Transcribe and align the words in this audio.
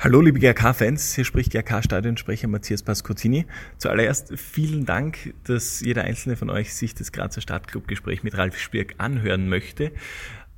Hallo 0.00 0.20
liebe 0.20 0.38
GRK-Fans, 0.38 1.16
hier 1.16 1.24
spricht 1.24 1.50
GRK-Stadionsprecher 1.50 2.46
Matthias 2.46 2.84
Pascottini. 2.84 3.46
Zuallererst 3.78 4.38
vielen 4.38 4.86
Dank, 4.86 5.34
dass 5.42 5.80
jeder 5.80 6.04
einzelne 6.04 6.36
von 6.36 6.50
euch 6.50 6.72
sich 6.72 6.94
das 6.94 7.10
Grazer 7.10 7.40
Stadtclub-Gespräch 7.40 8.22
mit 8.22 8.38
Ralf 8.38 8.56
Spirk 8.60 8.94
anhören 8.98 9.48
möchte. 9.48 9.90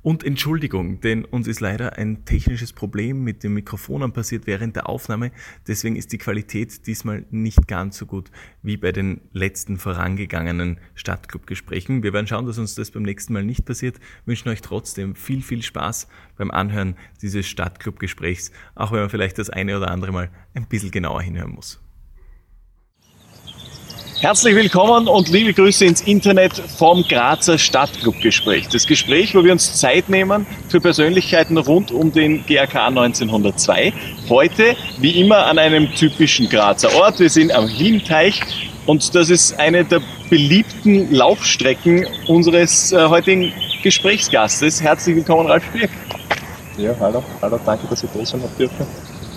Und 0.03 0.23
Entschuldigung, 0.23 0.99
denn 0.99 1.25
uns 1.25 1.47
ist 1.47 1.59
leider 1.59 1.97
ein 1.99 2.25
technisches 2.25 2.73
Problem 2.73 3.23
mit 3.23 3.43
dem 3.43 3.53
Mikrofonen 3.53 4.11
passiert 4.11 4.47
während 4.47 4.75
der 4.75 4.89
Aufnahme. 4.89 5.31
Deswegen 5.67 5.95
ist 5.95 6.11
die 6.11 6.17
Qualität 6.17 6.87
diesmal 6.87 7.23
nicht 7.29 7.67
ganz 7.67 7.97
so 7.97 8.07
gut 8.07 8.31
wie 8.63 8.77
bei 8.77 8.91
den 8.91 9.21
letzten 9.31 9.77
vorangegangenen 9.77 10.79
Stadtclub-Gesprächen. 10.95 12.01
Wir 12.01 12.13
werden 12.13 12.25
schauen, 12.25 12.47
dass 12.47 12.57
uns 12.57 12.73
das 12.73 12.89
beim 12.89 13.03
nächsten 13.03 13.33
Mal 13.33 13.43
nicht 13.43 13.63
passiert. 13.63 13.99
Wünschen 14.25 14.49
euch 14.49 14.61
trotzdem 14.61 15.13
viel, 15.13 15.43
viel 15.43 15.61
Spaß 15.61 16.07
beim 16.35 16.49
Anhören 16.49 16.95
dieses 17.21 17.47
Stadtclub-Gesprächs, 17.47 18.51
auch 18.73 18.91
wenn 18.91 19.01
man 19.01 19.09
vielleicht 19.11 19.37
das 19.37 19.51
eine 19.51 19.77
oder 19.77 19.91
andere 19.91 20.11
Mal 20.11 20.31
ein 20.55 20.65
bisschen 20.67 20.89
genauer 20.89 21.21
hinhören 21.21 21.51
muss. 21.51 21.79
Herzlich 24.21 24.53
willkommen 24.53 25.07
und 25.07 25.29
liebe 25.29 25.51
Grüße 25.51 25.83
ins 25.83 26.01
Internet 26.01 26.53
vom 26.53 27.01
Grazer 27.01 27.57
Stadtclub-Gespräch. 27.57 28.67
Das 28.67 28.85
Gespräch, 28.85 29.33
wo 29.33 29.43
wir 29.43 29.51
uns 29.51 29.79
Zeit 29.79 30.09
nehmen 30.09 30.45
für 30.69 30.79
Persönlichkeiten 30.79 31.57
rund 31.57 31.91
um 31.91 32.11
den 32.11 32.45
GRK 32.45 32.89
1902. 32.89 33.91
Heute, 34.29 34.75
wie 34.99 35.19
immer, 35.19 35.47
an 35.47 35.57
einem 35.57 35.91
typischen 35.95 36.47
Grazer 36.49 36.93
Ort. 36.97 37.19
Wir 37.19 37.31
sind 37.31 37.51
am 37.51 37.67
Hilmteich 37.67 38.41
und 38.85 39.15
das 39.15 39.31
ist 39.31 39.59
eine 39.59 39.85
der 39.85 40.03
beliebten 40.29 41.11
Laufstrecken 41.11 42.05
unseres 42.27 42.91
äh, 42.91 43.07
heutigen 43.07 43.51
Gesprächsgastes. 43.81 44.83
Herzlich 44.83 45.15
willkommen, 45.15 45.49
Ralf 45.49 45.63
Spirk. 45.65 45.89
Ja, 46.77 46.95
hallo, 46.99 47.23
hallo, 47.41 47.59
danke, 47.65 47.87
dass 47.87 48.03
ich 48.03 48.09
da 48.13 48.23
sein 48.23 48.41
dürfen 48.59 48.85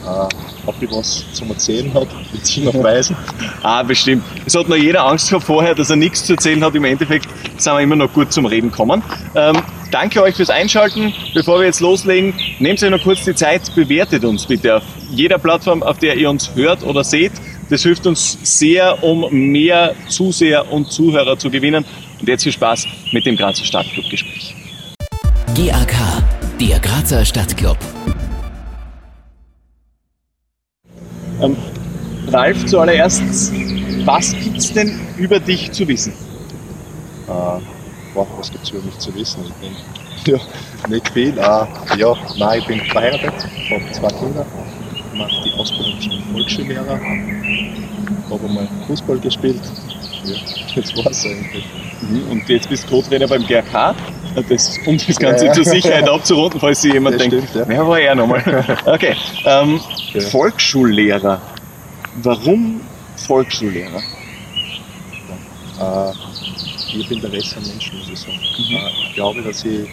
äh, 0.05 0.67
ob 0.67 0.75
ich 0.81 0.91
was 0.91 1.25
zum 1.33 1.51
Erzählen 1.51 1.93
noch 2.65 2.83
weisen. 2.83 3.17
ah, 3.63 3.83
bestimmt. 3.83 4.25
Es 4.47 4.55
hat 4.55 4.69
noch 4.69 4.77
jeder 4.77 5.05
Angst 5.07 5.29
gehabt 5.29 5.47
vorher, 5.47 5.75
dass 5.75 5.91
er 5.91 5.97
nichts 5.97 6.25
zu 6.25 6.35
erzählen 6.35 6.63
hat. 6.65 6.75
Im 6.75 6.85
Endeffekt 6.85 7.29
sind 7.57 7.73
wir 7.73 7.81
immer 7.81 7.97
noch 7.97 8.13
gut 8.13 8.33
zum 8.33 8.47
Reden 8.47 8.71
kommen. 8.71 9.03
Ähm, 9.35 9.57
danke 9.91 10.23
euch 10.23 10.37
fürs 10.37 10.51
Einschalten. 10.51 11.13
Bevor 11.35 11.59
wir 11.61 11.67
jetzt 11.67 11.81
loslegen, 11.81 12.35
nehmt 12.59 12.83
euch 12.83 12.91
noch 12.91 13.03
kurz 13.03 13.25
die 13.25 13.35
Zeit, 13.35 13.75
bewertet 13.75 14.25
uns 14.25 14.47
bitte 14.47 14.77
auf 14.77 14.83
jeder 15.11 15.39
Plattform, 15.39 15.83
auf 15.83 15.99
der 15.99 16.17
ihr 16.17 16.31
uns 16.31 16.55
hört 16.55 16.83
oder 16.83 17.05
seht. 17.05 17.33
Das 17.71 17.83
hilft 17.83 18.07
uns 18.07 18.39
sehr, 18.43 19.03
um 19.03 19.27
mehr 19.33 19.95
Zuseher 20.09 20.71
und 20.71 20.93
Zuhörer 20.93 21.39
zu 21.39 21.51
gewinnen. 21.51 21.85
Und 22.21 22.29
jetzt 22.29 22.43
viel 22.43 22.53
Spaß 22.53 22.87
mit 23.13 23.27
dem 23.27 23.37
Grazer 23.37 23.65
Stadtclub-Gespräch. 23.65 24.55
GAK, 25.55 25.95
der 26.61 26.79
Grazer 26.81 27.25
Stadtclub. 27.25 27.79
Ähm, 31.45 31.57
Ralf, 32.29 32.65
zuallererst, 32.67 33.23
was 34.05 34.33
gibt 34.43 34.59
es 34.59 34.73
denn 34.73 34.99
über 35.19 35.39
dich 35.39 35.71
zu 35.73 35.87
wissen? 35.87 36.13
Äh, 37.27 37.61
boah, 38.15 38.27
was 38.39 38.51
gibt 38.51 38.65
es 38.65 38.71
über 38.71 38.83
mich 38.83 38.99
zu 38.99 39.15
wissen? 39.15 39.45
Ich 39.45 39.55
bin, 39.55 39.77
ja, 40.35 40.41
nicht 40.89 41.09
viel. 41.11 41.37
Äh, 41.37 41.67
ja, 41.99 42.17
nein, 42.39 42.61
ich 42.61 42.67
bin 42.67 42.81
verheiratet, 42.81 43.35
habe 43.71 43.93
zwei 43.93 44.09
Kinder, 44.09 44.47
mache 45.15 45.45
die 45.45 45.53
Ausbildung 45.59 46.01
zum 46.01 46.23
Volksschullehrer, 46.33 46.99
habe 48.31 48.49
mal 48.49 48.69
Fußball 48.87 49.19
gespielt. 49.19 49.63
Ja, 50.25 50.37
das 50.77 50.97
war's 50.97 51.27
eigentlich. 51.27 51.65
Mhm, 52.01 52.31
und 52.31 52.49
jetzt 52.49 52.69
bist 52.71 52.85
du 52.85 52.89
Co-Trainer 52.89 53.29
beim 53.29 53.45
GRK, 53.47 53.95
das, 54.49 54.79
um 54.87 54.99
das 54.99 55.19
Ganze 55.19 55.47
ja, 55.47 55.53
zur 55.53 55.65
Sicherheit 55.65 56.09
abzurunden, 56.09 56.61
falls 56.61 56.83
sich 56.83 56.93
jemand 56.93 57.21
denkt, 57.21 57.35
stimmt, 57.35 57.55
ja. 57.55 57.69
wer 57.69 57.87
war 57.87 57.99
er 57.99 58.15
nochmal? 58.15 58.43
Okay, 58.87 59.15
ähm, 59.45 59.81
ja. 60.13 60.21
Volksschullehrer. 60.21 61.41
Warum 62.23 62.81
Volksschullehrer? 63.17 64.03
Äh, 65.81 66.11
ich 66.97 67.05
habe 67.05 67.15
Interesse 67.15 67.57
an 67.57 67.67
Menschen, 67.67 67.99
muss 67.99 68.09
ich 68.09 68.19
sagen. 68.21 68.39
Mhm. 68.59 68.77
Äh, 68.77 69.09
ich 69.09 69.15
glaube, 69.15 69.43
dass 69.43 69.65
ich, 69.65 69.89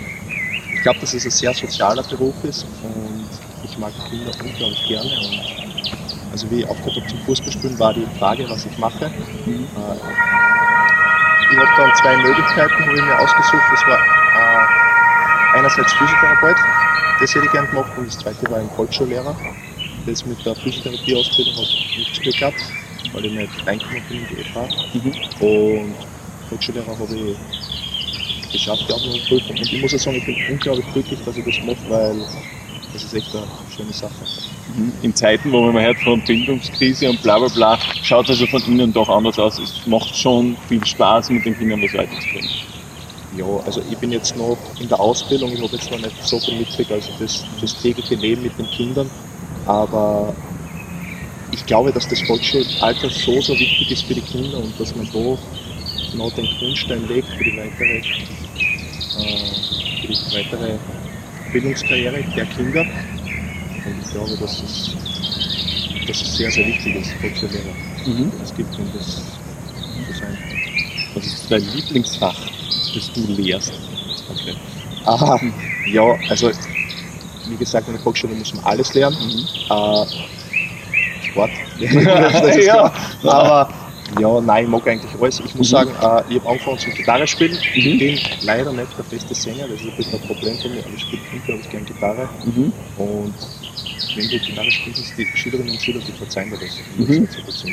ich 0.75 0.81
glaube, 0.81 0.99
dass 0.99 1.13
es 1.13 1.25
ein 1.25 1.31
sehr 1.31 1.53
sozialer 1.53 2.03
Beruf 2.03 2.35
ist 2.43 2.65
und 2.83 3.27
ich 3.63 3.77
mag 3.77 3.91
Kinder 4.09 4.31
unglaublich 4.43 4.87
gerne. 4.87 5.09
Und 5.09 6.31
also 6.31 6.49
wie 6.49 6.59
ich 6.59 6.67
aufgehört 6.67 6.97
habe 6.97 7.07
zum 7.07 7.19
Fußballspielen, 7.19 7.79
war 7.79 7.93
die 7.93 8.07
Frage, 8.17 8.49
was 8.49 8.65
ich 8.65 8.77
mache. 8.77 9.11
Mhm. 9.45 9.67
Äh, 9.75 10.70
ich 11.51 11.57
habe 11.57 11.71
dann 11.77 11.95
zwei 11.95 12.15
Möglichkeiten, 12.17 12.87
wo 12.87 12.95
ich 12.95 13.03
mir 13.03 13.19
ausgesucht. 13.19 13.63
Das 13.71 13.87
war 13.87 13.99
äh, 13.99 15.57
einerseits 15.57 15.93
Physiotherapeut, 15.93 16.57
das 17.19 17.35
hätte 17.35 17.45
ich 17.45 17.51
gerne 17.51 17.67
gemacht, 17.67 17.91
und 17.97 18.07
das 18.07 18.17
zweite 18.17 18.49
war 18.49 18.59
ein 18.59 18.69
Volksschullehrer 18.71 19.35
das 20.05 20.25
mit 20.25 20.43
der 20.45 20.55
Physiotherapie-Ausbildung 20.55 21.55
hat 21.55 21.97
nicht 21.97 22.09
gespielt 22.09 22.37
gehabt, 22.37 22.61
weil 23.13 23.25
ich 23.25 23.31
nicht 23.31 23.67
reingekommen 23.67 24.03
bin 24.09 24.17
in 24.17 24.27
die 24.27 24.43
FH. 24.43 24.67
Mhm. 24.93 25.47
Und 25.47 25.95
Volksschullehrer 26.49 26.97
habe 26.97 27.15
ich 27.15 27.37
geschafft, 28.51 28.85
die 28.89 28.93
Aufnahmeprüfung. 28.93 29.57
Und 29.57 29.73
ich 29.73 29.81
muss 29.81 29.93
auch 29.93 29.99
sagen, 29.99 30.17
ich 30.17 30.25
bin 30.25 30.37
unglaublich 30.49 30.85
glücklich, 30.93 31.19
dass 31.23 31.37
ich 31.37 31.45
das 31.45 31.61
mache, 31.63 31.89
weil 31.89 32.15
das 32.93 33.03
ist 33.03 33.13
echt 33.13 33.33
eine 33.35 33.47
schöne 33.69 33.93
Sache. 33.93 34.25
In 35.01 35.15
Zeiten, 35.15 35.51
wo 35.51 35.71
man 35.71 35.83
hört 35.83 35.97
von 35.99 36.21
Bildungskrise 36.21 37.09
und 37.09 37.21
bla 37.21 37.39
bla 37.39 37.47
bla, 37.47 37.79
schaut 38.03 38.29
also 38.29 38.45
von 38.47 38.61
innen 38.67 38.93
doch 38.93 39.09
anders 39.09 39.37
aus. 39.39 39.59
Es 39.59 39.85
macht 39.85 40.15
schon 40.15 40.55
viel 40.67 40.85
Spaß, 40.85 41.29
mit 41.29 41.45
den 41.45 41.57
Kindern 41.57 41.81
was 41.81 41.93
weiterzubringen. 41.93 42.49
Ja, 43.37 43.45
also 43.65 43.81
ich 43.89 43.97
bin 43.97 44.11
jetzt 44.11 44.35
noch 44.37 44.57
in 44.79 44.87
der 44.87 44.99
Ausbildung, 44.99 45.51
ich 45.51 45.61
habe 45.61 45.75
jetzt 45.75 45.89
noch 45.89 45.99
nicht 45.99 46.23
so 46.23 46.39
viel 46.39 46.57
mitgekriegt, 46.57 46.91
also 46.91 47.11
das, 47.19 47.45
das 47.61 47.81
tägliche 47.81 48.15
Leben 48.15 48.43
mit 48.43 48.57
den 48.57 48.67
Kindern 48.67 49.09
aber 49.65 50.33
ich 51.51 51.65
glaube, 51.65 51.91
dass 51.91 52.07
das 52.07 52.21
Volksschulalter 52.21 53.09
so, 53.09 53.41
so 53.41 53.53
wichtig 53.53 53.91
ist 53.91 54.03
für 54.03 54.13
die 54.13 54.21
Kinder 54.21 54.57
und 54.57 54.79
dass 54.79 54.95
man 54.95 55.07
da 55.11 55.37
noch 56.17 56.31
den 56.33 56.45
Grundstein 56.59 57.07
legt 57.07 57.27
für 57.29 57.43
die 57.43 57.57
weitere, 57.57 57.97
äh, 57.97 59.61
für 60.01 60.07
die 60.07 60.35
weitere 60.35 60.79
Bildungskarriere 61.51 62.23
der 62.35 62.45
Kinder. 62.47 62.85
Und 63.85 63.99
ich 64.03 64.11
glaube, 64.11 64.37
dass 64.37 64.61
es, 64.61 64.95
dass 66.07 66.21
es 66.21 66.37
sehr, 66.37 66.51
sehr 66.51 66.67
wichtig 66.67 66.95
ist, 66.95 67.13
Volksschullehrer. 67.13 67.73
Mhm. 68.05 68.31
Es 68.43 68.53
gibt 68.53 68.77
und 68.77 68.95
das 68.95 69.05
zu 70.07 70.13
sein. 70.19 70.37
Was 71.15 71.25
ist 71.25 71.51
dein 71.51 71.61
Lieblingsfach, 71.75 72.37
das 72.93 73.11
du 73.13 73.25
lehrst? 73.27 73.73
Okay. 74.29 74.55
Aha, 75.05 75.39
ja, 75.87 76.15
also 76.29 76.51
wie 77.47 77.55
gesagt, 77.57 77.87
in 77.87 77.93
der 77.93 78.01
Volksschule 78.01 78.35
muss 78.35 78.53
man 78.53 78.63
alles 78.65 78.93
lernen. 78.93 79.17
Mhm. 79.19 79.47
Äh, 79.69 80.05
Sport. 81.25 81.51
ja, 82.65 82.93
aber 83.23 83.73
ja, 84.19 84.41
nein, 84.41 84.65
ich 84.65 84.69
mag 84.69 84.87
eigentlich 84.87 85.11
alles. 85.19 85.39
Ich 85.39 85.55
muss 85.55 85.69
mhm. 85.69 85.71
sagen, 85.71 85.89
äh, 85.91 86.23
ich 86.29 86.39
habe 86.39 86.49
angefangen 86.49 86.79
zum 86.79 86.93
Gitarre 86.93 87.27
spielen. 87.27 87.57
Ich 87.73 87.85
mhm. 87.85 87.97
bin 87.99 88.19
leider 88.41 88.71
nicht 88.71 88.97
der 88.97 89.03
beste 89.03 89.33
Sänger, 89.33 89.67
das 89.67 89.81
ist 89.81 89.87
ein 89.87 89.95
bisschen 89.95 90.21
ein 90.21 90.27
Problem 90.27 90.57
für 90.57 90.69
mich, 90.69 90.85
aber 90.85 90.93
ich 90.93 91.01
spiele 91.01 91.21
unglaublich 91.33 91.69
gerne 91.69 91.85
Gitarre. 91.85 92.29
Mhm. 92.45 92.73
Und 92.97 93.33
wenn 94.15 94.29
du 94.29 94.39
Gitarre 94.39 94.71
spielst, 94.71 95.17
die 95.17 95.27
Schülerinnen 95.35 95.71
und 95.71 95.81
Schüler, 95.81 95.99
die 96.05 96.11
verzeihen 96.11 96.49
dir 96.49 96.57
das. 96.57 96.79
Mhm. 96.97 97.27
das 97.45 97.63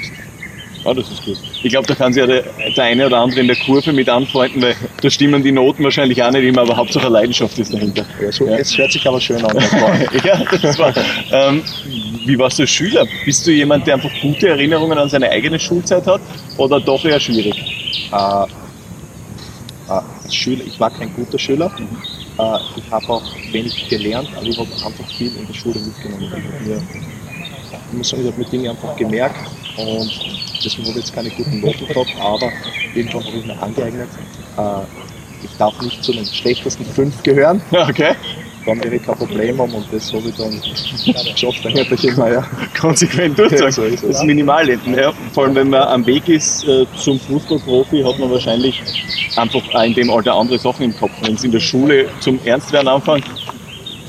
Ah, 0.84 0.94
das 0.94 1.10
ist 1.10 1.24
gut. 1.24 1.36
Ich 1.62 1.70
glaube, 1.70 1.86
da 1.86 1.94
kann 1.94 2.12
sich 2.12 2.20
ja 2.20 2.26
der, 2.26 2.44
der, 2.76 2.84
eine 2.84 3.06
oder 3.06 3.18
andere 3.18 3.40
in 3.40 3.48
der 3.48 3.56
Kurve 3.56 3.92
mit 3.92 4.08
anfreunden, 4.08 4.62
weil 4.62 4.76
da 5.00 5.10
stimmen 5.10 5.42
die 5.42 5.50
Noten 5.50 5.82
wahrscheinlich 5.82 6.22
auch 6.22 6.30
nicht 6.30 6.44
immer, 6.44 6.62
aber 6.62 6.76
Hauptsache 6.76 7.08
Leidenschaft 7.08 7.58
ist 7.58 7.74
dahinter. 7.74 8.06
Ja, 8.22 8.30
so, 8.30 8.46
ja. 8.46 8.56
Es 8.56 8.78
hört 8.78 8.92
sich 8.92 9.06
aber 9.06 9.20
schön 9.20 9.44
an. 9.44 9.56
ja, 10.24 10.40
das. 10.44 10.78
Ähm, 11.32 11.62
wie 12.24 12.38
warst 12.38 12.58
du 12.60 12.66
Schüler? 12.66 13.06
Bist 13.24 13.46
du 13.46 13.50
jemand, 13.50 13.86
der 13.86 13.94
einfach 13.94 14.10
gute 14.22 14.48
Erinnerungen 14.48 14.96
an 14.98 15.08
seine 15.08 15.28
eigene 15.30 15.58
Schulzeit 15.58 16.06
hat 16.06 16.20
oder 16.56 16.80
doch 16.80 17.04
eher 17.04 17.18
schwierig? 17.18 17.56
Äh, 18.12 18.44
äh, 19.92 20.30
Schüler, 20.30 20.64
ich 20.64 20.78
war 20.78 20.90
kein 20.90 21.12
guter 21.12 21.38
Schüler. 21.38 21.72
Mhm. 21.76 22.17
Äh, 22.38 22.58
ich 22.76 22.90
habe 22.90 23.08
auch 23.08 23.22
wenig 23.52 23.74
gelernt, 23.88 24.28
aber 24.36 24.46
ich 24.46 24.56
habe 24.56 24.74
einfach 24.86 25.06
viel 25.16 25.34
in 25.36 25.46
der 25.46 25.54
Schule 25.54 25.80
mitgenommen. 25.80 26.30
Ich, 26.60 26.66
mir, 26.66 26.82
ich 27.90 27.92
muss 27.96 28.08
sagen, 28.08 28.22
ich 28.22 28.28
habe 28.28 28.38
mir 28.38 28.46
Dinge 28.46 28.70
einfach 28.70 28.96
gemerkt 28.96 29.36
und 29.76 30.12
deswegen 30.64 30.88
habe 30.88 30.98
ich 30.98 31.04
jetzt 31.04 31.14
keine 31.14 31.30
guten 31.30 31.60
Noten 31.60 31.86
gehabt, 31.86 32.10
aber 32.18 32.52
irgendwann 32.94 33.24
habe 33.24 33.38
ich 33.38 33.44
mir 33.44 33.58
angeeignet, 33.58 34.10
äh, 34.56 34.82
ich 35.42 35.56
darf 35.56 35.80
nicht 35.82 36.02
zu 36.02 36.12
den 36.12 36.26
schlechtesten 36.32 36.84
fünf 36.84 37.22
gehören. 37.22 37.62
Okay. 37.72 38.14
Dann 38.68 38.92
ich 38.92 39.02
kein 39.02 39.16
Problem 39.16 39.58
haben 39.58 39.72
und 39.72 39.86
das 39.90 40.12
habe 40.12 40.28
ich 40.28 40.36
dann 40.36 40.60
geschafft, 41.32 41.64
dann 41.64 41.72
hätte 41.72 41.94
ich 41.94 42.04
immer 42.04 42.30
ja. 42.30 42.46
konsequent 42.78 43.38
durchzogen. 43.38 43.64
Ja, 43.64 43.72
so 43.72 43.82
ist 43.84 44.04
das 44.04 44.22
Minimalleben. 44.24 44.94
Ja, 44.94 45.10
vor 45.32 45.44
allem, 45.44 45.54
wenn 45.54 45.70
man 45.70 45.88
am 45.88 46.04
Weg 46.04 46.28
ist 46.28 46.68
äh, 46.68 46.84
zum 46.94 47.18
Fußballprofi, 47.18 48.02
hat 48.02 48.18
man 48.18 48.30
wahrscheinlich 48.30 48.82
einfach 49.36 49.62
auch 49.72 49.82
in 49.82 49.94
dem 49.94 50.10
Alter 50.10 50.34
andere 50.34 50.58
Sachen 50.58 50.84
im 50.84 50.94
Kopf. 50.94 51.12
Wenn 51.22 51.34
es 51.34 51.44
in 51.44 51.52
der 51.52 51.60
Schule 51.60 52.10
zum 52.20 52.38
Ernstwerden 52.44 52.88
anfängt, 52.88 53.24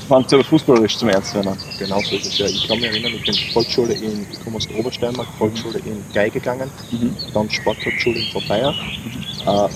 fängt 0.06 0.26
es 0.26 0.34
aber 0.34 0.44
fußballerisch 0.44 0.98
zum 0.98 1.08
Ernst 1.08 1.34
werden. 1.34 1.56
Genau 1.78 2.00
so 2.00 2.16
ist 2.16 2.26
es 2.26 2.38
ja. 2.38 2.46
Ich 2.46 2.68
kann 2.68 2.78
mich 2.80 2.90
erinnern, 2.90 3.12
ich 3.14 3.24
bin 3.24 3.34
Volksschule 3.54 3.94
in, 3.94 4.26
ich 4.30 4.44
komme 4.44 4.56
aus 4.56 4.68
der 4.68 4.78
Obersteiermark, 4.78 5.28
Volksschule 5.38 5.78
in 5.86 6.04
Geige 6.12 6.38
gegangen, 6.38 6.70
mhm. 6.90 7.16
dann 7.32 7.48
Sporthauptschule 7.48 8.18
in 8.18 8.32
Vorbeier. 8.32 8.72
Mhm. 8.72 9.48
Äh, 9.48 9.68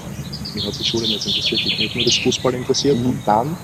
mich 0.55 0.67
hat 0.67 0.79
die 0.79 0.85
Schule 0.85 1.09
nicht 1.09 1.25
interessiert, 1.25 1.65
mich 1.65 1.89
hat 1.89 1.97
nur 1.97 2.05
das 2.05 2.19
Fußball 2.19 2.53
interessiert. 2.53 2.99
Mhm. 2.99 3.07
Und 3.07 3.21
dann 3.25 3.57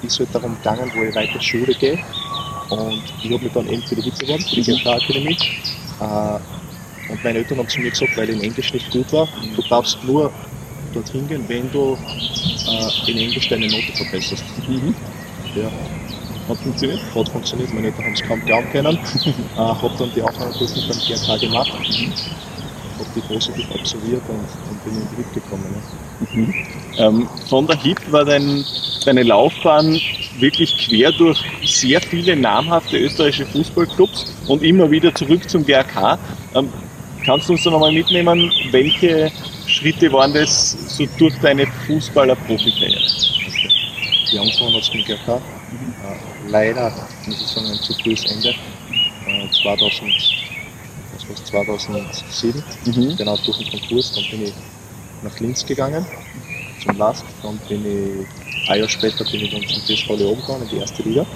ist 0.00 0.18
halt 0.18 0.34
darum 0.34 0.54
gegangen, 0.56 0.92
wo 0.94 1.02
ich 1.04 1.14
weiter 1.14 1.40
Schule 1.40 1.74
gehe. 1.74 2.00
Und 2.68 3.14
ich 3.22 3.32
habe 3.32 3.44
mich 3.44 3.52
dann 3.52 3.66
eben 3.68 3.82
für 3.84 3.96
die 3.96 4.02
Hitze 4.02 4.26
beworben, 4.26 4.44
für 4.44 4.56
die 4.56 4.62
GFK-Akademie. 4.64 5.38
Äh, 6.00 6.40
und 7.08 7.24
meine 7.24 7.38
Eltern 7.38 7.58
haben 7.58 7.68
zu 7.68 7.80
mir 7.80 7.90
gesagt, 7.90 8.16
weil 8.16 8.28
ich 8.30 8.36
in 8.36 8.42
Englisch 8.42 8.72
nicht 8.72 8.90
gut 8.90 9.12
war, 9.12 9.30
du 9.54 9.62
darfst 9.62 10.02
nur 10.04 10.34
dorthin 10.92 11.26
gehen, 11.28 11.48
wenn 11.48 11.70
du 11.70 12.00
äh, 12.66 12.90
in 13.06 13.18
Englisch 13.18 13.48
deine 13.48 13.68
Note 13.68 13.92
verbesserst. 13.92 14.46
Mhm. 14.66 14.96
Ja, 15.54 15.72
Hat 16.48 16.62
funktioniert? 16.62 17.02
hat 17.14 17.28
funktioniert, 17.30 17.72
meine 17.72 17.88
Eltern 17.88 18.06
haben 18.06 18.12
es 18.14 18.22
kaum 18.22 18.42
glauben 18.42 18.68
können. 18.68 18.98
äh, 19.24 19.42
habe 19.56 19.94
dann 19.96 20.12
die 20.12 20.22
Aufnahmeprüfung 20.22 20.84
beim 20.86 21.00
GRK 21.00 21.38
gemacht, 21.38 21.78
habe 22.98 23.10
die 23.14 23.20
positiv 23.20 23.70
absolviert 23.72 24.22
und, 24.28 24.38
und 24.38 24.84
bin 24.84 24.94
in 24.94 25.08
die 25.10 25.16
HIP 25.16 25.34
gekommen. 25.34 25.64
Ja. 26.96 27.06
Ähm, 27.06 27.28
von 27.48 27.66
der 27.66 27.80
HIP 27.80 28.12
war 28.12 28.24
dein, 28.24 28.64
deine 29.04 29.22
Laufbahn 29.22 30.00
wirklich 30.38 30.76
quer 30.78 31.12
durch 31.12 31.38
sehr 31.64 32.00
viele 32.00 32.36
namhafte 32.36 32.98
österreichische 32.98 33.46
Fußballclubs 33.46 34.26
und 34.48 34.62
immer 34.62 34.90
wieder 34.90 35.14
zurück 35.14 35.48
zum 35.48 35.64
GRK. 35.64 36.18
Ähm, 36.54 36.72
kannst 37.24 37.48
du 37.48 37.52
uns 37.52 37.64
da 37.64 37.70
nochmal 37.70 37.92
mitnehmen, 37.92 38.50
welche 38.70 39.30
Schritte 39.66 40.12
waren 40.12 40.32
das 40.32 40.72
so 40.96 41.06
durch 41.18 41.34
deine 41.40 41.66
Fußballer-Profikarriere? 41.86 43.00
Die 44.30 44.38
angefangen 44.38 44.74
hat 44.74 44.82
es 44.82 44.92
mit 44.92 45.06
GRK. 45.06 45.36
Äh, 45.36 45.40
leider, 46.48 46.92
muss 47.26 47.40
ich 47.40 47.46
sagen, 47.46 47.66
ein 47.66 47.78
zu 47.78 47.94
frühes 47.94 48.24
Ende. 48.26 48.50
Äh, 49.26 49.48
2000, 49.62 50.10
war's, 51.28 51.44
2007, 51.44 52.62
Mhm. 52.86 53.16
genau 53.16 53.36
durch 53.44 53.58
den 53.58 53.70
Konkurs. 53.70 54.12
Dann 54.14 54.24
bin 54.30 54.48
ich 54.48 54.54
nach 55.22 55.38
Linz 55.40 55.64
gegangen, 55.64 56.04
zum 56.82 56.96
Last. 56.96 57.24
Dann 57.42 57.58
bin 57.68 57.84
ich, 57.86 58.68
ein 58.70 58.78
Jahr 58.80 58.88
später 58.88 59.24
bin 59.24 59.42
ich 59.42 59.50
dann 59.50 59.62
zum 59.66 59.82
TSV 59.82 60.08
Leoben 60.16 60.40
gegangen, 60.40 60.62
in 60.64 60.68
die 60.70 60.76
erste 60.78 61.02
Liga. 61.02 61.26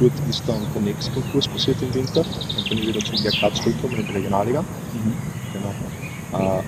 Dort 0.00 0.12
ist 0.28 0.42
dann 0.48 0.66
der 0.74 0.82
nächste 0.82 1.10
Konkurs 1.12 1.48
passiert 1.48 1.80
im 1.82 1.92
Winter. 1.94 2.22
Dann 2.22 2.68
bin 2.68 2.78
ich 2.78 2.88
wieder 2.88 3.04
zum 3.04 3.16
GRK 3.16 3.54
zurückgekommen 3.54 4.00
in 4.00 4.06
die 4.06 4.12
Regionalliga. 4.12 4.64
Genau. 5.52 6.58
Äh, 6.58 6.62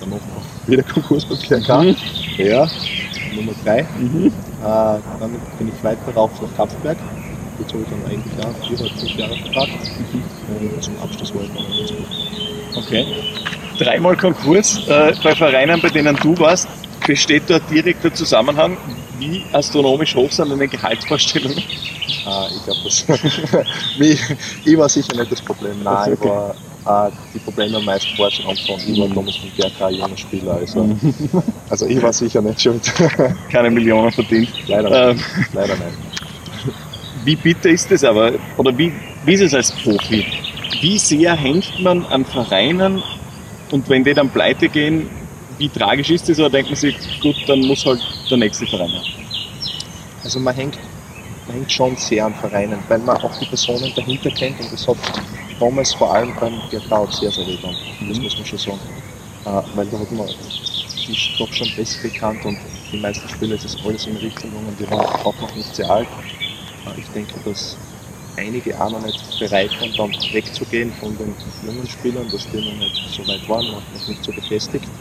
danach 0.00 0.16
noch 0.16 0.68
wieder 0.68 0.82
Konkurs 0.94 1.24
beim 1.26 1.38
GRK. 1.38 1.94
Ja, 2.38 2.68
Nummer 3.34 3.52
3. 3.64 3.82
Mhm. 3.98 4.26
Äh, 4.26 4.30
dann 4.62 5.30
bin 5.58 5.68
ich 5.68 5.84
weiter 5.84 6.14
rauf 6.14 6.40
nach 6.40 6.54
Kapfenberg. 6.56 6.96
Dort 7.58 7.72
habe 7.74 7.82
ich 7.82 7.88
dann 7.90 8.06
eigentlich 8.10 8.46
auch 8.46 8.66
viereinhalb, 8.66 9.00
fünf 9.00 9.18
Jahre 9.18 9.36
Vertrag. 9.36 9.68
Und 10.48 10.82
zum 10.82 10.98
Abschluss 11.00 11.34
war 11.34 11.42
ich 11.42 11.50
dann 11.54 11.64
in 11.66 11.78
Innsbruck. 11.80 12.06
Okay. 12.76 13.06
Dreimal 13.78 14.16
Konkurs 14.16 14.80
äh, 14.88 15.12
bei 15.22 15.34
Vereinen, 15.34 15.80
bei 15.80 15.88
denen 15.88 16.16
du 16.16 16.36
warst. 16.38 16.68
Besteht 17.06 17.44
dort 17.48 17.62
direkter 17.70 18.12
Zusammenhang? 18.12 18.76
Wie 19.18 19.42
astronomisch 19.52 20.14
hoch 20.14 20.30
sind 20.30 20.50
deine 20.50 20.68
Gehaltsvorstellungen? 20.68 21.58
Äh, 21.58 21.62
ich 22.56 22.64
glaube, 22.64 22.80
das. 22.84 23.04
Ich 24.64 24.76
war 24.76 24.88
sicher 24.88 25.16
nicht 25.16 25.32
das 25.32 25.40
Problem. 25.42 25.82
Nein, 25.82 26.14
ich 26.14 26.20
war. 26.28 26.54
Äh, 26.86 27.10
die 27.34 27.38
Probleme 27.38 27.76
am 27.76 27.84
meisten 27.84 28.16
war 28.18 28.30
schon 28.30 28.46
Anfang. 28.46 28.76
Ich 28.86 28.98
war 29.00 29.08
damals 29.08 29.36
vom 29.36 29.50
GRK 29.56 29.90
junger 29.90 30.16
Spieler. 30.16 30.52
Also, 30.54 30.88
also 31.70 31.86
ich 31.86 32.02
war 32.02 32.12
sicher 32.12 32.40
nicht 32.42 32.60
schuld. 32.60 32.82
Keine 33.52 33.70
Millionen 33.70 34.10
verdient. 34.12 34.48
Leider 34.66 35.10
Ähm, 35.10 35.16
nicht. 35.16 35.26
Leider 35.54 35.74
nicht. 35.74 36.74
wie 37.24 37.36
bitter 37.36 37.68
ist 37.70 37.90
es 37.92 38.04
aber? 38.04 38.32
Oder 38.56 38.76
wie, 38.76 38.92
wie 39.28 39.34
ist 39.34 39.42
es 39.42 39.52
als 39.52 39.70
Profi? 39.72 40.24
Wie 40.80 40.96
sehr 40.96 41.36
hängt 41.36 41.78
man 41.80 42.02
an 42.06 42.24
Vereinen 42.24 43.02
und 43.70 43.86
wenn 43.90 44.02
die 44.02 44.14
dann 44.14 44.30
pleite 44.30 44.70
gehen, 44.70 45.10
wie 45.58 45.68
tragisch 45.68 46.08
ist 46.08 46.30
das? 46.30 46.38
Oder 46.38 46.48
denkt 46.48 46.70
man 46.70 46.76
sich, 46.76 46.96
gut, 47.20 47.36
dann 47.46 47.60
muss 47.60 47.84
halt 47.84 48.00
der 48.30 48.38
nächste 48.38 48.66
Verein 48.66 48.88
her? 48.88 49.02
Also 50.24 50.40
man 50.40 50.54
hängt, 50.54 50.78
man 51.46 51.56
hängt 51.56 51.70
schon 51.70 51.94
sehr 51.96 52.24
an 52.24 52.34
Vereinen, 52.36 52.78
weil 52.88 53.00
man 53.00 53.18
auch 53.18 53.38
die 53.38 53.44
Personen 53.44 53.92
dahinter 53.94 54.30
kennt 54.30 54.58
und 54.60 54.72
das 54.72 54.88
hat 54.88 54.96
damals 55.60 55.92
vor 55.92 56.14
allem 56.14 56.32
beim 56.40 56.58
auch 56.90 57.12
sehr, 57.12 57.30
sehr 57.30 57.46
weh 57.46 57.56
getan. 57.56 57.76
Das 58.08 58.18
muss 58.18 58.34
man 58.34 58.46
schon 58.46 58.58
sagen. 58.58 58.80
Äh, 59.44 59.62
weil 59.74 59.86
da 59.88 59.98
hat 59.98 60.10
man 60.10 60.26
ist 60.26 61.30
doch 61.38 61.52
schon 61.52 61.68
besser 61.76 62.02
bekannt 62.02 62.46
und 62.46 62.58
die 62.90 62.98
meisten 62.98 63.28
Spieler 63.28 63.56
ist 63.56 63.66
es 63.66 63.76
alles 63.84 64.06
in 64.06 64.16
Richtung 64.16 64.50
gegangen, 64.50 64.76
die 64.78 64.90
waren 64.90 65.06
auch 65.06 65.38
noch 65.38 65.54
nicht 65.54 65.74
sehr 65.74 65.90
alt. 65.90 66.08
Äh, 66.86 67.00
ich 67.00 67.08
denke, 67.08 67.34
dass 67.44 67.76
einige 68.38 68.80
auch 68.80 68.90
noch 68.90 69.00
nicht 69.00 69.38
bereit 69.38 69.80
waren, 69.80 69.94
dann 69.94 70.14
wegzugehen 70.32 70.92
von 70.92 71.16
den 71.16 71.38
jungen 71.60 71.88
Spielern, 71.88 72.30
dass 72.30 72.48
die 72.48 72.60
noch 72.62 72.76
nicht 72.76 72.96
so 73.06 73.26
weit 73.26 73.48
waren, 73.48 73.66
noch 73.66 73.90
noch 73.90 74.06
nicht 74.06 74.24
so 74.24 74.32
befestigt. 74.32 74.92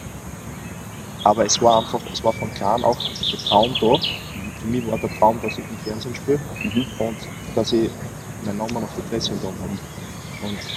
Aber 1.24 1.45
es 1.45 1.62
war 1.62 1.78
einfach, 1.78 2.06
es 2.12 2.24
war 2.24 2.34
von 2.34 2.51
klein 2.51 2.84
auch 2.84 3.28
der 3.31 3.42
Traum 3.42 3.78
da. 3.80 4.01
Für 4.57 4.68
mich 4.68 4.86
war 4.86 4.98
der 5.00 5.10
Traum, 5.12 5.39
dass 5.39 5.57
ich 5.57 5.69
im 5.69 5.78
Fernsehen 5.78 6.16
spiele 6.16 6.42
Mhm. 6.63 6.88
und 6.98 7.30
dass 7.54 7.72
ich 7.72 7.92
meinen 8.39 8.57
Namen 8.57 8.84
auf 8.84 8.94
der 8.94 9.04
Presseunion 9.04 9.60
habe. 9.60 9.80
Und 10.39 10.74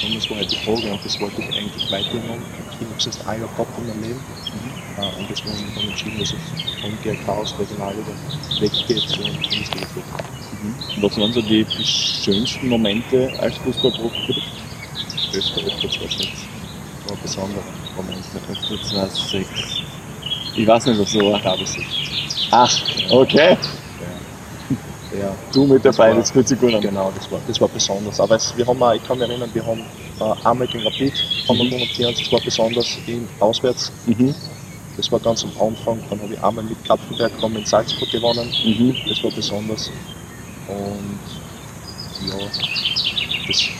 damals 0.00 0.30
war 0.30 0.38
halt 0.38 0.52
die 0.52 0.56
Frage 0.56 0.92
und 0.92 1.04
das 1.04 1.20
wollte 1.20 1.42
ich 1.42 1.54
eigentlich 1.54 1.90
weiterhin 1.90 2.26
machen. 2.26 2.48
Ich 2.80 2.80
habe 2.86 2.96
es 2.98 3.06
erst 3.06 3.26
ein 3.26 3.40
Jahr 3.40 3.50
gehabt 3.50 3.78
in 3.78 3.86
meinem 3.86 4.02
Leben 4.02 4.26
äh, 4.96 5.02
und 5.02 5.30
das 5.30 5.44
war 5.46 5.56
dann 5.74 5.88
entschieden, 5.88 6.18
dass 6.18 6.32
ich 6.32 6.58
vom 6.80 6.98
GRK 7.00 7.34
aus 7.34 7.58
Regionalliga 7.58 8.18
weggehe 8.58 9.04
zur 9.04 9.38
Bundesliga. 9.48 9.88
Was 11.00 11.16
waren 11.18 11.32
so 11.32 11.42
die, 11.42 11.66
schönsten 11.84 12.68
Momente 12.68 13.32
als 13.38 13.56
Fußballprofi 13.58 14.16
für 14.26 14.32
dich? 14.34 14.44
2006 15.30 16.48
war 17.04 17.12
ein 17.16 17.22
besonderer 17.22 17.64
Moment. 17.96 18.24
Öfter 18.48 18.82
2006. 18.88 19.48
Ich 20.56 20.66
weiß 20.66 20.86
nicht, 20.86 20.98
was 21.00 21.10
so 21.12 21.20
war. 21.20 21.40
Ach, 22.50 22.82
okay. 23.10 23.56
ja. 25.10 25.18
ja. 25.18 25.36
Du 25.52 25.66
mit 25.66 25.84
Das 25.84 25.96
dabei, 25.96 26.10
war- 26.10 26.16
das 26.18 26.30
fühlt 26.30 26.48
sich 26.48 26.58
gut 26.58 26.74
an. 26.74 26.80
Genau, 26.80 27.12
das 27.14 27.30
war, 27.30 27.40
das 27.46 27.60
war 27.60 27.68
besonders. 27.68 28.20
Aber 28.20 28.36
es, 28.36 28.56
wir 28.56 28.66
haben 28.66 28.82
auch, 28.82 28.92
ich 28.94 29.02
kann 29.02 29.18
mich 29.18 29.28
erinnern, 29.28 29.50
wir 29.52 29.66
haben 29.66 29.80
äh, 30.20 30.48
einmal 30.48 30.66
gegen 30.68 30.84
Rapid 30.84 31.12
haben 31.48 31.58
wir 31.58 31.64
gewonnen, 31.66 31.88
das 31.98 32.32
war 32.32 32.40
besonders 32.40 32.98
in, 33.06 33.28
auswärts. 33.40 33.92
Mhm. 34.06 34.34
Das 34.96 35.10
war 35.10 35.18
ganz 35.20 35.44
am 35.44 35.50
Anfang. 35.60 36.00
Dann 36.08 36.20
habe 36.22 36.34
ich 36.34 36.42
einmal 36.42 36.64
mit 36.64 36.82
Kapfenberg 36.84 37.32
haben 37.42 37.52
wir 37.52 37.60
in 37.60 37.66
Salzburg 37.66 38.10
gewonnen. 38.10 38.48
Mhm. 38.64 38.96
Das 39.08 39.22
war 39.24 39.30
besonders. 39.32 39.90
Und 40.74 41.18
ja, 42.20 42.34
das, 43.46 43.70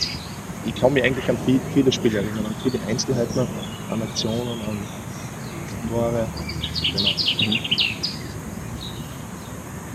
ich 0.65 0.75
kann 0.75 0.93
mich 0.93 1.05
eigentlich 1.05 1.29
an 1.29 1.39
viel, 1.39 1.61
viele 1.73 1.93
Spiele 1.93 2.19
erinnern, 2.19 2.47
an 2.47 2.55
viele 2.63 2.85
Einzelheiten, 2.87 3.47
an 3.91 4.03
Aktionen, 4.03 4.61
an 4.63 4.87
Tore. 5.89 6.29
Genau. 6.93 7.11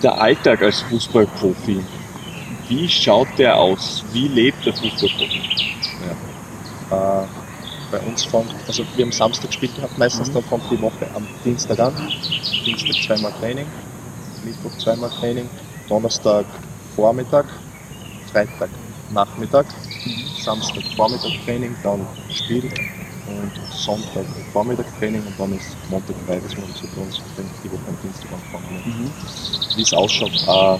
Der 0.01 0.21
Alltag 0.21 0.61
als 0.61 0.81
Fußballprofi, 0.81 1.83
wie 2.67 2.87
schaut 2.87 3.37
der 3.37 3.57
aus? 3.57 4.03
Wie 4.13 4.27
lebt 4.27 4.65
der 4.65 4.73
Fußballprofi? 4.73 5.41
Äh, 6.91 7.27
bei 7.91 7.99
uns 7.99 8.23
fängt, 8.25 8.53
also 8.67 8.83
wir 8.95 9.05
haben 9.05 9.11
Samstag 9.11 9.47
gespielt 9.47 9.75
gehabt, 9.75 9.97
meistens 9.97 10.31
dann 10.31 10.43
fängt 10.43 10.69
die 10.71 10.79
Woche 10.81 11.07
am 11.13 11.27
Dienstag 11.43 11.79
an. 11.79 12.11
Dienstag 12.65 13.01
zweimal 13.03 13.31
Training, 13.33 13.67
Mittwoch 14.43 14.77
zweimal 14.77 15.09
Training, 15.09 15.49
Donnerstag 15.87 16.45
Vormittag, 16.95 17.45
Freitag 18.31 18.69
Nachmittag, 19.09 19.65
Samstag 20.43 20.83
Vormittag 20.95 21.31
Training, 21.45 21.75
dann 21.83 22.07
Spiel 22.31 22.69
und 23.25 23.51
Sonntag 23.71 24.25
Vormittag 24.51 24.85
Training 24.99 25.25
und 25.25 25.39
dann 25.39 25.53
ist 25.53 25.75
Montag 25.89 26.15
frei, 26.25 26.39
dass 26.39 26.55
wir 26.55 26.63
uns 26.63 26.79
für 26.79 27.01
uns 27.01 27.21
die 27.63 27.71
Woche 27.71 27.87
am 27.87 27.97
Dienstag 28.01 28.31
anfangen. 28.31 28.81
Mhm. 28.85 29.11
Wie 29.75 29.81
es 29.81 29.93
ausschaut, 29.93 30.31
äh, 30.47 30.77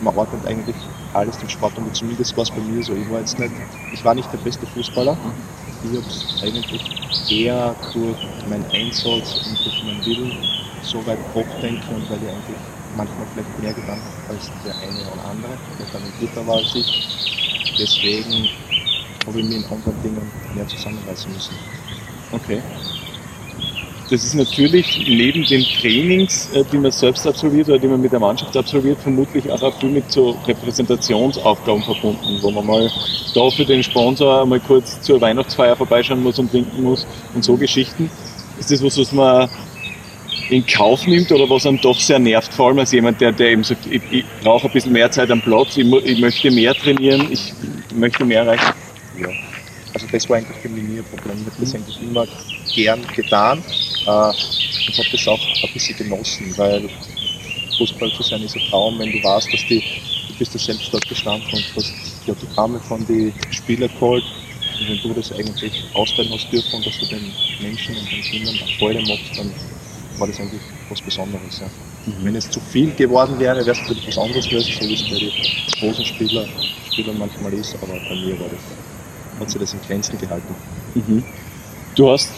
man 0.00 0.14
ordnet 0.16 0.46
eigentlich 0.46 0.76
alles 1.12 1.38
dem 1.38 1.48
Sport 1.48 1.78
und 1.78 1.94
zumindest 1.94 2.36
war 2.36 2.42
es 2.42 2.50
bei 2.50 2.60
mir 2.60 2.82
so. 2.82 2.94
Ich 2.94 3.08
war 3.10 3.20
jetzt 3.20 3.38
nicht, 3.38 3.52
ich 3.92 4.04
war 4.04 4.14
nicht 4.14 4.32
der 4.32 4.38
beste 4.38 4.66
Fußballer. 4.66 5.18
Ich 5.82 5.96
habe 5.96 6.06
es 6.06 6.42
eigentlich 6.42 6.82
eher 7.30 7.76
durch 7.92 8.18
meinen 8.46 8.66
Einsatz 8.66 9.46
und 9.46 9.64
durch 9.64 9.82
meinen 9.82 10.04
Willen 10.04 10.32
so 10.82 11.04
weit 11.06 11.18
hochdenken 11.34 11.96
und 11.96 12.08
weil 12.10 12.22
ich 12.22 12.30
eigentlich 12.30 12.58
manchmal 12.96 13.26
vielleicht 13.32 13.62
mehr 13.62 13.72
getan 13.72 14.00
als 14.28 14.50
der 14.64 14.74
eine 14.76 15.00
oder 15.12 15.24
andere, 15.30 15.52
der 15.78 15.86
dann 15.92 16.02
ein 16.02 16.12
Dritter 16.18 16.46
war 16.46 16.56
als 16.56 16.74
ich. 16.74 17.08
Deswegen 17.78 18.48
habe 19.26 19.40
ich 19.40 19.46
mich 19.46 19.56
in 19.56 19.64
anderen 19.64 20.02
Dingen 20.02 20.30
mehr 20.54 20.66
zusammenreißen 20.66 21.32
müssen. 21.32 21.54
Okay. 22.32 22.62
Das 24.08 24.22
ist 24.22 24.34
natürlich 24.34 25.04
neben 25.08 25.44
den 25.44 25.64
Trainings, 25.64 26.48
äh, 26.54 26.64
die 26.70 26.78
man 26.78 26.92
selbst 26.92 27.26
absolviert 27.26 27.68
oder 27.68 27.78
die 27.78 27.88
man 27.88 28.00
mit 28.00 28.12
der 28.12 28.20
Mannschaft 28.20 28.56
absolviert, 28.56 29.00
vermutlich 29.00 29.50
auch 29.50 29.80
viel 29.80 29.90
mit 29.90 30.12
so 30.12 30.30
Repräsentationsaufgaben 30.46 31.82
verbunden, 31.82 32.38
wo 32.40 32.52
man 32.52 32.66
mal 32.66 32.90
da 33.34 33.50
für 33.50 33.64
den 33.64 33.82
Sponsor 33.82 34.46
mal 34.46 34.60
kurz 34.60 35.00
zur 35.00 35.20
Weihnachtsfeier 35.20 35.74
vorbeischauen 35.74 36.22
muss 36.22 36.38
und 36.38 36.52
winken 36.52 36.84
muss 36.84 37.04
und 37.34 37.42
so 37.42 37.56
Geschichten. 37.56 38.08
Ist 38.60 38.70
das 38.70 38.80
was, 38.82 38.96
was 38.96 39.10
man 39.10 39.48
in 40.48 40.64
Kauf 40.66 41.06
nimmt 41.06 41.30
oder 41.32 41.48
was 41.50 41.66
einen 41.66 41.80
doch 41.80 41.98
sehr 41.98 42.18
nervt, 42.18 42.52
vor 42.54 42.68
allem 42.68 42.78
als 42.78 42.92
jemand, 42.92 43.20
der, 43.20 43.32
der 43.32 43.50
eben 43.50 43.64
sagt, 43.64 43.86
ich, 43.86 44.02
ich 44.10 44.24
brauche 44.42 44.66
ein 44.66 44.72
bisschen 44.72 44.92
mehr 44.92 45.10
Zeit 45.10 45.30
am 45.30 45.40
Platz, 45.40 45.76
ich, 45.76 45.86
ich 46.04 46.18
möchte 46.18 46.50
mehr 46.50 46.74
trainieren, 46.74 47.28
ich 47.30 47.52
möchte 47.94 48.24
mehr 48.24 48.42
erreichen. 48.42 48.74
Ja. 49.18 49.28
Also 49.94 50.06
das 50.12 50.28
war 50.28 50.36
eigentlich 50.36 50.58
für 50.58 50.68
mich 50.68 50.84
nie 50.84 50.98
ein 50.98 51.04
Problem. 51.04 51.38
Ich 51.40 51.46
habe 51.46 51.56
das 51.60 51.74
eigentlich 51.74 52.02
immer 52.02 52.26
gern 52.74 53.00
getan 53.14 53.58
äh, 54.04 54.10
und 54.10 54.98
habe 54.98 55.08
das 55.10 55.28
auch 55.28 55.40
ein 55.40 55.72
bisschen 55.72 55.96
genossen, 55.96 56.52
weil 56.56 56.88
Fußball 57.78 58.10
zu 58.12 58.22
sein 58.22 58.42
ist 58.42 58.56
ein 58.56 58.62
Traum, 58.70 58.98
wenn 58.98 59.10
du 59.10 59.22
weißt, 59.22 59.52
dass 59.52 59.66
die, 59.66 59.82
du 60.28 60.34
bist 60.38 60.54
ja 60.54 60.60
selbst 60.60 60.92
dort 60.92 61.08
gestanden 61.08 61.48
und 61.52 61.64
hast 61.74 61.92
die 62.26 62.30
Autogramme 62.30 62.80
von 62.80 63.06
den 63.06 63.32
Spielern 63.50 63.90
geholt. 63.94 64.24
Und 64.78 64.88
wenn 64.88 65.00
du 65.02 65.14
das 65.14 65.32
eigentlich 65.32 65.72
ausstellen 65.94 66.30
hast 66.32 66.52
dürfen 66.52 66.76
und 66.76 66.86
dass 66.86 66.98
du 66.98 67.06
den 67.06 67.32
Menschen 67.62 67.96
und 67.96 68.10
den 68.12 68.20
Kindern 68.22 68.54
Freude 68.78 69.00
machst, 69.00 69.38
dann 69.38 69.50
war 70.18 70.26
das 70.26 70.40
eigentlich 70.40 70.60
was 70.88 71.00
Besonderes. 71.00 71.60
Ja. 71.60 71.66
Mhm. 72.06 72.24
Wenn 72.24 72.36
es 72.36 72.50
zu 72.50 72.60
viel 72.60 72.92
geworden 72.92 73.38
wäre, 73.38 73.58
wäre 73.58 73.70
es 73.70 73.80
natürlich 73.80 74.06
was 74.08 74.18
anderes 74.18 74.48
gewesen, 74.48 74.72
so 74.80 74.88
wie 74.88 74.94
es 74.94 75.02
bei 75.02 75.18
den 75.18 75.32
großen 75.80 76.04
Spieler, 76.04 76.46
Spielern 76.92 77.18
manchmal 77.18 77.52
ist, 77.54 77.74
aber 77.82 77.94
bei 78.08 78.14
mir 78.14 78.38
war 78.40 78.48
das, 78.48 79.40
hat 79.40 79.50
sich 79.50 79.60
das 79.60 79.72
in 79.74 79.80
Grenzen 79.82 80.18
gehalten. 80.18 80.54
Mhm. 80.94 81.24
Du 81.94 82.10
hast 82.10 82.30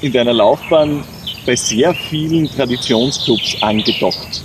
in 0.00 0.12
deiner 0.12 0.32
Laufbahn 0.32 1.04
bei 1.46 1.56
sehr 1.56 1.94
vielen 1.94 2.50
Traditionsclubs 2.50 3.62
angedockt. 3.62 4.42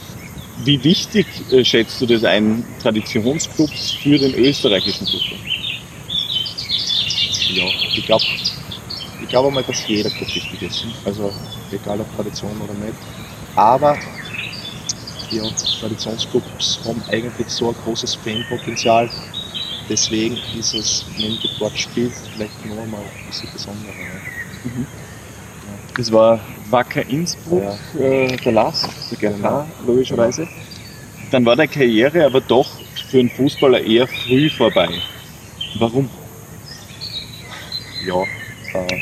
Wie 0.63 0.83
wichtig 0.83 1.25
äh, 1.51 1.63
schätzt 1.63 1.99
du 2.01 2.05
das 2.05 2.23
ein, 2.23 2.63
Traditionsclubs 2.81 3.91
für 4.01 4.17
den 4.17 4.33
österreichischen 4.35 5.05
Fußball? 5.05 5.39
Ja, 7.53 7.65
ich 7.95 8.05
glaube 8.05 8.25
ich 9.21 9.29
glaube 9.29 9.51
mal, 9.51 9.63
dass 9.63 9.87
jeder 9.87 10.09
Club 10.09 10.33
wichtig 10.33 10.61
ist. 10.61 10.85
Also 11.03 11.31
egal 11.71 12.01
ob 12.01 12.15
Tradition 12.15 12.61
oder 12.61 12.73
nicht. 12.73 12.95
Aber 13.55 13.97
ja, 15.31 15.43
Traditionsclubs 15.79 16.79
haben 16.85 17.03
eigentlich 17.09 17.49
so 17.49 17.69
ein 17.69 17.75
großes 17.75 18.15
Fanpotenzial. 18.15 19.09
Deswegen 19.89 20.37
ist 20.57 20.73
es, 20.73 21.05
wenn 21.17 21.37
du 21.39 21.47
dort 21.59 21.77
spielst, 21.77 22.27
vielleicht 22.33 22.65
noch 22.65 22.85
mal 22.85 23.01
ein 23.01 23.09
bisschen 23.27 23.49
besonderer. 23.51 23.93
Ja. 24.63 24.69
Mhm. 24.69 24.87
Das 25.97 26.11
war 26.11 26.41
Wacker 26.69 27.07
Innsbruck, 27.07 27.63
ja. 27.93 27.99
äh, 27.99 28.37
der 28.37 28.51
Last, 28.51 28.87
der 29.11 29.17
GRK, 29.17 29.37
genau. 29.37 29.67
logischerweise. 29.85 30.47
Dann 31.31 31.45
war 31.45 31.55
deine 31.55 31.69
Karriere 31.69 32.25
aber 32.25 32.41
doch 32.41 32.67
für 33.09 33.19
einen 33.19 33.29
Fußballer 33.29 33.81
eher 33.81 34.07
früh 34.07 34.49
vorbei. 34.49 34.89
Warum? 35.75 36.09
Ja, 38.05 38.21
äh, 38.73 38.97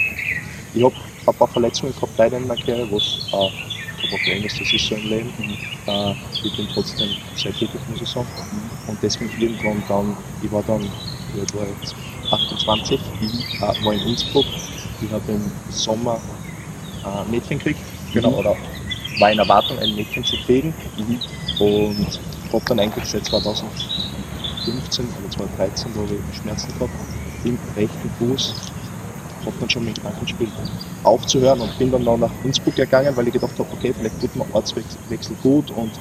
ich 0.73 0.83
habe 0.83 0.95
ein 1.25 1.35
paar 1.35 1.47
Verletzungen 1.47 1.93
gehabt 1.93 2.17
leider 2.17 2.37
in 2.37 2.47
meiner 2.47 2.57
Karriere, 2.57 2.91
was 2.91 3.19
äh, 3.31 3.49
kein 4.01 4.09
Problem 4.09 4.43
ist, 4.45 4.59
das 4.59 4.73
ist 4.73 4.85
so 4.87 4.95
im 4.95 5.09
Leben. 5.09 5.33
Mhm. 5.37 5.57
Äh, 5.85 6.15
ich 6.43 6.55
bin 6.55 6.67
trotzdem 6.67 7.15
sehr 7.35 7.51
glücklich, 7.53 7.81
muss 7.87 8.01
ich 8.01 8.09
sagen. 8.09 8.27
Mhm. 8.51 8.71
Und 8.87 9.01
deswegen 9.03 9.31
irgendwann 9.41 9.83
dann, 9.87 10.17
ich 10.41 10.51
war 10.51 10.63
dann, 10.63 10.81
ich 11.33 11.53
war 11.53 11.67
jetzt 11.67 11.95
28, 12.31 12.99
mhm. 13.19 13.43
äh, 13.61 13.85
war 13.85 13.93
in 13.93 14.01
Innsbruck. 14.01 14.45
Ich 14.99 15.11
habe 15.11 15.31
im 15.31 15.51
Sommer 15.69 16.21
äh, 17.03 17.25
Mädchen 17.25 17.57
gekriegt, 17.59 17.81
genau, 18.13 18.31
mhm. 18.31 18.35
oder 18.35 18.57
war 19.19 19.31
in 19.31 19.39
Erwartung, 19.39 19.79
ein 19.79 19.95
Mädchen 19.95 20.23
zu 20.23 20.35
kriegen. 20.37 20.75
Mhm. 20.97 21.19
Und 21.59 22.07
habe 22.51 22.63
dann 22.67 22.79
eigentlich 22.79 23.05
seit 23.05 23.25
2015 23.25 25.13
oder 25.19 25.29
2013, 25.29 25.95
wo 25.95 26.03
ich 26.05 26.35
Schmerzen 26.35 26.73
gehabt 26.73 26.93
im 27.43 27.59
rechten 27.75 28.09
Fuß, 28.11 28.73
habe 29.45 29.57
dann 29.59 29.69
schon 29.69 29.85
mit 29.85 30.01
Krankenspiel 30.01 30.53
aufzuhören 31.03 31.61
und 31.61 31.77
bin 31.77 31.91
dann 31.91 32.03
noch 32.03 32.17
nach 32.17 32.33
Innsbruck 32.43 32.75
gegangen, 32.75 33.15
weil 33.15 33.27
ich 33.27 33.33
gedacht 33.33 33.59
habe, 33.59 33.71
okay, 33.71 33.93
vielleicht 33.93 34.19
tut 34.19 34.35
mir 34.35 34.49
Ortswechsel 34.53 35.35
gut 35.37 35.71
und 35.71 35.97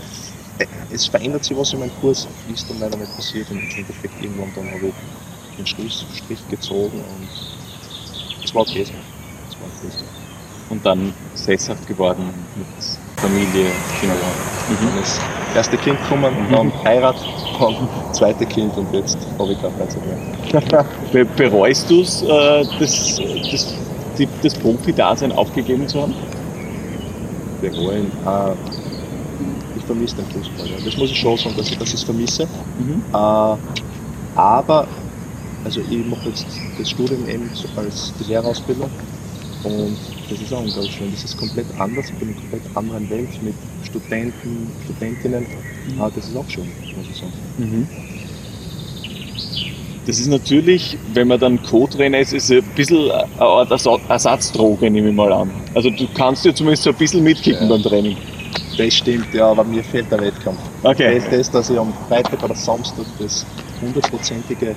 äh, 0.59 0.67
es 0.89 1.07
verändert 1.07 1.45
sich 1.45 1.57
was 1.57 1.73
in 1.73 1.81
meinem 1.81 1.95
Kurs, 1.95 2.29
ist 2.47 2.71
dann 2.71 2.79
leider 2.79 2.97
nicht 2.99 3.15
passiert 3.15 3.51
und 3.51 3.59
im 3.59 3.69
Endeffekt 3.77 4.21
irgendwann 4.21 4.53
dann 4.53 4.71
habe 4.71 4.89
ich 4.89 4.95
den 5.59 5.67
Schlussstrich 5.67 6.47
gezogen 6.49 7.05
und 7.05 7.31
es 8.43 8.55
war 8.55 8.63
okay. 8.63 8.83
Es 8.83 9.61
war 9.61 9.69
okay 9.69 9.91
und 10.69 10.87
dann 10.87 11.15
sesshaft 11.35 11.87
geworden 11.87 12.49
mit 12.55 12.69
Familie, 13.21 13.85
Kinder. 13.93 14.35
Mhm. 14.67 15.03
Erste 15.55 15.77
Kind 15.77 15.99
gekommen, 16.03 16.33
mhm. 16.49 16.53
dann 16.53 16.73
Heirat, 16.85 17.17
dann 17.61 17.77
zweite 18.13 18.47
Kind 18.47 18.77
und 18.77 18.93
jetzt 18.93 19.19
habe 19.39 19.53
ich 19.53 19.61
keine 19.61 19.75
Freizeit 19.75 20.03
mehr. 20.07 20.85
Be 21.13 21.25
bereust 21.25 21.91
du 21.91 22.01
es, 22.01 22.23
äh, 22.23 22.65
das, 22.79 23.21
das, 23.51 23.75
die, 24.19 24.29
das 24.43 24.55
Profi-Dasein 24.55 25.33
aufgegeben 25.33 25.87
zu 25.89 26.03
haben? 26.03 26.15
Bereuen? 27.61 28.07
Äh, 28.27 28.53
ich 29.77 29.85
vermisse 29.85 30.17
den 30.17 30.27
Fußball. 30.27 30.67
Ja. 30.67 30.77
Das 30.85 30.97
muss 30.97 31.11
ich 31.11 31.19
schon 31.19 31.37
sagen, 31.37 31.55
dass 31.57 31.71
ich 31.71 31.79
das 31.79 32.03
vermisse. 32.03 32.47
Mhm. 32.79 33.03
Äh, 33.13 33.57
aber 34.35 34.87
also 35.65 35.81
ich 35.81 36.07
mache 36.07 36.29
jetzt 36.29 36.47
das 36.79 36.91
Studium 36.91 37.29
eben 37.29 37.49
als 37.77 38.13
die 38.19 38.25
Lehrerausbildung 38.25 38.91
und 39.65 39.97
das 40.33 40.41
ist 40.41 40.53
auch 40.53 40.61
unglaublich 40.61 40.93
schön. 40.93 41.11
Das 41.11 41.25
ist 41.25 41.37
komplett 41.37 41.67
anders, 41.79 42.07
ich 42.11 42.19
bin 42.19 42.29
in 42.29 42.35
einer 42.35 42.41
komplett 42.41 42.77
anderen 42.77 43.11
Welt 43.11 43.43
mit 43.43 43.55
Studenten, 43.85 44.73
Studentinnen. 44.85 45.47
Mhm. 45.87 46.01
Ah, 46.01 46.11
das 46.15 46.29
ist 46.29 46.37
auch 46.37 46.49
schön, 46.49 46.71
muss 46.97 47.07
ich 47.11 47.17
sagen. 47.17 47.33
Mhm. 47.59 47.87
Das 50.07 50.19
ist 50.19 50.29
natürlich, 50.29 50.99
wenn 51.15 51.29
man 51.29 51.39
dann 51.39 51.62
Co-Trainer 51.62 52.19
ist, 52.19 52.33
ist 52.33 52.51
ein 52.51 52.62
bisschen 52.75 53.11
eine 53.11 53.41
Art 53.41 53.71
Ersatzdroge, 53.71 54.91
nehme 54.91 55.11
ich 55.11 55.15
mal 55.15 55.33
an. 55.33 55.53
Also 55.75 55.91
du 55.91 56.09
kannst 56.15 56.45
ja 56.45 56.53
zumindest 56.53 56.83
so 56.83 56.91
ein 56.91 56.97
bisschen 56.97 57.23
mitkicken 57.23 57.69
ja. 57.69 57.69
beim 57.69 57.83
Training. 57.83 58.17
Das 58.77 58.95
stimmt, 58.95 59.33
ja, 59.33 59.47
aber 59.47 59.65
mir 59.65 59.85
fehlt 59.85 60.11
der 60.11 60.21
Wettkampf. 60.21 60.59
Okay. 60.83 61.21
Das, 61.21 61.31
das 61.31 61.51
dass 61.51 61.71
ich 61.71 61.79
am 61.79 61.93
Freitag 62.09 62.43
oder 62.43 62.55
Samstag 62.55 63.07
das 63.19 63.47
hundertprozentige 63.81 64.75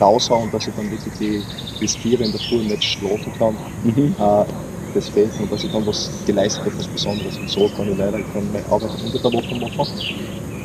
raushauen, 0.00 0.50
dass 0.52 0.68
ich 0.68 0.74
dann 0.74 0.90
wirklich 0.90 1.14
die 1.18 1.42
bis 1.80 1.96
vier 1.96 2.20
in 2.20 2.30
der 2.30 2.40
Früh 2.40 2.58
nicht 2.58 2.84
schlafen 2.84 3.32
kann. 3.38 3.56
Mhm. 3.82 4.14
Äh, 4.18 4.44
das 4.94 5.08
fehlt 5.08 5.38
mir, 5.40 5.46
dass 5.46 5.64
ich 5.64 5.70
dann 5.72 5.86
was 5.86 6.10
geleistet 6.26 6.64
habe, 6.64 6.76
was 6.78 6.86
Besonderes. 6.88 7.36
Und 7.38 7.48
so 7.48 7.68
kann 7.76 7.90
ich 7.90 7.98
leider 7.98 8.18
kann 8.32 8.52
meine 8.52 8.64
Arbeit 8.66 8.90
unter 9.04 9.18
der 9.18 9.32
Woche 9.32 9.54
machen. 9.54 9.86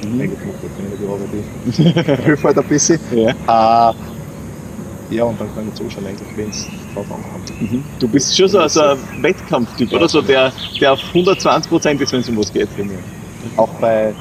Mhm. 0.04 0.22
Eigentlich 0.22 0.40
mache 0.46 0.58
ich 0.66 1.00
die 1.00 1.08
Arbeit, 1.08 2.18
ich 2.18 2.24
hilft 2.26 2.44
halt 2.44 2.58
ein 2.58 2.66
bisschen. 2.66 3.00
Ja. 3.14 3.92
Äh, 3.92 3.96
ja, 5.12 5.24
und 5.24 5.40
dann 5.40 5.54
kann 5.54 5.68
ich 5.68 5.74
zuschauen, 5.76 6.08
eigentlich, 6.08 6.28
wenn 6.36 6.50
es 6.50 6.68
drauf 6.94 7.06
ankommt. 7.12 7.62
Mhm. 7.62 7.84
Du 8.00 8.08
bist 8.08 8.36
schon 8.36 8.48
so, 8.48 8.68
so 8.68 8.82
ein 8.82 8.98
Wettkampftyp, 9.22 9.94
oder? 9.94 10.10
So 10.10 10.22
der, 10.22 10.52
der 10.82 10.94
auf 10.94 11.00
120 11.10 11.70
Prozent 11.70 12.02
ist, 12.02 12.12
wenn 12.12 12.22
es 12.22 12.30
um 12.30 12.38
was 12.38 12.52
geht. 12.52 12.74
Trainieren. 12.76 13.04
Auch 13.58 13.70
bei, 13.80 14.14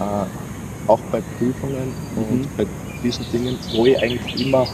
äh, 0.00 0.88
auch 0.88 1.00
bei 1.12 1.22
Prüfungen 1.38 1.94
mhm. 2.16 2.40
und 2.40 2.56
bei 2.56 2.66
diesen 3.02 3.24
Dingen, 3.30 3.56
wo 3.74 3.86
ich 3.86 4.00
eigentlich 4.00 4.46
immer 4.46 4.66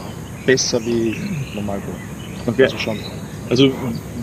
besser 0.45 0.83
wie 0.83 1.15
normal 1.53 1.79
bin. 1.79 2.53
Okay. 2.53 2.63
Also 2.63 2.77
schon. 2.77 2.99
Also 3.49 3.71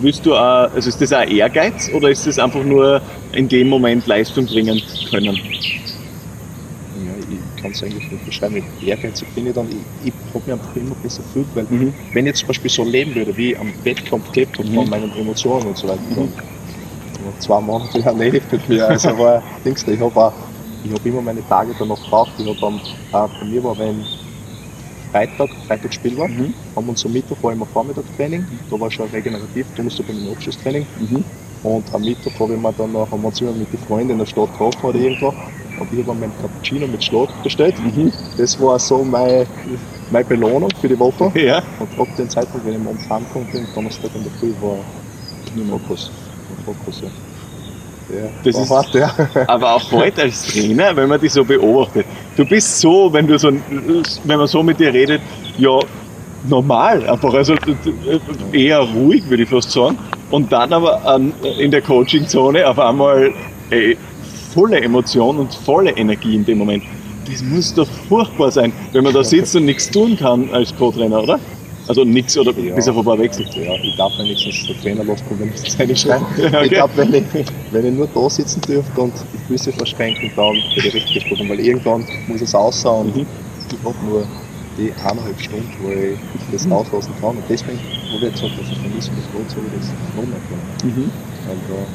willst 0.01 0.25
du 0.25 0.33
auch, 0.33 0.71
also 0.73 0.87
ist 0.87 1.01
das 1.01 1.11
auch 1.11 1.23
Ehrgeiz 1.23 1.91
oder 1.93 2.09
ist 2.09 2.25
das 2.25 2.39
einfach 2.39 2.63
nur 2.63 3.01
in 3.33 3.49
dem 3.49 3.67
Moment 3.67 4.07
Leistung 4.07 4.45
bringen 4.45 4.81
können? 5.09 5.35
Ja, 5.35 5.41
ich 7.29 7.61
kann 7.61 7.71
es 7.71 7.83
eigentlich 7.83 8.09
nicht 8.09 8.25
beschreiben. 8.25 8.63
Ehrgeizig 8.85 9.27
bin 9.35 9.47
ich 9.47 9.53
dann, 9.53 9.67
ich, 9.69 10.07
ich 10.07 10.13
habe 10.33 10.43
mich 10.45 10.53
einfach 10.53 10.75
immer 10.77 10.95
besser 11.03 11.23
gefühlt, 11.23 11.47
weil 11.55 11.65
mhm. 11.69 11.93
wenn 12.13 12.25
ich 12.25 12.35
zum 12.35 12.47
Beispiel 12.47 12.71
so 12.71 12.85
leben 12.85 13.15
würde, 13.15 13.35
wie 13.35 13.51
ich 13.51 13.59
am 13.59 13.73
Wettkampf 13.83 14.31
gelebt 14.31 14.57
habe, 14.59 14.69
mhm. 14.69 14.75
von 14.75 14.89
meinen 14.89 15.11
Emotionen 15.17 15.67
und 15.67 15.77
so 15.77 15.89
weiter, 15.89 15.99
mhm. 16.09 16.15
dann 16.15 16.29
zwei 17.39 17.59
Monate 17.59 18.01
erledigt 18.01 18.49
mit 18.49 18.69
mir. 18.69 18.87
Also 18.87 19.17
war 19.17 19.43
ich 19.65 19.99
habe 19.99 20.15
auch, 20.15 20.33
ich 20.85 20.91
habe 20.91 21.09
immer 21.09 21.21
meine 21.21 21.45
Tage 21.49 21.75
danach 21.77 22.01
gebraucht. 22.01 22.31
Ich 22.37 22.47
habe 22.47 22.75
äh, 22.77 23.39
bei 23.41 23.45
mir 23.45 23.63
war, 23.63 23.77
wenn 23.77 24.05
Freitag, 25.17 25.49
Freitag 25.65 25.93
Spiel 25.93 26.15
war, 26.15 26.27
mhm. 26.27 26.53
haben 26.75 26.89
uns 26.89 27.03
am 27.03 27.11
Mittwoch 27.11 27.37
war 27.41 27.51
immer 27.51 27.65
Vormittagstraining, 27.65 28.45
da 28.69 28.79
war 28.79 28.91
schon 28.91 29.09
regenerativ, 29.09 29.65
du 29.75 29.81
musst 29.81 29.99
aber 29.99 30.09
ein 30.09 30.31
Abschlusstraining. 30.31 30.85
Mhm. 30.99 31.23
Und 31.63 31.91
am 31.91 32.03
Mittwoch 32.03 32.39
habe 32.39 32.53
ich 32.53 32.59
mir 32.59 32.71
dann 32.73 32.91
noch, 32.91 33.09
haben 33.09 33.21
wir 33.23 33.27
uns 33.29 33.41
immer 33.41 33.51
mit 33.53 33.73
den 33.73 33.79
Freunden 33.79 34.11
in 34.11 34.19
der 34.19 34.27
Stadt 34.27 34.51
getroffen 34.51 34.85
oder 34.85 34.99
irgendwo. 34.99 35.29
Und 35.79 35.91
ich 35.91 36.05
habe 36.05 36.13
mir 36.13 36.19
meinen 36.21 36.33
Cappuccino 36.39 36.85
mit 36.85 37.03
Schlag 37.03 37.29
bestellt. 37.41 37.73
Mhm. 37.79 38.11
Das 38.37 38.61
war 38.61 38.77
so 38.77 39.03
meine, 39.03 39.47
meine 40.11 40.25
Belohnung 40.25 40.69
für 40.79 40.87
die 40.87 40.99
Woche. 40.99 41.31
Ja. 41.33 41.63
Und 41.79 41.99
ab 41.99 42.07
dem 42.15 42.29
Zeitpunkt, 42.29 42.67
wenn 42.67 42.73
ich 42.73 42.79
am 42.79 42.87
Abend 42.87 43.09
heimgekommen 43.09 43.51
bin, 43.51 43.67
Donnerstag 43.73 44.11
in 44.13 44.21
der 44.23 44.31
Früh, 44.33 44.53
war 44.61 44.77
nur 45.55 45.79
Fokus. 45.79 46.11
Fokus 46.63 47.01
ja. 47.01 47.09
Ja, 48.09 48.29
das 48.43 48.57
ist 48.57 48.69
hart, 48.69 48.93
ja. 48.93 49.13
aber 49.47 49.75
auch 49.75 49.91
heute 49.91 50.23
als 50.23 50.47
Trainer, 50.47 50.95
wenn 50.95 51.09
man 51.09 51.19
dich 51.19 51.33
so 51.33 51.43
beobachtet, 51.43 52.05
du 52.37 52.45
bist 52.45 52.79
so, 52.79 53.11
wenn 53.11 53.27
du 53.27 53.37
so, 53.37 53.51
wenn 53.51 54.37
man 54.37 54.47
so 54.47 54.63
mit 54.63 54.79
dir 54.79 54.93
redet, 54.93 55.21
ja, 55.57 55.79
normal, 56.47 57.07
einfach, 57.09 57.33
also 57.33 57.55
eher 58.53 58.79
ruhig, 58.79 59.29
würde 59.29 59.43
ich 59.43 59.49
fast 59.49 59.71
sagen. 59.71 59.97
Und 60.29 60.51
dann 60.51 60.71
aber 60.71 61.05
an, 61.05 61.33
in 61.59 61.71
der 61.71 61.81
Coaching-Zone 61.81 62.67
auf 62.67 62.79
einmal 62.79 63.33
ey, 63.69 63.97
volle 64.53 64.81
Emotion 64.81 65.37
und 65.37 65.53
volle 65.53 65.91
Energie 65.91 66.35
in 66.35 66.45
dem 66.45 66.59
Moment. 66.59 66.83
Das 67.29 67.43
muss 67.43 67.73
doch 67.73 67.87
furchtbar 68.07 68.51
sein, 68.51 68.71
wenn 68.93 69.03
man 69.03 69.13
da 69.13 69.23
sitzt 69.23 69.55
und 69.55 69.65
nichts 69.65 69.89
tun 69.89 70.17
kann 70.17 70.49
als 70.53 70.75
Co-Trainer, 70.75 71.23
oder? 71.23 71.39
Also 71.87 72.03
nichts 72.03 72.37
oder 72.37 72.51
ja. 72.59 72.75
bis 72.75 72.87
auf 72.87 72.97
ein 72.97 73.05
paar 73.05 73.17
Wechsel? 73.17 73.45
Ja, 73.55 73.75
ich 73.81 73.95
darf 73.95 74.11
wenigstens 74.17 74.67
der 74.67 74.79
Trainer 74.81 75.03
loskommen, 75.03 75.39
wenn 75.39 75.49
ich 75.49 75.61
das 75.61 75.79
reinschreibe. 75.79 76.25
okay. 76.37 76.65
Ich 76.65 76.71
glaube, 76.71 76.93
wenn 76.97 77.13
ich, 77.13 77.23
wenn 77.71 77.85
ich 77.85 77.93
nur 77.93 78.07
da 78.13 78.29
sitzen 78.29 78.61
dürfte 78.61 79.01
und 79.01 79.13
die 79.33 79.47
Füße 79.47 79.71
verschränken, 79.71 80.31
dann 80.35 80.55
würde 80.55 80.87
ich 80.87 80.93
richtig 80.93 81.13
gesprochen, 81.13 81.49
weil 81.49 81.59
irgendwann 81.59 82.05
muss 82.27 82.41
es 82.41 82.53
aussehen 82.53 82.91
und 82.91 83.15
mhm. 83.15 83.25
ich 83.71 83.85
habe 83.85 84.05
nur 84.05 84.27
die 84.77 84.93
eineinhalb 84.93 85.39
Stunden, 85.39 85.71
wo 85.81 85.89
ich 85.89 86.17
das 86.51 86.65
mhm. 86.65 86.73
auslassen 86.73 87.13
kann. 87.19 87.37
Und 87.37 87.43
deswegen, 87.49 87.79
wo 88.11 88.19
wir 88.19 88.29
jetzt 88.29 88.41
gesagt 88.41 88.59
dass 88.59 88.69
ich 88.69 88.77
vermisse, 88.77 89.11
das 89.11 89.33
lohnt 89.33 89.49
sich 89.49 89.59
das 89.79 90.15
noch 90.15 90.27
mehr. 90.27 90.39
Mhm. 90.83 91.11
Also, 91.47 91.85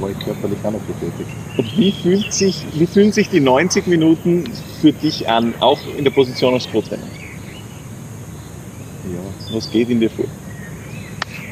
war 0.00 0.10
ich 0.10 0.18
körperlich 0.20 0.58
auch 0.64 0.70
noch 0.70 0.80
betätigt. 0.80 1.30
Und 1.58 1.76
wie, 1.76 1.92
fühlt 1.92 2.32
sich, 2.32 2.64
wie 2.74 2.86
fühlen 2.86 3.12
sich 3.12 3.28
die 3.28 3.40
90 3.40 3.86
Minuten 3.86 4.44
für 4.80 4.92
dich 4.92 5.28
an, 5.28 5.52
auch 5.60 5.78
in 5.96 6.04
der 6.04 6.10
Position 6.10 6.54
als 6.54 6.70
Co-Trainer? 6.70 7.02
Ja, 9.02 9.34
Was 9.48 9.68
geht 9.68 9.90
in 9.90 10.00
dir 10.00 10.10
vor? 10.10 10.28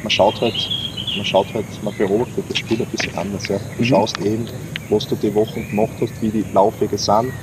man 0.01 0.09
schaut 0.09 0.41
halt, 0.41 0.71
man 1.13 1.25
schaut 1.25 1.53
halt, 1.53 1.81
man 1.81 1.95
beobachtet 1.95 2.49
das 2.49 2.57
Spiel 2.57 2.81
ein 2.81 2.87
bisschen 2.87 3.15
anders. 3.15 3.47
Ja. 3.47 3.59
Du 3.75 3.83
Mhm. 3.83 3.85
schaust 3.85 4.19
eben, 4.19 4.49
was 4.87 5.07
du 5.07 5.15
die 5.15 5.33
Wochen 5.33 5.67
gemacht 5.67 6.01
hast, 6.01 6.21
wie 6.21 6.31
die 6.31 6.43
Laufwege 6.51 6.97
sind, 6.97 7.33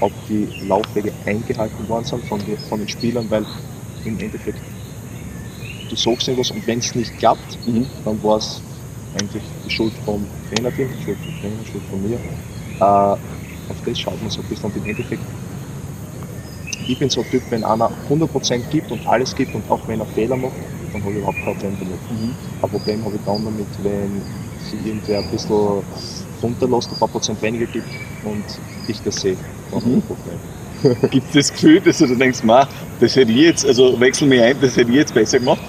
ob 0.00 0.24
die 0.26 0.52
Laufwege 0.58 1.14
eingehalten 1.24 1.88
worden 1.88 2.04
sind 2.04 2.24
von, 2.26 2.44
die, 2.44 2.56
von 2.58 2.78
den 2.80 2.88
Spielern, 2.88 3.30
weil 3.30 3.46
im 4.04 4.18
Endeffekt 4.18 4.62
du 5.88 5.96
sagst 5.96 6.28
irgendwas 6.28 6.50
und 6.50 6.66
wenn 6.66 6.78
es 6.78 6.94
nicht 6.94 7.16
klappt, 7.16 7.60
Mhm. 7.64 7.88
dann 8.04 8.22
war 8.22 8.36
es 8.36 8.64
eigentlich 9.12 9.56
die 9.64 9.70
Schuld 9.70 9.98
vom 9.98 10.30
Trainerteam, 10.44 10.92
die 10.92 11.00
Schuld 11.00 11.20
vom 11.20 11.34
Trainer, 11.34 11.58
die 11.58 11.66
Schuld 11.66 11.86
von 11.86 12.02
mir. 12.02 12.20
Äh, 12.78 12.84
auf 13.66 13.82
das 13.82 13.98
schaut 13.98 14.20
man 14.20 14.30
so 14.30 14.42
ein 14.42 14.46
bisschen 14.46 14.66
und 14.68 14.76
im 14.76 14.86
Endeffekt, 14.86 15.26
ich 16.88 16.98
bin 16.98 17.10
so 17.10 17.20
ein 17.20 17.30
Typ, 17.30 17.42
wenn 17.50 17.62
einer 17.64 17.90
100% 18.08 18.70
gibt 18.70 18.90
und 18.90 19.06
alles 19.06 19.34
gibt 19.34 19.54
und 19.54 19.70
auch 19.70 19.80
wenn 19.86 20.00
er 20.00 20.06
Fehler 20.06 20.36
macht, 20.36 20.54
dann 20.92 21.02
habe 21.02 21.12
ich 21.12 21.18
überhaupt 21.18 21.36
kein 21.44 21.54
Problem 21.54 21.76
damit. 21.78 21.98
Ein 22.62 22.70
Problem 22.70 23.04
habe 23.04 23.14
ich 23.14 23.20
dann 23.26 23.44
damit, 23.44 23.66
wenn 23.82 24.22
sich 24.64 24.86
irgendwer 24.86 25.18
ein 25.18 25.30
bisschen 25.30 25.82
runterlässt, 26.42 26.90
ein 26.90 26.98
paar 26.98 27.08
Prozent 27.08 27.40
weniger 27.42 27.66
gibt 27.66 27.86
und 28.24 28.44
ich 28.88 29.00
das 29.02 29.20
sehe. 29.20 29.36
Dann 29.70 29.80
habe 29.80 29.90
ich 29.90 29.96
ein 29.96 30.02
Problem. 30.02 31.10
Gibt 31.10 31.26
es 31.26 31.48
das 31.48 31.52
Gefühl, 31.52 31.80
dass 31.80 31.98
du 31.98 32.06
da 32.06 32.14
denkst, 32.14 32.42
ma, 32.44 32.66
das 33.00 33.16
hätte 33.16 33.32
ich 33.32 33.38
jetzt, 33.38 33.66
also 33.66 33.98
wechsel 34.00 34.28
mich 34.28 34.40
ein, 34.40 34.56
das 34.60 34.76
hätte 34.76 34.90
ich 34.90 34.96
jetzt 34.96 35.12
besser 35.12 35.38
gemacht? 35.38 35.60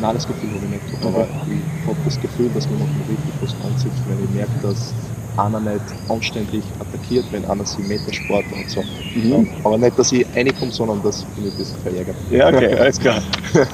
Nein, 0.00 0.14
das 0.14 0.26
Gefühl 0.26 0.50
habe 0.50 0.64
ich 0.64 0.70
nicht. 0.70 1.04
Aber 1.04 1.22
ich 1.22 1.86
habe 1.86 1.98
das 2.04 2.20
Gefühl, 2.20 2.50
dass 2.54 2.68
man 2.70 2.78
noch 2.78 2.86
richtig 3.08 3.34
was 3.42 3.54
anzieht, 3.66 3.92
wenn 4.08 4.24
ich 4.24 4.30
merke, 4.30 4.52
dass 4.62 4.94
einer 5.36 5.60
nicht 5.60 5.82
anständig 6.08 6.62
attackiert, 6.78 7.24
wenn 7.30 7.44
einer 7.44 7.64
sich 7.64 7.84
Metersport 7.86 8.44
und 8.52 8.68
so. 8.70 8.84
Ja, 9.14 9.44
aber 9.62 9.78
nicht, 9.78 9.98
dass 9.98 10.12
ich 10.12 10.26
reinkomme, 10.34 10.72
sondern 10.72 11.02
dass 11.02 11.20
ich 11.20 11.42
mich 11.42 11.52
ein 11.52 11.58
bisschen 11.58 11.80
verärgert. 11.80 12.16
Ja, 12.30 12.48
okay, 12.48 12.74
alles 12.74 12.98
klar. 12.98 13.22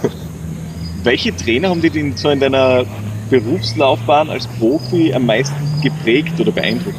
Welche 1.02 1.34
Trainer 1.34 1.70
haben 1.70 1.80
dich 1.80 1.92
denn 1.92 2.16
so 2.16 2.30
in 2.30 2.40
deiner 2.40 2.84
Berufslaufbahn 3.30 4.28
als 4.28 4.46
Profi 4.58 5.12
am 5.14 5.26
meisten 5.26 5.56
geprägt 5.82 6.38
oder 6.40 6.52
beeindruckt? 6.52 6.96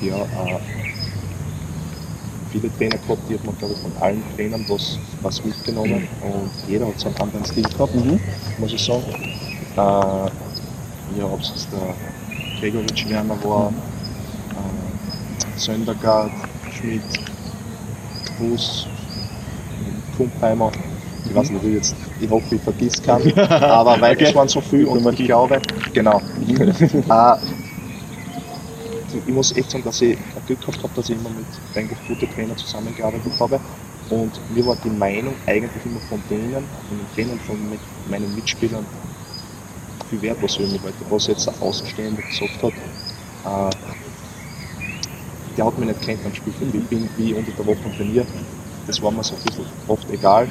Ja, 0.00 0.16
äh, 0.22 0.58
viele 2.50 2.70
Trainer 2.76 2.98
gehabt, 2.98 3.20
die 3.28 3.34
hat 3.34 3.44
man, 3.44 3.56
glaube 3.58 3.74
ich, 3.74 3.80
von 3.80 3.92
allen 4.00 4.22
Trainern 4.36 4.64
was, 4.68 4.98
was 5.22 5.44
mitgenommen 5.44 6.08
und 6.22 6.50
jeder 6.68 6.86
hat 6.86 6.98
so 6.98 7.08
einen 7.08 7.16
anderen 7.18 7.44
Stil 7.44 7.64
gehabt, 7.64 7.94
muss 8.58 8.72
ich 8.72 8.84
sagen. 8.84 9.04
Äh, 9.76 10.30
ja, 11.18 11.24
ob 11.24 11.40
es 11.40 11.50
jetzt 11.54 11.72
der 11.72 11.94
Gregoritsch 12.60 13.08
Werner 13.08 13.42
war, 13.44 13.70
äh, 13.70 15.58
Söndergaard, 15.58 16.32
Schmidt, 16.72 17.02
Bus, 18.38 18.86
Kumpheimer. 20.16 20.72
Ich 21.24 21.34
weiß 21.34 21.50
nicht, 21.50 21.64
wie 21.64 21.74
jetzt, 21.74 21.94
ich 22.20 22.30
hoffe, 22.30 22.54
ich 22.56 22.62
vergiss 22.62 23.02
keinen, 23.02 23.36
aber 23.38 24.00
weil 24.00 24.20
es 24.20 24.34
waren 24.34 24.48
so 24.48 24.60
viel 24.60 24.86
und 24.86 25.06
ich 25.18 25.26
glaube, 25.26 25.60
genau. 25.92 26.20
äh, 27.08 27.36
ich 29.26 29.32
muss 29.32 29.54
echt 29.56 29.70
sagen, 29.70 29.84
dass 29.84 30.00
ich 30.00 30.16
ein 30.18 30.42
Glück 30.46 30.60
gehabt 30.60 30.82
habe, 30.82 30.92
dass 30.94 31.08
ich 31.08 31.16
immer 31.16 31.30
mit 31.30 31.46
eigentlich 31.74 31.98
guten 32.06 32.28
Trainern 32.30 32.56
zusammengearbeitet 32.56 33.32
habe. 33.38 33.60
Und 34.08 34.40
mir 34.50 34.64
war 34.64 34.76
die 34.76 34.88
Meinung 34.90 35.36
eigentlich 35.46 35.84
immer 35.84 36.00
von 36.00 36.22
denen, 36.30 36.66
von 36.88 36.96
den 36.98 37.06
Trainern, 37.14 37.38
von 37.40 37.78
meinen 38.06 38.34
Mitspielern 38.34 38.86
viel 40.08 40.22
wert, 40.22 40.42
was 40.42 40.58
ich 40.58 40.82
heute, 40.82 41.04
was 41.10 41.26
jetzt 41.26 41.48
ein 41.48 41.60
Außenstehender 41.60 42.22
gesagt 42.22 42.62
hat. 42.62 42.72
Äh, 43.44 43.70
der 45.56 45.66
hat 45.66 45.78
mich 45.78 45.88
nicht 45.88 46.02
kennt 46.02 46.24
am 46.24 46.34
Spielfeld. 46.34 46.74
Ich 46.74 46.88
bin 46.88 47.10
wie 47.16 47.34
unter 47.34 47.52
der 47.52 47.66
Woche 47.66 47.90
trainiert. 47.96 48.28
Das 48.86 49.02
war 49.02 49.10
mir 49.10 49.22
so 49.24 49.36
ein 49.36 49.42
bisschen 49.42 49.66
oft 49.86 50.08
egal. 50.10 50.48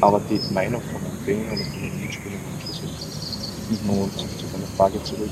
Aber 0.00 0.20
die 0.20 0.40
Meinung 0.52 0.80
von 0.82 1.02
den 1.02 1.18
Trainern 1.24 1.58
und 1.58 1.66
von 1.72 1.82
den 1.82 2.00
Mitspielern 2.00 2.40
war 2.44 2.60
schon 2.60 2.72
so. 2.72 2.86
Und 3.92 4.12
zu 4.38 4.46
deiner 4.48 4.66
Frage 4.76 5.02
zurück, 5.02 5.30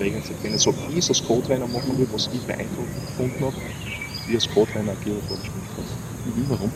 Regeln 0.00 0.22
zu 0.22 0.34
kennen. 0.34 0.58
So 0.58 0.74
ich 0.88 1.08
als 1.08 1.22
Co-Trainer 1.22 1.66
machen 1.66 1.96
will, 1.98 2.08
was 2.10 2.28
ich 2.32 2.42
beeindruckend 2.44 3.06
gefunden 3.06 3.44
habe, 3.44 3.56
wie 4.26 4.34
als 4.34 4.48
Co-Trainer 4.48 4.92
agiert 4.92 5.28
wurde 5.30 5.44
Spielplatz. 5.44 5.96
Warum? 6.24 6.72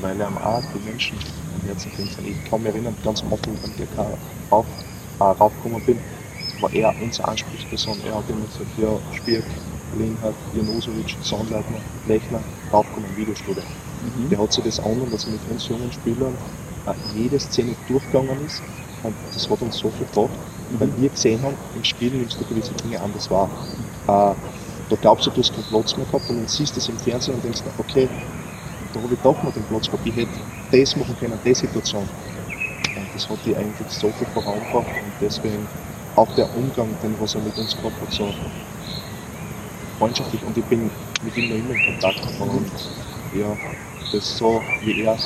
Weil 0.00 0.20
er 0.20 0.26
am 0.26 0.38
auch 0.38 0.62
die 0.74 0.80
Menschen 0.80 1.18
am 1.62 1.68
Herzen 1.68 1.92
drin 1.96 2.08
sind. 2.08 2.26
Ich 2.28 2.50
kann 2.50 2.62
mich 2.62 2.72
erinnern, 2.72 2.96
ganz 3.04 3.22
Anfang, 3.22 3.56
als 3.62 3.78
ich 3.78 3.88
rauf, 4.50 4.66
äh, 5.20 5.24
raufgekommen 5.24 5.82
bin, 5.84 5.98
war 6.60 6.72
er 6.72 6.94
unsere 7.00 7.28
Ansprechperson. 7.28 7.98
Er 8.06 8.16
hat 8.16 8.28
immer 8.28 8.46
gesagt, 8.46 8.70
ja, 8.78 8.88
Spirk, 9.16 9.44
Linhardt, 9.98 10.34
Janosovic, 10.54 11.16
Sandleitner, 11.22 11.80
Lechner, 12.06 12.40
raufkommen, 12.72 13.16
Videostudio. 13.16 13.62
Der 14.30 14.38
hat 14.38 14.52
sich 14.52 14.64
das 14.64 14.80
angenommen, 14.80 15.12
dass 15.12 15.26
er 15.26 15.32
mit 15.32 15.40
uns 15.50 15.68
jungen 15.68 15.92
Spielern 15.92 16.34
äh, 16.86 16.92
jede 17.14 17.38
Szene 17.38 17.74
durchgegangen 17.88 18.44
ist. 18.44 18.62
Und 19.02 19.14
das 19.34 19.48
hat 19.48 19.60
uns 19.60 19.78
so 19.78 19.90
viel 19.90 20.06
gebracht, 20.06 20.38
weil 20.78 20.90
wir 20.96 21.08
gesehen 21.10 21.42
haben, 21.42 21.56
im 21.74 21.84
Spiel 21.84 22.12
nimmst 22.12 22.40
du 22.40 22.44
gewisse 22.44 22.72
Dinge 22.74 23.00
anders 23.00 23.30
wahr. 23.30 23.48
Äh, 24.06 24.34
da 24.88 24.96
glaubst 25.00 25.26
du, 25.26 25.30
du 25.30 25.40
hast 25.40 25.52
keinen 25.52 25.64
Platz 25.64 25.96
mehr 25.96 26.06
gehabt 26.06 26.28
und 26.28 26.36
dann 26.36 26.46
siehst 26.46 26.76
du 26.76 26.80
es 26.80 26.88
im 26.88 26.98
Fernsehen 26.98 27.34
und 27.34 27.44
denkst, 27.44 27.62
okay, 27.78 28.08
da 28.92 29.00
habe 29.02 29.14
ich 29.14 29.20
doch 29.20 29.42
noch 29.42 29.52
den 29.52 29.64
Platz 29.64 29.86
gehabt, 29.86 30.06
ich 30.06 30.16
hätte 30.16 30.40
das 30.70 30.96
machen 30.96 31.16
können, 31.16 31.40
die 31.44 31.54
Situation. 31.54 32.08
Und 32.94 33.14
das 33.14 33.28
hat 33.28 33.44
die 33.44 33.56
eigentlich 33.56 33.90
so 33.90 34.12
viel 34.12 34.26
vorangebracht 34.26 34.96
und 34.96 35.14
deswegen 35.20 35.68
auch 36.14 36.32
der 36.34 36.54
Umgang, 36.54 36.98
den 37.00 37.18
was 37.18 37.34
er 37.34 37.40
mit 37.40 37.56
uns 37.58 37.76
gehabt 37.76 38.00
hat, 38.00 38.12
so 38.12 38.34
freundschaftlich 39.98 40.44
und 40.44 40.56
ich 40.58 40.66
bin 40.66 40.92
mit 41.22 41.36
ihm 41.36 41.48
noch 41.48 41.56
immer 41.56 41.74
in 41.74 41.82
Kontakt 41.82 42.26
und 42.38 42.70
ja, 43.30 43.58
das 44.10 44.36
so 44.36 44.62
wie 44.82 45.00
er, 45.00 45.18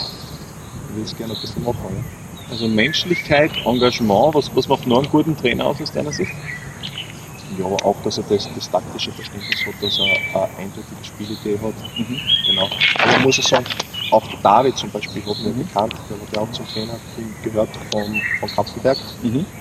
will 0.88 1.02
es 1.02 1.16
gerne 1.16 1.34
ein 1.34 1.40
bisschen 1.40 1.64
machen. 1.64 1.96
Ja. 1.96 2.04
Also 2.48 2.68
Menschlichkeit, 2.68 3.52
Engagement, 3.64 4.34
was, 4.34 4.54
was 4.54 4.68
macht 4.68 4.86
noch 4.86 4.98
einen 4.98 5.08
guten 5.08 5.36
Trainer 5.36 5.66
aus 5.66 5.80
aus 5.80 5.90
deiner 5.92 6.12
Sicht? 6.12 6.32
Ja, 7.56 7.64
aber 7.64 7.84
auch, 7.84 8.00
dass 8.02 8.18
er 8.18 8.24
das, 8.24 8.48
das 8.54 8.68
taktische 8.70 9.12
Verständnis 9.12 9.64
hat, 9.66 9.74
dass 9.82 9.98
er 9.98 10.10
eine 10.34 10.56
eindeutige 10.58 11.02
Spielidee 11.04 11.58
hat. 11.58 11.74
Genau. 12.46 12.68
Aber 12.98 13.12
man 13.12 13.22
muss 13.22 13.38
auch 13.38 13.44
sagen, 13.44 13.66
auch 14.10 14.26
der 14.28 14.38
David 14.42 14.76
zum 14.76 14.90
Beispiel, 14.90 15.24
habe 15.26 15.42
mir 15.42 15.52
bekannt, 15.64 15.94
der 16.08 16.20
hat 16.20 16.32
ja 16.32 16.40
auch 16.42 16.50
zum 16.52 16.66
Trainer 16.66 17.00
gehört 17.42 17.76
von, 17.90 18.20
von 18.38 18.50
Kapfenberg. 18.50 18.98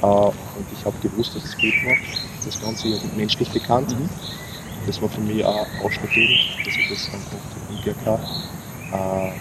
Äh, 0.02 0.06
und 0.06 0.72
ich 0.72 0.86
habe 0.86 1.00
gewusst, 1.00 1.36
dass 1.36 1.44
es 1.44 1.58
gut 1.58 1.74
war. 1.84 1.98
Das 2.44 2.60
Ganze 2.60 2.90
ja 2.90 2.98
menschlich 3.14 3.52
bekannt. 3.52 3.92
Das 4.86 5.02
war 5.02 5.10
für 5.10 5.22
mich 5.22 5.44
auch 5.46 5.68
ausschlaggebend, 5.80 6.40
dass 6.64 6.78
ich 6.78 6.88
das 6.88 7.10
dann 7.12 7.26
im 7.70 7.80
GK. 7.82 8.20
Äh, 8.92 9.32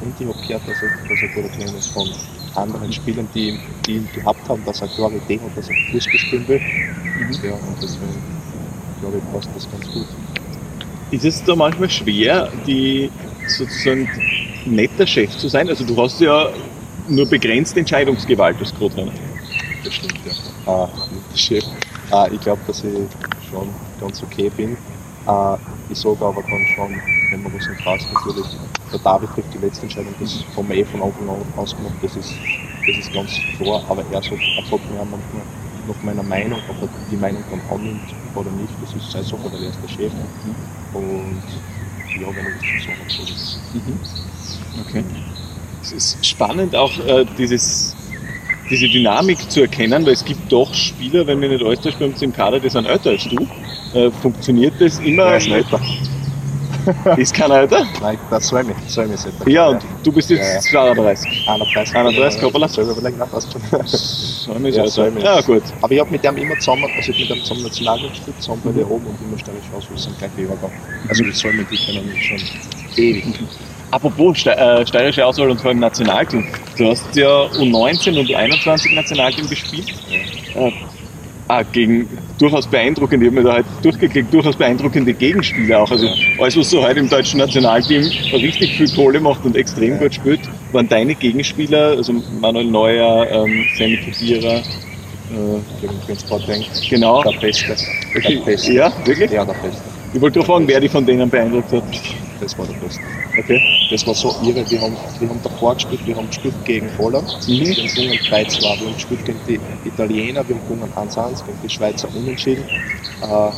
und 0.00 0.20
ich 0.20 0.26
habe 0.26 0.38
gehört, 0.40 0.68
dass 0.68 0.82
er, 0.82 0.90
dass 1.08 1.22
er 1.22 1.28
guter 1.28 1.50
Trainer 1.50 1.78
ist 1.78 1.88
von 1.88 2.12
anderen 2.56 2.92
Spielern, 2.92 3.28
die, 3.34 3.58
die 3.86 3.96
ihn 3.96 4.08
gehabt 4.14 4.48
haben, 4.48 4.64
dass 4.64 4.80
er 4.80 4.88
klare 4.88 5.14
Idee 5.16 5.40
hat, 5.40 5.56
dass 5.56 5.68
er 5.68 5.76
Fußball 5.92 6.18
spielen 6.18 6.48
will. 6.48 6.60
Ja, 7.42 7.52
und 7.52 7.82
deswegen 7.82 8.22
glaube 9.00 9.18
ich, 9.18 9.32
passt 9.32 9.48
das 9.54 9.70
ganz 9.70 9.92
gut. 9.92 10.06
Ist 11.10 11.24
es 11.24 11.44
da 11.44 11.54
manchmal 11.54 11.90
schwer, 11.90 12.50
die 12.66 13.10
sozusagen 13.46 14.08
netter 14.64 15.06
Chef 15.06 15.36
zu 15.36 15.48
sein? 15.48 15.68
Also 15.68 15.84
du 15.84 15.96
hast 16.00 16.20
ja 16.20 16.48
nur 17.08 17.26
begrenzt 17.26 17.76
Entscheidungsgewalt 17.76 18.58
als 18.58 18.74
Co-Trainer. 18.74 19.12
Das 19.84 19.94
stimmt, 19.94 20.18
ja. 20.24 20.84
Äh, 20.84 20.88
der 21.32 21.38
Chef. 21.38 21.64
Äh, 22.10 22.34
ich 22.34 22.40
glaube, 22.40 22.62
dass 22.66 22.82
ich 22.82 22.92
schon 23.50 23.68
ganz 24.00 24.22
okay 24.22 24.50
bin. 24.56 24.72
Äh, 25.26 25.56
ich 25.88 25.98
sage 25.98 26.24
aber 26.24 26.42
dann 26.42 26.66
schon, 26.74 27.00
wenn 27.30 27.42
man 27.42 27.52
was 27.52 27.68
nicht 27.68 27.84
passt, 27.84 28.06
natürlich, 28.12 28.46
der 28.92 28.98
David 29.00 29.30
trifft 29.30 29.54
die 29.54 29.58
letzte 29.58 29.82
Entscheidung, 29.82 30.14
das 30.18 30.44
haben 30.56 30.68
wir 30.68 30.76
eh 30.76 30.84
von 30.84 31.02
Anfang 31.02 31.28
an 31.28 31.44
ausgemacht, 31.56 31.96
das 32.02 32.16
ist, 32.16 32.34
das 32.86 32.98
ist 32.98 33.12
ganz 33.12 33.30
klar, 33.56 33.82
aber 33.88 34.04
er 34.10 34.22
sagt, 34.22 34.40
er 34.56 34.64
sagt 34.64 34.90
mir 34.90 35.00
auch 35.00 35.04
manchmal 35.06 35.44
nach 35.86 36.02
meiner 36.02 36.22
Meinung, 36.22 36.60
ob 36.68 36.82
er 36.82 36.88
die 37.10 37.16
Meinung 37.16 37.44
dann 37.50 37.60
annimmt 37.68 38.14
oder 38.34 38.50
nicht, 38.50 38.80
das 38.80 38.94
ist 38.94 39.10
seine 39.10 39.24
Sache, 39.24 39.52
weil 39.52 39.62
er 39.62 39.70
ist 39.70 39.82
der 39.82 39.88
Chef. 39.88 40.12
Und 40.92 41.42
ja, 42.14 42.26
wenn 42.34 42.46
ich 42.46 42.54
das 42.54 42.84
so 42.84 42.92
sage, 42.92 43.04
so 43.08 43.22
ist 43.22 43.32
es. 43.74 44.60
Okay. 44.80 45.04
Es 45.82 45.92
ist 45.92 46.26
spannend 46.26 46.74
auch 46.74 46.98
äh, 46.98 47.26
dieses, 47.36 47.94
diese 48.70 48.88
Dynamik 48.88 49.50
zu 49.50 49.62
erkennen, 49.62 50.04
weil 50.06 50.12
es 50.14 50.24
gibt 50.24 50.50
doch 50.50 50.72
Spieler, 50.74 51.26
wenn 51.26 51.40
wir 51.40 51.48
nicht 51.48 51.64
alles 51.64 51.80
täuscht, 51.80 51.98
bei 51.98 52.06
uns 52.06 52.22
im 52.22 52.32
Kader, 52.32 52.60
die 52.60 52.68
sind 52.70 52.86
älter 52.86 53.10
als 53.10 53.24
du. 53.24 53.46
Äh, 53.94 54.10
funktioniert 54.10 54.74
das 54.80 54.98
immer? 55.00 55.24
Er 55.24 55.36
ist 55.36 55.48
älter. 55.48 55.80
Ist 57.16 57.32
kein 57.32 57.50
älter? 57.50 57.86
Nein, 58.02 58.18
das 58.28 58.48
soll 58.48 58.62
mich, 58.64 58.76
soll 58.88 59.06
mich 59.08 59.24
älter. 59.24 59.48
Ja, 59.48 59.68
und 59.68 59.82
du 60.02 60.12
bist 60.12 60.28
jetzt 60.28 60.64
32. 60.64 61.48
31. 61.48 61.96
31, 61.96 62.42
hoppala. 62.42 62.68
Soll 62.68 62.84
ich 62.84 62.90
überlegen, 62.90 63.16
na, 63.18 63.24
passt 63.26 63.50
schon. 63.52 63.62
Soll 63.86 64.66
ich 64.66 64.76
Ja, 64.76 64.84
ja, 64.84 65.10
mich. 65.10 65.24
ja, 65.24 65.40
gut. 65.40 65.62
Aber 65.80 65.92
ich 65.92 66.00
habe 66.00 66.10
mit 66.10 66.22
dem 66.22 66.36
immer 66.36 66.58
zusammen, 66.58 66.84
also 66.94 67.10
ich 67.10 67.20
mit 67.20 67.30
dem 67.30 67.42
zusammen 67.42 67.62
Nationalteam 67.62 68.10
gespielt, 68.10 68.36
zusammen 68.40 68.60
bei 68.64 68.72
der 68.72 68.90
oben 68.90 69.06
und 69.06 69.18
immer 69.22 69.38
stelle 69.38 69.56
ich 69.62 69.74
aus, 69.74 69.88
wir 69.88 69.96
sind 69.98 70.18
gleich 70.18 70.30
übergegangen. 70.36 70.76
Also 71.08 71.24
wir 71.24 71.32
sollen 71.32 71.56
mit 71.56 71.70
die 71.70 71.76
kennen 71.78 72.04
uns 72.12 72.18
schon 72.22 72.38
ewig. 72.96 73.24
Apropos 73.94 74.36
Ste 74.40 74.56
äh, 74.56 74.84
steirische 74.84 75.24
Auswahl 75.24 75.50
und 75.50 75.60
vor 75.60 75.70
allem 75.70 75.78
Nationalteam. 75.78 76.44
Du 76.76 76.88
hast 76.88 77.14
ja 77.14 77.28
U19 77.28 78.18
und 78.18 78.28
U21 78.28 78.92
Nationalteam 78.92 79.48
gespielt. 79.48 79.86
Äh, 80.56 80.72
ah, 81.46 81.62
gegen 81.62 82.08
durchaus 82.40 82.66
beeindruckende, 82.66 83.26
ich 83.26 83.30
habe 83.30 83.40
mir 83.40 83.48
da 83.48 83.54
halt 83.54 83.66
durchgeklickt, 83.82 84.34
durchaus 84.34 84.56
beeindruckende 84.56 85.14
Gegenspieler 85.14 85.84
auch. 85.84 85.90
Also 85.92 86.08
alles, 86.40 86.56
was 86.56 86.70
so 86.70 86.82
heute 86.82 86.98
im 86.98 87.08
deutschen 87.08 87.38
Nationalteam 87.38 88.02
richtig 88.32 88.76
viel 88.78 88.90
Kohle 88.96 89.20
macht 89.20 89.44
und 89.44 89.54
extrem 89.54 89.96
gut 90.00 90.12
spielt, 90.12 90.40
waren 90.72 90.88
deine 90.88 91.14
Gegenspieler, 91.14 91.90
also 91.90 92.14
Manuel 92.40 92.66
Neuer, 92.66 93.28
ähm, 93.30 93.64
Sammy 93.78 93.98
Kedira, 93.98 94.56
Äh, 94.56 95.60
genau. 96.90 97.22
Der 97.22 97.38
Beste. 97.38 97.76
Der 98.12 98.44
Beste. 98.44 98.72
Ja, 98.72 98.92
wirklich? 99.04 99.30
Ja, 99.30 99.44
der 99.44 99.54
Beste. 99.54 99.82
Ich 100.12 100.20
wollte 100.20 100.38
gerade 100.40 100.46
fragen, 100.46 100.68
wer 100.68 100.80
dich 100.80 100.90
von 100.90 101.06
denen 101.06 101.30
beeindruckt 101.30 101.72
hat. 101.72 101.82
Das 102.40 102.58
war 102.58 102.66
der 102.66 102.74
Beste. 102.74 103.00
Okay. 103.38 103.60
Das 103.90 104.06
war 104.06 104.14
so 104.14 104.34
irre. 104.42 104.68
Wir 104.70 104.80
haben, 104.80 104.96
wir 105.18 105.28
haben 105.28 105.40
davor 105.42 105.74
gespielt, 105.74 106.00
wir 106.06 106.16
haben 106.16 106.28
gespielt 106.28 106.54
gegen 106.64 106.90
Holland. 106.98 107.26
Mhm. 107.46 107.60
Wir 107.60 107.76
haben 107.76 107.94
gewonnen 107.94 108.18
3-2. 108.18 108.60
Wir 108.60 108.68
haben 108.70 108.94
gespielt 108.94 109.24
gegen 109.24 109.40
die 109.46 109.60
Italiener, 109.88 110.48
wir 110.48 110.56
haben 110.56 110.62
gewonnen 110.68 110.92
1-1, 110.96 111.44
gegen 111.44 111.58
die 111.62 111.70
Schweizer 111.70 112.08
unentschieden. 112.14 112.64
Äh, 113.22 113.50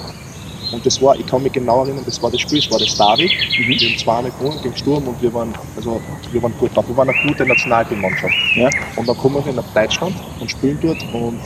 und 0.72 0.84
das 0.84 1.00
war, 1.00 1.14
ich 1.16 1.26
kann 1.26 1.42
mich 1.42 1.52
genau 1.52 1.84
erinnern, 1.84 2.02
das 2.04 2.20
war 2.20 2.30
das 2.30 2.40
Spiel, 2.40 2.60
das 2.60 2.70
war 2.70 2.78
das 2.80 2.96
Derby. 2.96 3.26
Mhm. 3.26 3.68
Wir 3.68 3.88
haben 3.88 3.98
zweimal 3.98 4.30
gewonnen 4.32 4.60
gegen 4.62 4.76
Sturm 4.76 5.06
und 5.06 5.22
wir 5.22 5.32
waren, 5.32 5.54
also, 5.76 6.00
wir 6.32 6.42
waren 6.42 6.54
gut 6.58 6.74
drauf. 6.74 6.88
Wir 6.88 6.96
waren 6.96 7.08
eine 7.08 7.28
gute 7.28 7.46
Nationalteammannschaft. 7.46 8.34
Ja. 8.56 8.68
Und 8.96 9.08
dann 9.08 9.16
kommen 9.16 9.44
wir 9.44 9.52
nach 9.52 9.74
Deutschland 9.74 10.16
und 10.40 10.50
spielen 10.50 10.78
dort 10.82 11.02
und 11.14 11.40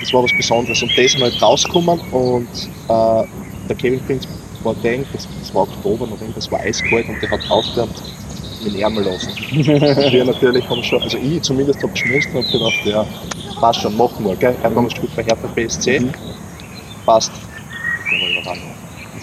das 0.00 0.12
war 0.12 0.22
was 0.22 0.32
Besonderes. 0.32 0.80
Und 0.82 0.92
da 0.96 1.08
sind 1.08 1.22
halt 1.22 1.42
rausgekommen 1.42 1.98
und 2.12 2.48
äh, 2.88 3.24
der 3.68 3.76
Kevin 3.76 4.00
Prince 4.74 4.80
Boateng, 4.82 5.06
das, 5.12 5.28
das 5.40 5.54
war 5.54 5.62
Oktober, 5.62 6.06
November, 6.06 6.34
das 6.34 6.50
war 6.50 6.60
eiskalt 6.60 7.08
und 7.08 7.20
der 7.22 7.30
hat 7.30 7.50
aufgewärmt 7.50 8.02
mit 8.64 8.74
dem 8.74 8.80
Ärmel 8.80 9.06
und 9.06 9.22
wir 10.12 10.24
natürlich 10.24 10.68
haben 10.68 10.82
schon, 10.82 11.02
also 11.02 11.16
ich 11.18 11.42
zumindest 11.42 11.82
habe 11.82 11.92
geschmunzt 11.92 12.28
und 12.34 12.44
hab 12.44 12.52
gedacht, 12.52 12.84
ja, 12.84 13.06
passt 13.60 13.80
schon, 13.80 13.96
machen 13.96 14.24
wir. 14.26 14.36
Gell? 14.36 14.56
Haben 14.62 14.74
wir 14.74 14.82
gespielt 14.84 15.14
bei 15.16 15.22
Hertha 15.22 15.46
BSC, 15.48 16.00
Mhm. 16.00 16.12
passt. 17.06 17.32
Der 18.10 18.44
war. 18.44 18.56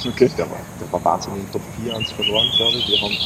Okay. 0.08 0.30
Der 0.38 0.50
war, 0.50 0.58
der 0.80 0.92
war 0.92 1.04
wahnsinnig 1.06 1.40
in 1.42 1.52
Top 1.52 1.62
4 1.84 1.96
1 1.96 2.12
verloren, 2.12 2.48
glaube 2.58 2.78
ich. 2.78 2.88
Wir, 2.88 3.02
haben, 3.02 3.18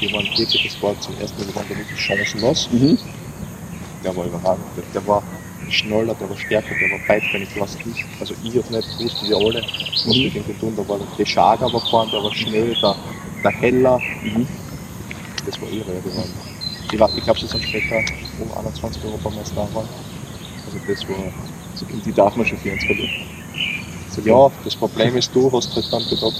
wir 0.00 0.12
waren 0.12 0.38
wirklich, 0.38 0.62
das 0.64 0.82
war 0.82 1.00
zum 1.00 1.14
ersten 1.20 1.40
Mal, 1.40 1.46
wir 1.48 1.54
waren 1.54 1.66
da 1.68 1.76
wirklich 1.78 2.00
chancenlos. 2.00 2.68
Mhm. 2.72 2.98
Der 4.04 4.16
war 4.16 4.26
überragend. 4.26 4.64
Der, 4.76 4.84
der 4.94 5.06
war 5.06 5.22
schneller, 5.70 6.14
der 6.14 6.28
war 6.28 6.36
stärker, 6.36 6.74
der 6.80 6.90
war 6.90 6.98
beidbeinig, 7.06 7.48
was 7.56 7.76
ich. 7.84 8.04
Also 8.20 8.34
ich 8.42 8.56
habe 8.56 8.72
nicht 8.72 8.96
gewusst, 8.98 9.16
wie 9.22 9.34
alle, 9.34 9.64
was 10.04 10.16
Mhm. 10.16 10.24
wir 10.24 10.30
gegen 10.30 10.44
den 10.46 10.58
tun. 10.58 10.76
Da 10.76 10.88
war 10.88 10.98
der 11.18 11.24
Schager 11.26 11.72
war 11.72 11.80
vorne, 11.80 12.10
der 12.10 12.22
war 12.22 12.32
schnell, 12.34 12.74
der, 12.82 12.96
der 13.42 13.52
Heller. 13.52 14.00
Mhm. 14.22 14.46
Das 15.46 15.60
war 15.62 15.70
irre. 15.70 15.86
Waren, 16.04 16.30
ich 16.92 16.98
war- 17.00 17.10
ich 17.16 17.22
glaube, 17.24 17.38
sie 17.40 17.46
sind 17.46 17.62
später 17.64 18.02
um 18.40 18.52
21 18.56 19.02
Europameister 19.04 19.66
geworden. 19.66 19.88
Also 20.66 20.78
das 20.86 21.08
war. 21.08 21.32
So, 21.74 21.86
gegen 21.86 22.02
die 22.02 22.12
darf 22.12 22.36
man 22.36 22.44
schon 22.44 22.58
4 22.58 22.76
verlieren. 22.78 23.10
So, 24.10 24.20
ja, 24.22 24.50
das 24.64 24.74
Problem 24.74 25.16
ist, 25.16 25.34
du 25.34 25.50
hast 25.52 25.74
halt 25.76 25.84
dann 25.92 26.02
gedacht, 26.08 26.34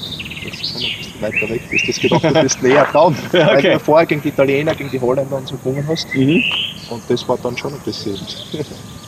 das 0.45 0.55
ist 0.55 0.69
schon 0.73 0.85
ein 0.85 0.91
bisschen 0.99 1.21
weiter 1.23 1.49
weg, 1.49 1.63
bist 1.71 1.89
das 1.89 2.01
gedacht, 2.01 2.25
du 2.25 2.43
bist 2.43 2.63
näher 2.63 2.85
dran. 2.87 3.15
Ja, 3.33 3.47
Weil 3.47 3.59
okay. 3.59 3.73
du 3.75 3.79
vorher 3.79 4.07
gegen 4.07 4.23
die 4.23 4.29
Italiener, 4.29 4.75
gegen 4.75 4.91
die 4.91 5.01
Holländer 5.01 5.37
und 5.37 5.47
so 5.47 5.57
gewonnen 5.59 5.87
hast. 5.89 6.13
Mhm. 6.15 6.43
Und 6.91 7.03
das 7.09 7.29
war 7.29 7.37
dann 7.39 7.57
schon 7.57 7.75
ein 7.75 7.81
bisschen 7.81 8.19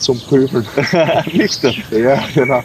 zum 0.00 0.20
Pöbeln. 0.20 0.66
Nicht 1.32 1.62
da. 1.62 1.70
Ja, 1.90 2.22
genau. 2.34 2.62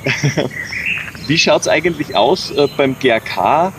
Wie 1.28 1.38
schaut 1.38 1.62
es 1.62 1.68
eigentlich 1.68 2.16
aus 2.16 2.52
äh, 2.52 2.68
beim 2.78 2.96
GRK? 3.00 3.74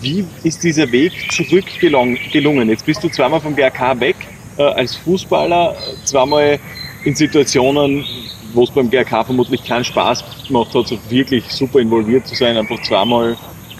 Wie 0.00 0.24
ist 0.44 0.62
dieser 0.62 0.90
Weg 0.92 1.12
zurück 1.32 1.64
gelung- 1.80 2.18
gelungen? 2.32 2.68
Jetzt 2.68 2.86
bist 2.86 3.02
du 3.02 3.08
zweimal 3.08 3.40
vom 3.40 3.54
GRK 3.56 3.98
weg 4.00 4.16
äh, 4.56 4.62
als 4.62 4.94
Fußballer, 4.96 5.72
äh, 5.74 6.04
zweimal 6.04 6.58
in 7.04 7.14
Situationen, 7.14 8.04
wo 8.52 8.64
es 8.64 8.70
beim 8.70 8.90
GRK 8.90 9.24
vermutlich 9.24 9.64
keinen 9.64 9.84
Spaß 9.84 10.24
gemacht 10.46 10.74
hat, 10.74 10.88
so 10.88 10.98
wirklich 11.08 11.44
super 11.50 11.80
involviert 11.80 12.26
zu 12.26 12.34
sein, 12.34 12.56
einfach 12.56 12.80
zweimal 12.82 13.36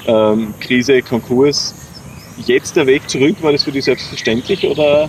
ähm, 0.06 0.54
Krise, 0.60 1.02
Konkurs. 1.02 1.74
Jetzt 2.46 2.76
der 2.76 2.86
Weg 2.86 3.08
zurück, 3.10 3.36
war 3.42 3.52
das 3.52 3.64
für 3.64 3.72
dich 3.72 3.84
selbstverständlich 3.84 4.64
oder 4.64 5.08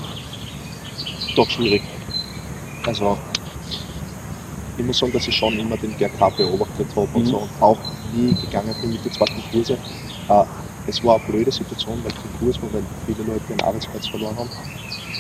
doch 1.36 1.50
schwierig? 1.50 1.82
Also, 2.86 3.18
ich 4.82 4.88
muss 4.88 5.00
sagen, 5.00 5.14
dass 5.14 5.28
ich 5.28 5.36
schon 5.36 5.58
immer 5.60 5.78
den 5.78 5.96
GRK 5.96 6.30
beobachtet 6.32 6.96
habe 6.96 7.12
und 7.14 7.24
Mhm. 7.24 7.28
so. 7.28 7.38
Und 7.40 7.62
auch 7.62 7.94
wie 8.04 8.32
ich 8.32 8.40
gegangen 8.40 8.76
bin 8.82 8.92
mit 8.92 9.06
den 9.06 9.12
zwei 9.12 9.28
Konkurse. 9.28 9.80
Äh, 10.28 10.46
es 10.86 11.04
war 11.04 11.16
eine 11.18 11.26
blöde 11.26 11.52
Situation, 11.52 12.04
weil 12.04 12.14
Konkurs 12.14 12.62
war, 12.62 12.74
weil 12.74 12.88
viele 13.06 13.24
Leute 13.24 13.50
ihren 13.50 13.62
Arbeitsplatz 13.62 14.08
verloren 14.08 14.38
haben. 14.38 14.52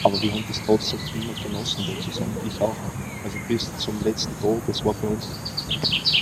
Aber 0.04 0.21
wir 0.21 0.34
haben 0.34 0.45
das 0.45 0.62
trotzdem 0.62 1.02
immer 1.13 1.36
genossen, 1.36 1.88
würde 1.88 2.02
ich 2.47 2.62
auch. 2.62 2.84
Also 3.24 3.39
bis 3.39 3.76
zum 3.78 4.02
letzten 4.02 4.38
Tag, 4.39 4.65
das 4.65 4.84
war 4.86 4.95
für 4.95 5.08
uns 5.10 5.36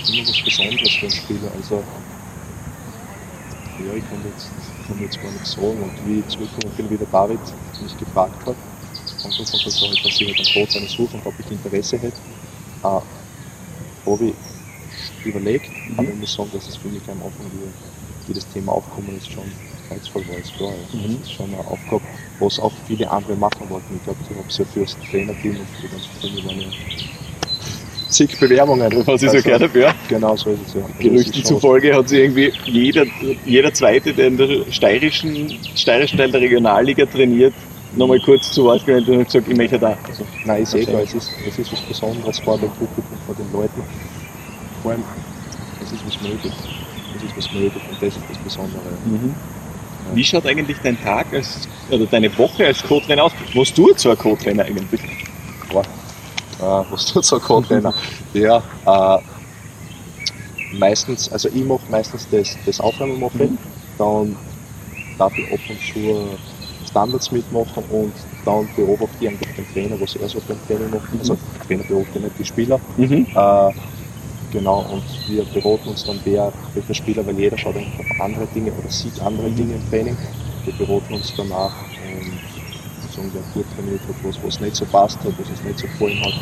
immer 0.06 0.26
was 0.26 0.40
Besonderes 0.40 0.94
für 0.96 1.06
einen 1.06 1.14
Spieler. 1.14 1.52
Also, 1.52 1.86
ja, 3.78 3.94
ich 3.94 4.04
kann 4.04 4.22
jetzt, 4.24 4.54
kann 4.86 5.00
jetzt 5.00 5.20
gar 5.20 5.32
nichts 5.32 5.52
sagen. 5.52 5.82
Und 5.82 6.04
wie 6.04 6.26
zurückgekommen 6.26 6.74
bin, 6.74 6.90
wie 6.90 6.98
der 6.98 7.06
David 7.06 7.40
mich 7.78 7.96
gefragt 7.96 8.46
hat, 8.46 8.58
und 9.22 9.36
so 9.36 9.44
von 9.44 9.60
gesagt, 9.62 10.04
dass 10.04 10.20
ich 10.20 10.26
halt 10.28 10.38
einen 10.38 10.48
Coach 10.48 10.76
eine 10.76 10.88
suche 10.88 11.16
und 11.16 11.26
ob 11.26 11.40
ich 11.40 11.50
Interesse 11.50 11.98
hätte, 11.98 12.22
äh, 12.82 13.00
habe 14.06 14.26
ich 14.26 14.34
überlegt, 15.24 15.70
aber 15.96 16.08
ich 16.08 16.16
muss 16.16 16.34
sagen, 16.34 16.50
dass 16.52 16.68
es 16.68 16.76
für 16.76 16.88
mich 16.88 17.08
am 17.08 17.22
Anfang, 17.22 17.46
wie, 17.52 18.28
wie 18.28 18.34
das 18.34 18.46
Thema 18.48 18.72
aufgekommen 18.72 19.16
ist, 19.16 19.30
schon 19.30 19.52
reizvoll 19.90 20.22
war, 20.28 20.40
klar. 20.56 20.72
Ja. 20.92 20.98
Mhm. 20.98 21.18
Das 21.18 21.28
ist 21.28 21.32
schon 21.32 21.52
eine 21.52 21.66
Aufgabe, 21.66 22.02
was 22.38 22.58
auch 22.58 22.72
viele 22.86 23.10
andere 23.10 23.36
machen 23.36 23.68
wollten. 23.68 23.96
Ich 23.96 24.04
glaube, 24.04 24.18
ich 24.22 24.30
habe 24.30 24.44
es 24.48 24.58
ja 24.58 24.64
für 24.64 24.80
das 24.80 24.96
Trainerteam 25.10 25.56
und 25.58 25.68
für 25.68 25.82
die 25.82 25.88
ganzen 25.88 26.20
Dinge 26.22 26.48
waren 26.48 26.60
ja 26.60 26.68
zig 28.10 28.38
Bewerbungen. 28.38 29.06
Was 29.06 29.22
ist 29.22 29.34
ja 29.34 29.40
gehört 29.40 29.62
habe, 29.62 29.80
ja. 29.80 29.94
Genau, 30.08 30.36
so 30.36 30.50
ist 30.50 30.66
es 30.66 30.74
ja. 30.74 30.82
Also 30.82 30.94
Gerüchten 30.98 31.44
zufolge 31.44 31.94
hat 31.94 32.08
sich 32.08 32.18
irgendwie 32.20 32.52
jeder, 32.66 33.06
jeder 33.44 33.72
Zweite, 33.72 34.12
der 34.12 34.26
in 34.26 34.36
der 34.36 34.70
steirischen, 34.70 35.58
steirischen 35.74 36.18
Teil 36.18 36.30
der 36.30 36.40
Regionalliga 36.40 37.06
trainiert, 37.06 37.54
nochmal 37.96 38.20
kurz 38.20 38.52
zu 38.52 38.64
Wort 38.64 38.84
gemeldet 38.84 39.08
und 39.16 39.24
gesagt, 39.24 39.48
ich 39.48 39.56
möchte 39.56 39.78
da. 39.78 39.96
Also, 40.08 40.24
Nein, 40.44 40.62
ich 40.62 40.68
sehe 40.68 40.82
Okay. 40.82 40.90
klar, 40.90 41.02
es 41.02 41.14
ist, 41.14 41.32
es 41.46 41.58
ist 41.58 41.72
was 41.72 41.80
Besonderes 41.82 42.38
vor 42.40 42.58
dem 42.58 42.70
Publikum, 42.70 43.18
vor 43.26 43.34
den 43.34 43.52
Leuten. 43.52 43.82
Vor 44.82 44.92
allem, 44.92 45.04
es 45.82 45.92
ist 45.92 46.06
was 46.06 46.20
möglich. 46.22 46.52
Es 47.16 47.22
ist 47.24 47.36
was 47.36 47.52
möglich 47.52 47.82
und 47.88 48.02
das 48.02 48.16
ist 48.16 48.24
das 48.28 48.38
Besondere. 48.38 48.82
Wie 50.14 50.24
schaut 50.24 50.46
eigentlich 50.46 50.78
dein 50.82 51.00
Tag 51.00 51.32
als, 51.32 51.68
oder 51.90 52.06
deine 52.06 52.36
Woche 52.38 52.66
als 52.66 52.82
Co-Trainer 52.82 53.24
aus? 53.24 53.32
Was 53.54 53.72
tut 53.72 53.98
so 53.98 54.10
ein 54.10 54.18
Co-Trainer 54.18 54.64
eigentlich? 54.64 55.00
Boah, 55.70 55.82
äh, 55.82 56.84
was 56.90 57.06
tut 57.06 57.24
so 57.24 57.36
ein 57.36 57.42
Co-Trainer? 57.42 57.94
ja, 58.32 58.62
äh, 58.86 59.18
meistens, 60.78 61.30
also 61.30 61.48
ich 61.48 61.64
mache 61.64 61.82
meistens 61.90 62.26
das, 62.30 62.56
das 62.64 62.80
Aufnahmemachen, 62.80 63.58
dann 63.98 64.36
darf 65.18 65.36
ich 65.38 65.44
ab 65.52 65.60
und 65.68 65.80
zu 65.80 66.38
Standards 66.90 67.30
mitmachen 67.30 67.84
und 67.84 68.14
dann 68.44 68.68
beobachte 68.74 69.16
ich 69.20 69.28
eigentlich 69.28 69.54
den 69.56 69.66
Trainer, 69.68 70.00
was 70.00 70.16
er 70.16 70.28
so 70.28 70.40
beim 70.46 70.60
Training 70.66 70.90
macht. 70.90 71.08
Also 71.18 71.36
der 71.54 71.66
Trainer 71.66 71.84
beobachtet 71.84 72.22
nicht 72.22 72.38
die 72.38 72.44
Spieler. 72.44 72.80
Mhm. 72.96 73.26
Äh, 73.34 73.72
genau, 74.50 74.80
und 74.80 75.04
wir 75.26 75.44
beraten 75.44 75.88
uns 75.88 76.04
dann, 76.04 76.20
wer, 76.24 76.52
welcher 76.74 76.94
Spieler, 76.94 77.24
weil 77.26 77.38
jeder 77.38 77.56
schaut 77.58 77.76
auf 77.76 78.20
andere 78.20 78.46
Dinge 78.48 78.72
oder 78.72 78.88
sieht 78.90 79.20
andere 79.20 79.50
Dinge 79.50 79.74
im 79.74 79.84
Training. 79.88 80.16
Wir 80.64 80.72
beraten 80.74 81.14
uns 81.14 81.32
danach 81.36 81.72
und 82.02 82.40
sagen, 83.08 83.30
wer 83.32 83.42
gut 83.54 83.66
trainiert 83.70 84.02
hat, 84.08 84.16
was, 84.22 84.36
was 84.42 84.60
nicht 84.60 84.76
so 84.76 84.84
passt 84.86 85.18
hat, 85.24 85.32
was 85.38 85.48
uns 85.48 85.62
nicht 85.64 85.78
so 85.78 85.86
gefallen 85.86 86.20
hat. 86.20 86.34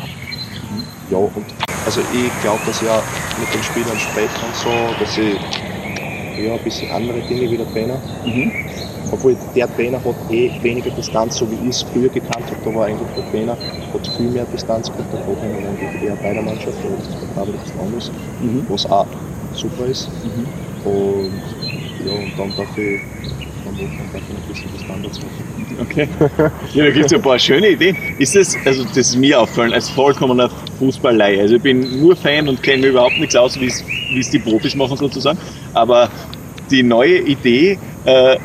Ja, 1.09 1.17
und 1.17 1.45
also 1.85 2.01
ich 2.01 2.31
glaube, 2.41 2.63
dass 2.65 2.81
ich 2.81 2.89
auch 2.89 3.03
mit 3.39 3.53
den 3.53 3.63
Spielern 3.63 3.97
spreche 3.97 4.45
und 4.45 4.55
so, 4.55 4.93
dass 4.99 5.17
ich 5.17 5.37
ja, 6.37 6.53
ein 6.53 6.59
bisschen 6.63 6.89
andere 6.91 7.21
Dinge 7.23 7.49
wie 7.49 7.57
der 7.57 7.67
Trainer. 7.67 7.99
Mhm. 8.25 8.51
Obwohl 9.11 9.35
der 9.55 9.73
Trainer 9.75 9.97
hat 9.97 10.15
eh 10.31 10.51
weniger 10.61 10.91
Distanz, 10.91 11.37
so 11.37 11.49
wie 11.49 11.55
ich 11.67 11.75
es 11.75 11.81
früher 11.83 12.09
gekannt 12.09 12.45
habe. 12.45 12.57
Da 12.63 12.75
war 12.75 12.85
eigentlich 12.85 13.09
der 13.15 13.29
Trainer, 13.31 13.51
hat 13.93 14.07
viel 14.17 14.29
mehr 14.29 14.45
Distanz 14.53 14.91
gehabt. 14.91 15.11
Der 15.13 15.21
Trainer 15.23 15.55
war 15.63 15.69
eigentlich 15.69 16.03
eher 16.03 16.15
bei 16.15 16.33
der 16.33 16.41
Mannschaft, 16.43 16.77
bei 16.83 17.41
David 17.41 17.55
ein 17.55 17.63
bisschen 17.63 17.79
anders, 17.79 18.11
Mhm. 18.41 18.65
was 18.69 18.85
auch 18.89 19.07
super 19.53 19.85
ist. 19.85 20.09
Mhm. 20.23 20.89
Und 20.91 21.31
ja, 22.05 22.13
und 22.13 22.31
dann 22.37 22.55
darf 22.55 22.77
ich 22.77 23.01
am 23.67 23.75
Wochenende 23.75 24.03
darf 24.13 24.21
ich 24.21 24.33
noch 24.33 24.41
ein 24.41 24.47
bisschen 24.47 24.69
die 24.77 24.83
Standards 24.83 25.19
machen. 25.19 25.77
Okay. 25.81 26.07
Ja, 26.73 26.85
da 26.85 26.91
gibt 26.91 27.05
es 27.05 27.11
ja 27.11 27.17
ein 27.17 27.21
paar 27.23 27.39
schöne 27.39 27.69
Ideen. 27.69 27.95
Ist 28.19 28.35
das, 28.35 28.55
also 28.65 28.83
das 28.83 28.97
ist 28.97 29.15
mir 29.15 29.39
aufgefallen, 29.39 29.73
als 29.73 29.89
vollkommener 29.89 30.49
Fußballleihe. 30.77 31.41
Also 31.41 31.55
ich 31.55 31.61
bin 31.61 31.99
nur 32.01 32.15
Fan 32.15 32.47
und 32.47 32.61
kenne 32.63 32.83
mir 32.83 32.87
überhaupt 32.89 33.17
nichts 33.19 33.35
aus, 33.35 33.59
wie 33.59 33.65
es 33.67 33.83
wie 34.13 34.19
es 34.19 34.29
die 34.29 34.39
Profis 34.39 34.75
machen 34.75 34.97
sozusagen. 34.97 35.37
Aber 35.73 36.09
die 36.71 36.83
neue 36.83 37.19
Idee 37.19 37.77
äh, 38.05 38.37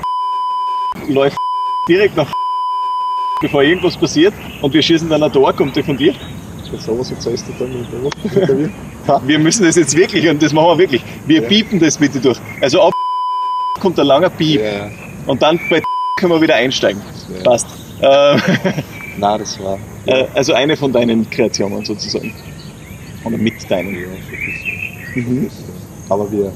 läuft 1.08 1.36
direkt 1.88 2.16
nach 2.16 2.30
bevor 3.40 3.62
irgendwas 3.62 3.96
passiert 3.96 4.32
und 4.62 4.72
wir 4.72 4.80
schießen 4.82 5.08
dann 5.08 5.22
ein 5.22 5.32
Tor, 5.32 5.52
kommt 5.52 5.76
der 5.76 5.84
von 5.84 5.96
dir. 5.96 6.12
Ja, 6.72 6.78
sowas 6.78 7.10
erzählst 7.10 7.46
du 7.48 7.52
dann. 7.58 8.72
Ha? 9.06 9.20
Wir 9.26 9.38
müssen 9.38 9.64
das 9.64 9.76
jetzt 9.76 9.94
wirklich 9.96 10.26
und 10.28 10.42
das 10.42 10.52
machen 10.52 10.66
wir 10.68 10.78
wirklich. 10.78 11.04
Wir 11.26 11.42
Ja. 11.42 11.48
piepen 11.48 11.78
das 11.78 11.98
bitte 11.98 12.20
durch. 12.20 12.38
Also 12.60 12.80
ab 12.82 12.92
kommt 13.80 13.98
ein 14.00 14.06
langer 14.06 14.30
Piep. 14.30 14.60
Ja, 14.62 14.90
Und 15.26 15.42
dann 15.42 15.60
bei 15.68 15.82
können 16.18 16.32
wir 16.32 16.40
wieder 16.40 16.54
einsteigen. 16.54 17.02
Ja. 17.36 17.42
Passt. 17.42 17.66
Ähm, 18.00 18.40
Nein, 19.18 19.38
das 19.40 19.62
war. 19.62 19.78
äh, 20.06 20.24
also 20.34 20.54
eine 20.54 20.76
von 20.76 20.90
deinen 20.92 21.28
Kreationen 21.28 21.84
sozusagen. 21.84 22.32
Oder 23.24 23.36
mit 23.36 23.70
deinen. 23.70 23.94
Ja, 23.94 24.06
bisschen. 25.14 25.50
Aber 26.08 26.30
wir 26.32 26.50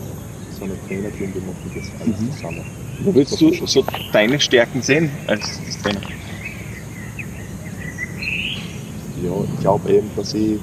so 0.58 0.64
eine 0.64 0.74
Trainerteam, 0.87 1.34
wir 1.34 1.42
machen 1.42 1.72
das 1.74 2.00
alles 2.00 2.20
Mhm. 2.20 2.32
zusammen. 2.32 2.64
Wo 2.98 3.14
willst 3.14 3.40
du 3.40 3.52
so 3.66 3.84
deine 4.12 4.40
Stärken 4.40 4.82
sehen 4.82 5.20
als 5.26 5.76
Trainer? 5.78 6.02
Ja, 9.14 9.44
ich 9.52 9.58
glaube 9.61 9.90
eben, 9.92 10.12
dass 10.14 10.34
ich 10.34 10.61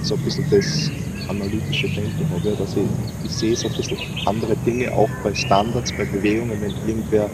so 0.00 0.16
ein 0.16 0.20
bisschen 0.22 0.46
das 0.48 0.92
analytische 1.26 1.88
Denken 1.88 2.28
habe, 2.30 2.50
ja, 2.50 2.56
dass 2.56 2.76
ich, 2.76 2.90
ich 3.22 3.32
sehe 3.32 3.56
so 3.56 3.68
ein 3.68 3.74
bisschen 3.74 3.98
andere 4.24 4.56
Dinge 4.56 4.92
auch 4.92 5.10
bei 5.22 5.32
Standards, 5.34 5.92
bei 5.92 6.04
Bewegungen, 6.04 6.60
wenn 6.60 6.76
irgendwer 6.86 7.30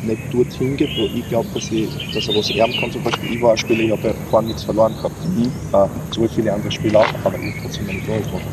nicht 0.00 0.22
dorthin 0.30 0.76
geht, 0.76 0.96
wo 0.96 1.08
ich 1.08 1.26
glaube, 1.26 1.50
dass, 1.52 1.70
ich, 1.70 1.90
dass 2.12 2.28
er 2.28 2.34
was 2.34 2.50
erben 2.50 2.74
kann. 2.76 2.90
Zum 2.90 3.02
Beispiel, 3.02 3.30
ich 3.32 3.40
war 3.40 3.52
ein 3.52 3.56
Spieler, 3.56 3.84
ich 3.84 3.92
habe 3.92 4.08
ja 4.08 4.14
vorhin 4.28 4.48
nichts 4.48 4.64
verloren 4.64 4.94
gehabt. 4.96 5.24
Äh, 5.72 5.88
so 6.10 6.26
viele 6.28 6.52
andere 6.52 6.72
Spieler 6.72 7.00
auch, 7.00 7.24
aber 7.24 7.38
ich 7.38 7.44
habe 7.46 7.56
trotzdem 7.56 7.86
meine 7.86 8.02
Tore 8.02 8.24
gemacht. 8.24 8.48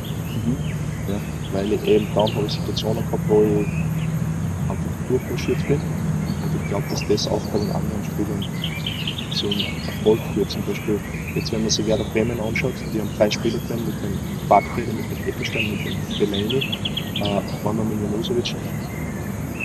Ja, 1.08 1.22
weil 1.50 1.74
ich 1.74 1.84
eben 1.84 2.10
dann 2.14 2.34
habe 2.36 2.46
ich 2.46 2.54
Situationen 2.54 3.04
gehabt, 3.04 3.24
wo 3.28 3.44
ich 3.44 3.68
durchmarschiert 5.10 5.68
bin. 5.68 5.82
Und 6.44 6.56
ich 6.56 6.70
glaube, 6.70 6.86
dass 6.90 7.06
das 7.08 7.28
auch 7.28 7.46
bei 7.52 7.60
den 7.60 7.72
anderen 7.72 8.04
Spielern 8.06 8.46
zum 9.32 9.52
Erfolg 9.88 10.20
führt. 10.34 10.52
Zum 10.52 10.64
Beispiel, 10.64 11.00
jetzt 11.36 11.52
wenn 11.52 11.62
man 11.62 11.70
sich 11.72 11.86
Werder 11.88 12.06
Bremen 12.06 12.40
anschaut, 12.40 12.74
die 12.94 13.00
haben 13.02 13.12
drei 13.18 13.30
Spieler 13.32 13.60
drin 13.68 13.86
mit 13.86 14.02
dem 14.04 14.20
Backfeder, 14.48 14.94
mit 14.94 15.10
dem 15.12 15.28
Eckenstein, 15.28 15.72
mit 15.72 15.86
dem 15.86 15.96
Delaney, 16.20 16.64
äh, 17.22 17.42
Wanner 17.64 17.84
Milosevic. 17.84 18.56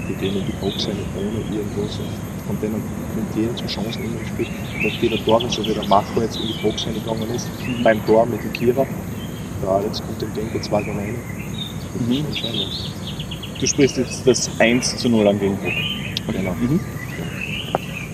Die 0.09 0.14
gehen 0.14 0.37
in 0.37 0.44
die 0.46 0.52
Box 0.52 0.88
rein 0.88 0.98
ohne 1.14 1.40
irgendwas. 1.57 1.98
Und 2.00 2.09
von 2.46 2.61
denen 2.61 2.83
nimmt 3.14 3.35
jeder 3.35 3.57
zur 3.57 3.68
Chance 3.68 4.00
immer 4.00 4.18
gespielt. 4.18 4.50
Macht 4.83 5.00
jeder 5.02 5.22
Tore, 5.24 5.48
so 5.50 5.64
wie 5.64 5.74
der 5.74 5.85
Marco 5.85 6.20
jetzt 6.20 6.37
in 6.40 6.48
die 6.48 6.62
Box 6.62 6.87
reingegangen 6.87 7.30
ist. 7.30 7.48
Beim 7.83 8.04
Tor 8.04 8.26
mit 8.26 8.42
dem 8.44 8.52
Kira. 8.52 8.87
Der 9.62 9.68
Alex 9.70 10.02
kommt 10.02 10.22
im 10.22 10.35
Tempo 10.35 10.59
2 10.59 10.83
gegen 10.83 10.98
1. 10.98 11.18
Das 11.94 12.02
ist 12.02 12.09
Mhm. 12.09 13.13
Du 13.64 13.70
sprichst 13.70 13.96
jetzt 13.96 14.27
das 14.27 14.50
1 14.59 14.98
zu 14.98 15.09
0 15.09 15.27
an 15.27 15.40
gegen 15.40 15.57
Bruck. 15.57 15.72
Genau. 16.31 16.53
Mhm. 16.53 16.81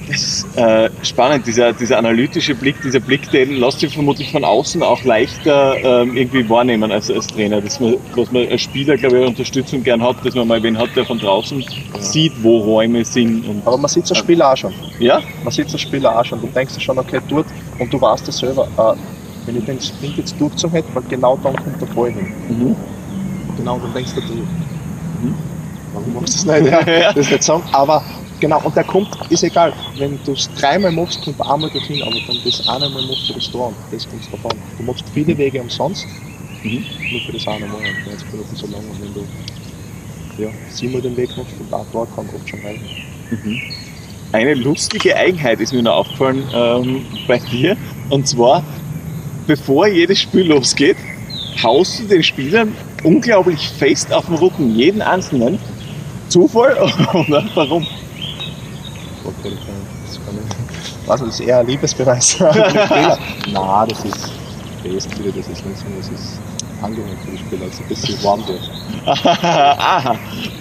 Das 0.06 0.22
ist 0.22 0.56
äh, 0.56 0.88
spannend, 1.02 1.44
dieser, 1.44 1.72
dieser 1.72 1.98
analytische 1.98 2.54
Blick, 2.54 2.80
dieser 2.82 3.00
Blick, 3.00 3.28
den 3.32 3.56
lässt 3.56 3.80
sich 3.80 3.92
vermutlich 3.92 4.30
von 4.30 4.44
außen 4.44 4.80
auch 4.84 5.02
leichter 5.02 5.74
ähm, 5.82 6.16
irgendwie 6.16 6.48
wahrnehmen 6.48 6.92
als, 6.92 7.10
als 7.10 7.26
Trainer. 7.26 7.60
Das 7.60 7.80
man, 7.80 7.96
was 8.14 8.30
man 8.30 8.48
als 8.48 8.60
Spieler, 8.60 8.96
glaube 8.96 9.18
ich, 9.18 9.26
Unterstützung 9.26 9.82
gern 9.82 10.00
hat, 10.00 10.24
dass 10.24 10.36
man 10.36 10.46
mal 10.46 10.62
wen 10.62 10.78
hat, 10.78 10.94
der 10.94 11.04
von 11.04 11.18
draußen 11.18 11.64
sieht, 11.98 12.32
wo 12.42 12.58
Räume 12.58 13.04
sind. 13.04 13.44
Und, 13.48 13.66
Aber 13.66 13.76
man 13.76 13.88
sieht 13.88 14.08
das 14.08 14.18
Spiel 14.18 14.40
auch 14.40 14.56
schon. 14.56 14.72
ja? 15.00 15.20
Man 15.42 15.52
sieht 15.52 15.74
das 15.74 15.80
Spiel 15.80 16.06
auch 16.06 16.24
schon. 16.24 16.40
Du 16.40 16.46
denkst 16.46 16.74
dir 16.74 16.80
schon, 16.80 16.96
okay, 16.96 17.20
dort, 17.28 17.46
und 17.80 17.92
du 17.92 18.00
weißt 18.00 18.28
das 18.28 18.38
selber, 18.38 18.68
äh, 18.78 19.46
wenn 19.46 19.56
ich 19.56 19.64
den 19.64 19.80
Sprint 19.80 20.16
jetzt 20.16 20.40
durchgezogen 20.40 20.76
hätte, 20.76 20.94
weil 20.94 21.02
genau 21.08 21.36
dann 21.42 21.56
kommt 21.56 21.80
der 21.80 21.86
Ball 21.86 22.12
hin. 22.12 22.32
Mhm. 22.48 22.76
Genau, 23.56 23.80
dann 23.80 23.92
denkst 23.92 24.12
du, 24.14 24.20
du 25.20 25.34
warum 25.92 26.14
machst 26.14 26.44
du 26.44 26.46
das 26.46 26.62
nicht? 26.62 26.72
Ja, 26.86 27.12
das 27.12 27.26
ist 27.26 27.30
nicht 27.32 27.42
sagen, 27.42 27.64
aber 27.72 28.02
genau, 28.40 28.60
und 28.62 28.76
der 28.76 28.84
kommt, 28.84 29.08
ist 29.28 29.42
egal, 29.42 29.72
wenn 29.96 30.20
du 30.24 30.32
es 30.32 30.48
dreimal 30.54 30.92
machst, 30.92 31.20
kommt 31.22 31.38
er 31.40 31.52
einmal 31.52 31.70
dorthin, 31.70 32.02
aber 32.02 32.20
dann 32.26 32.40
das 32.44 32.66
eine 32.68 32.88
Mal 32.88 33.02
machst 33.02 33.28
du 33.28 33.32
das 33.34 33.50
Tor 33.50 33.68
und 33.68 33.76
das 33.90 34.06
kommt 34.08 34.22
an. 34.44 34.60
Du 34.76 34.82
machst 34.84 35.04
viele 35.12 35.36
Wege 35.36 35.60
umsonst, 35.60 36.06
Mhm. 36.62 36.84
nur 37.10 37.20
für 37.22 37.32
das 37.32 37.46
eine 37.48 37.66
Mal, 37.66 37.80
und 37.80 38.06
jetzt 38.06 38.30
bin 38.30 38.40
ich 38.42 38.58
so 38.58 38.66
lange, 38.66 38.86
und 38.86 39.00
wenn 39.00 39.14
du 39.14 39.26
ja, 40.36 40.48
siebenmal 40.68 41.02
den 41.02 41.16
Weg 41.16 41.36
machst 41.36 41.54
und 41.58 41.72
ein 41.72 41.90
Tor 41.90 42.06
kann 42.14 42.28
oft 42.30 42.48
schon 42.48 42.60
reichen. 42.60 42.88
Mhm. 43.30 43.60
Eine 44.32 44.54
lustige 44.54 45.16
Eigenheit 45.16 45.60
ist 45.60 45.72
mir 45.72 45.82
noch 45.82 45.96
aufgefallen 45.96 46.48
ähm, 46.52 47.06
bei 47.26 47.38
dir. 47.38 47.76
Und 48.08 48.26
zwar, 48.28 48.62
bevor 49.46 49.88
jedes 49.88 50.20
Spiel 50.20 50.46
losgeht, 50.46 50.96
haust 51.62 51.98
du 51.98 52.04
den 52.06 52.22
Spielern 52.22 52.74
unglaublich 53.04 53.68
fest 53.68 54.12
auf 54.12 54.26
den 54.26 54.34
Rücken, 54.36 54.74
jeden 54.74 55.02
einzelnen. 55.02 55.58
Zufall 56.28 56.76
oder 57.14 57.44
warum? 57.54 57.82
Ich. 59.44 61.08
Also 61.08 61.26
das 61.26 61.40
ist 61.40 61.46
eher 61.46 61.58
ein 61.58 61.66
Liebesbeweis. 61.66 62.38
Nein, 62.40 63.88
das 63.88 64.04
ist 64.04 64.32
Wesentliche, 64.82 65.32
das 65.32 65.48
ist 65.48 65.66
nicht 65.66 65.78
so, 65.78 65.84
das 65.98 66.08
ist 66.08 66.40
angenehm 66.82 67.16
für 67.24 67.30
die 67.32 67.38
Spieler, 67.38 67.64
also 67.64 67.82
ein 67.82 67.88
bisschen 67.88 68.24
warm 68.24 68.46
wird. 68.46 68.70
Aha. 69.06 70.16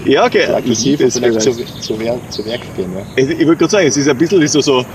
Ja, 0.06 0.26
okay. 0.26 0.46
Aggressiv 0.46 1.00
Das 1.00 1.18
vielleicht 1.18 1.42
zu, 1.42 1.54
zu, 1.54 2.00
Werk, 2.00 2.20
zu 2.32 2.46
Werk 2.46 2.62
gehen. 2.76 2.92
Ja. 2.94 3.06
Also, 3.18 3.32
ich 3.32 3.48
wollte 3.48 3.58
gerade 3.58 3.72
sagen, 3.72 3.88
es 3.88 3.98
ist 3.98 4.10
ein 4.10 4.18
bisschen 4.18 4.42
wie 4.42 4.48
so, 4.48 4.62
so. 4.62 4.86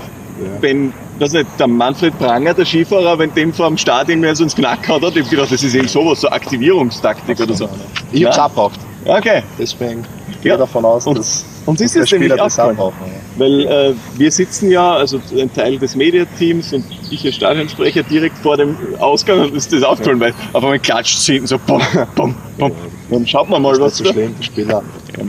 Wenn, 0.61 0.93
weiß 1.19 1.33
nicht, 1.33 1.47
der 1.59 1.67
Manfred 1.67 2.17
Pranger, 2.19 2.53
der 2.53 2.65
Skifahrer, 2.65 3.17
wenn 3.19 3.33
dem 3.33 3.53
vor 3.53 3.67
dem 3.67 3.77
Start 3.77 4.09
irgendwie 4.09 4.33
so 4.35 4.43
ins 4.43 4.55
Knack 4.55 4.87
hat, 4.87 5.01
ich 5.15 5.23
hab 5.23 5.29
gedacht, 5.29 5.51
das 5.51 5.63
ist 5.63 5.75
eben 5.75 5.87
sowas, 5.87 6.21
so 6.21 6.29
Aktivierungstaktik 6.29 7.39
oder 7.39 7.53
so. 7.53 7.69
Ich 8.11 8.25
hab's 8.25 8.37
Ja. 8.37 9.17
Okay. 9.17 9.43
Deswegen 9.59 10.03
Ja. 10.43 10.51
gehe 10.51 10.57
davon 10.57 10.83
aus, 10.85 11.05
Und- 11.07 11.17
dass 11.19 11.45
Uns 11.67 11.81
ist 11.81 11.95
es 11.95 12.11
nämlich 12.11 12.31
Spieler 12.31 12.37
das 12.43 12.59
auch 12.59 12.65
aufgefallen. 12.69 12.77
brauchen. 12.77 13.11
Ja. 13.11 13.39
Weil 13.39 13.61
äh, 13.67 13.93
wir 14.17 14.31
sitzen 14.31 14.69
ja, 14.71 14.93
also 14.95 15.19
ein 15.37 15.51
Teil 15.53 15.77
des 15.77 15.95
Mediateams 15.95 16.71
und 16.73 16.85
ich 17.11 17.25
als 17.25 17.35
Stadionsprecher 17.35 18.03
direkt 18.03 18.37
vor 18.37 18.55
dem 18.55 18.77
Ausgang 18.99 19.41
und 19.41 19.55
ist 19.55 19.73
das 19.73 19.83
aufgefallen, 19.83 20.19
weil 20.19 20.33
auf 20.53 20.63
einmal 20.63 20.79
klatscht 20.79 21.17
es 21.17 21.25
hinten 21.25 21.47
so 21.47 21.57
bum, 21.59 21.81
bum, 22.15 22.35
bum. 22.57 22.71
Dann 23.09 23.27
schaut 23.27 23.49
man 23.49 23.61
mal, 23.61 23.71
Das 23.71 23.79
was 23.81 23.93
ist 23.93 23.99
da. 24.01 24.03
nicht 24.03 24.13
so 24.15 24.19
schlimm, 24.21 24.35
die 24.39 24.43
Spieler, 24.45 24.83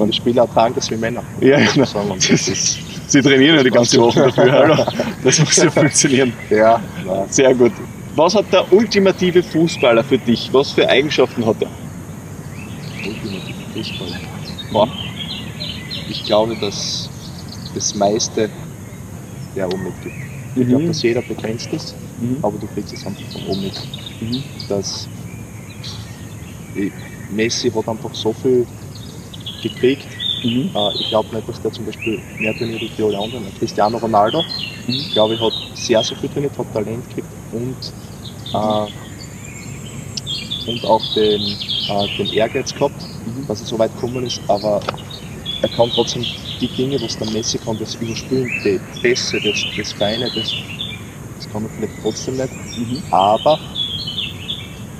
die 0.06 0.12
Spieler 0.12 0.48
tragen 0.52 0.74
das 0.74 0.90
wie 0.90 0.96
Männer. 0.96 1.22
Ja, 1.40 1.58
man 1.58 1.68
genau. 1.74 2.14
Das 2.14 2.48
ist, 2.48 2.78
sie 3.06 3.22
trainieren 3.22 3.56
ja 3.56 3.62
die 3.62 3.70
ganze 3.70 3.98
Woche 4.00 4.20
dafür, 4.20 4.52
hallo. 4.52 4.84
Das 5.22 5.38
muss 5.38 5.56
ja 5.56 5.70
funktionieren. 5.70 6.32
Ja. 6.50 6.80
Sehr 7.28 7.54
gut. 7.54 7.72
Was 8.14 8.34
hat 8.34 8.52
der 8.52 8.72
ultimative 8.72 9.42
Fußballer 9.42 10.02
für 10.02 10.18
dich? 10.18 10.48
Was 10.52 10.72
für 10.72 10.88
Eigenschaften 10.88 11.44
hat 11.44 11.56
er? 11.60 11.68
ultimativ 13.06 13.56
Fußball. 13.74 14.20
Boah. 14.72 14.88
Ich 16.08 16.24
glaube, 16.24 16.56
dass 16.56 17.08
das 17.74 17.94
meiste 17.94 18.48
der 19.54 19.66
oben 19.68 19.84
mitgibt. 19.84 20.14
Ich 20.54 20.66
glaube, 20.66 20.86
dass 20.86 21.02
jeder 21.02 21.22
begrenzt 21.22 21.70
ist, 21.72 21.94
Mhm. 22.18 22.38
aber 22.42 22.56
du 22.58 22.66
kriegst 22.68 22.94
es 22.94 23.06
einfach 23.06 23.22
von 23.32 23.42
oben 23.46 23.62
mit. 23.64 23.74
Mhm. 24.22 24.42
Dass 24.68 25.06
Messi 27.30 27.70
hat 27.70 27.88
einfach 27.88 28.14
so 28.14 28.32
viel 28.32 28.66
gekriegt. 29.62 30.06
Mhm. 30.42 30.70
Äh, 30.74 30.90
ich 30.98 31.08
glaube 31.08 31.34
nicht, 31.34 31.48
dass 31.48 31.60
der 31.60 31.72
zum 31.72 31.84
Beispiel 31.86 32.22
mehr 32.38 32.54
trainiert 32.54 32.82
als 32.82 32.92
die 32.94 33.02
alle 33.02 33.18
anderen. 33.18 33.52
Cristiano 33.54 33.98
Ronaldo, 33.98 34.44
Mhm. 34.86 35.00
ich 35.00 35.10
glaube 35.10 35.34
ich, 35.34 35.40
hat 35.40 35.54
sehr, 35.72 36.02
sehr 36.02 36.16
viel 36.16 36.28
trainiert, 36.28 36.58
hat 36.58 36.72
Talent 36.72 37.08
gekriegt 37.08 37.34
und, 37.50 37.94
äh, 38.52 38.88
und 40.64 40.84
auch 40.84 41.06
den, 41.14 41.58
äh, 41.86 42.08
den 42.18 42.30
Ehrgeiz 42.30 42.74
gehabt, 42.74 43.08
Mhm. 43.24 43.46
dass 43.46 43.60
er 43.60 43.66
so 43.66 43.78
weit 43.78 43.94
gekommen 43.94 44.24
ist, 44.24 44.42
aber 44.48 44.80
er 45.62 45.68
kann 45.68 45.90
trotzdem 45.92 46.26
die 46.60 46.68
Dinge, 46.68 47.00
was 47.00 47.16
der 47.16 47.28
Messi 47.30 47.58
kann, 47.58 47.78
das 47.78 47.94
Überspielen, 47.94 48.52
die 48.64 48.80
Pässe, 49.02 49.40
das, 49.40 49.64
das 49.76 49.92
Feine, 49.92 50.30
das, 50.30 50.54
das 51.36 51.48
kann 51.48 51.64
er 51.64 51.70
vielleicht 51.70 51.98
trotzdem 52.00 52.36
nicht. 52.36 52.54
Mhm. 52.76 53.04
Aber 53.10 53.60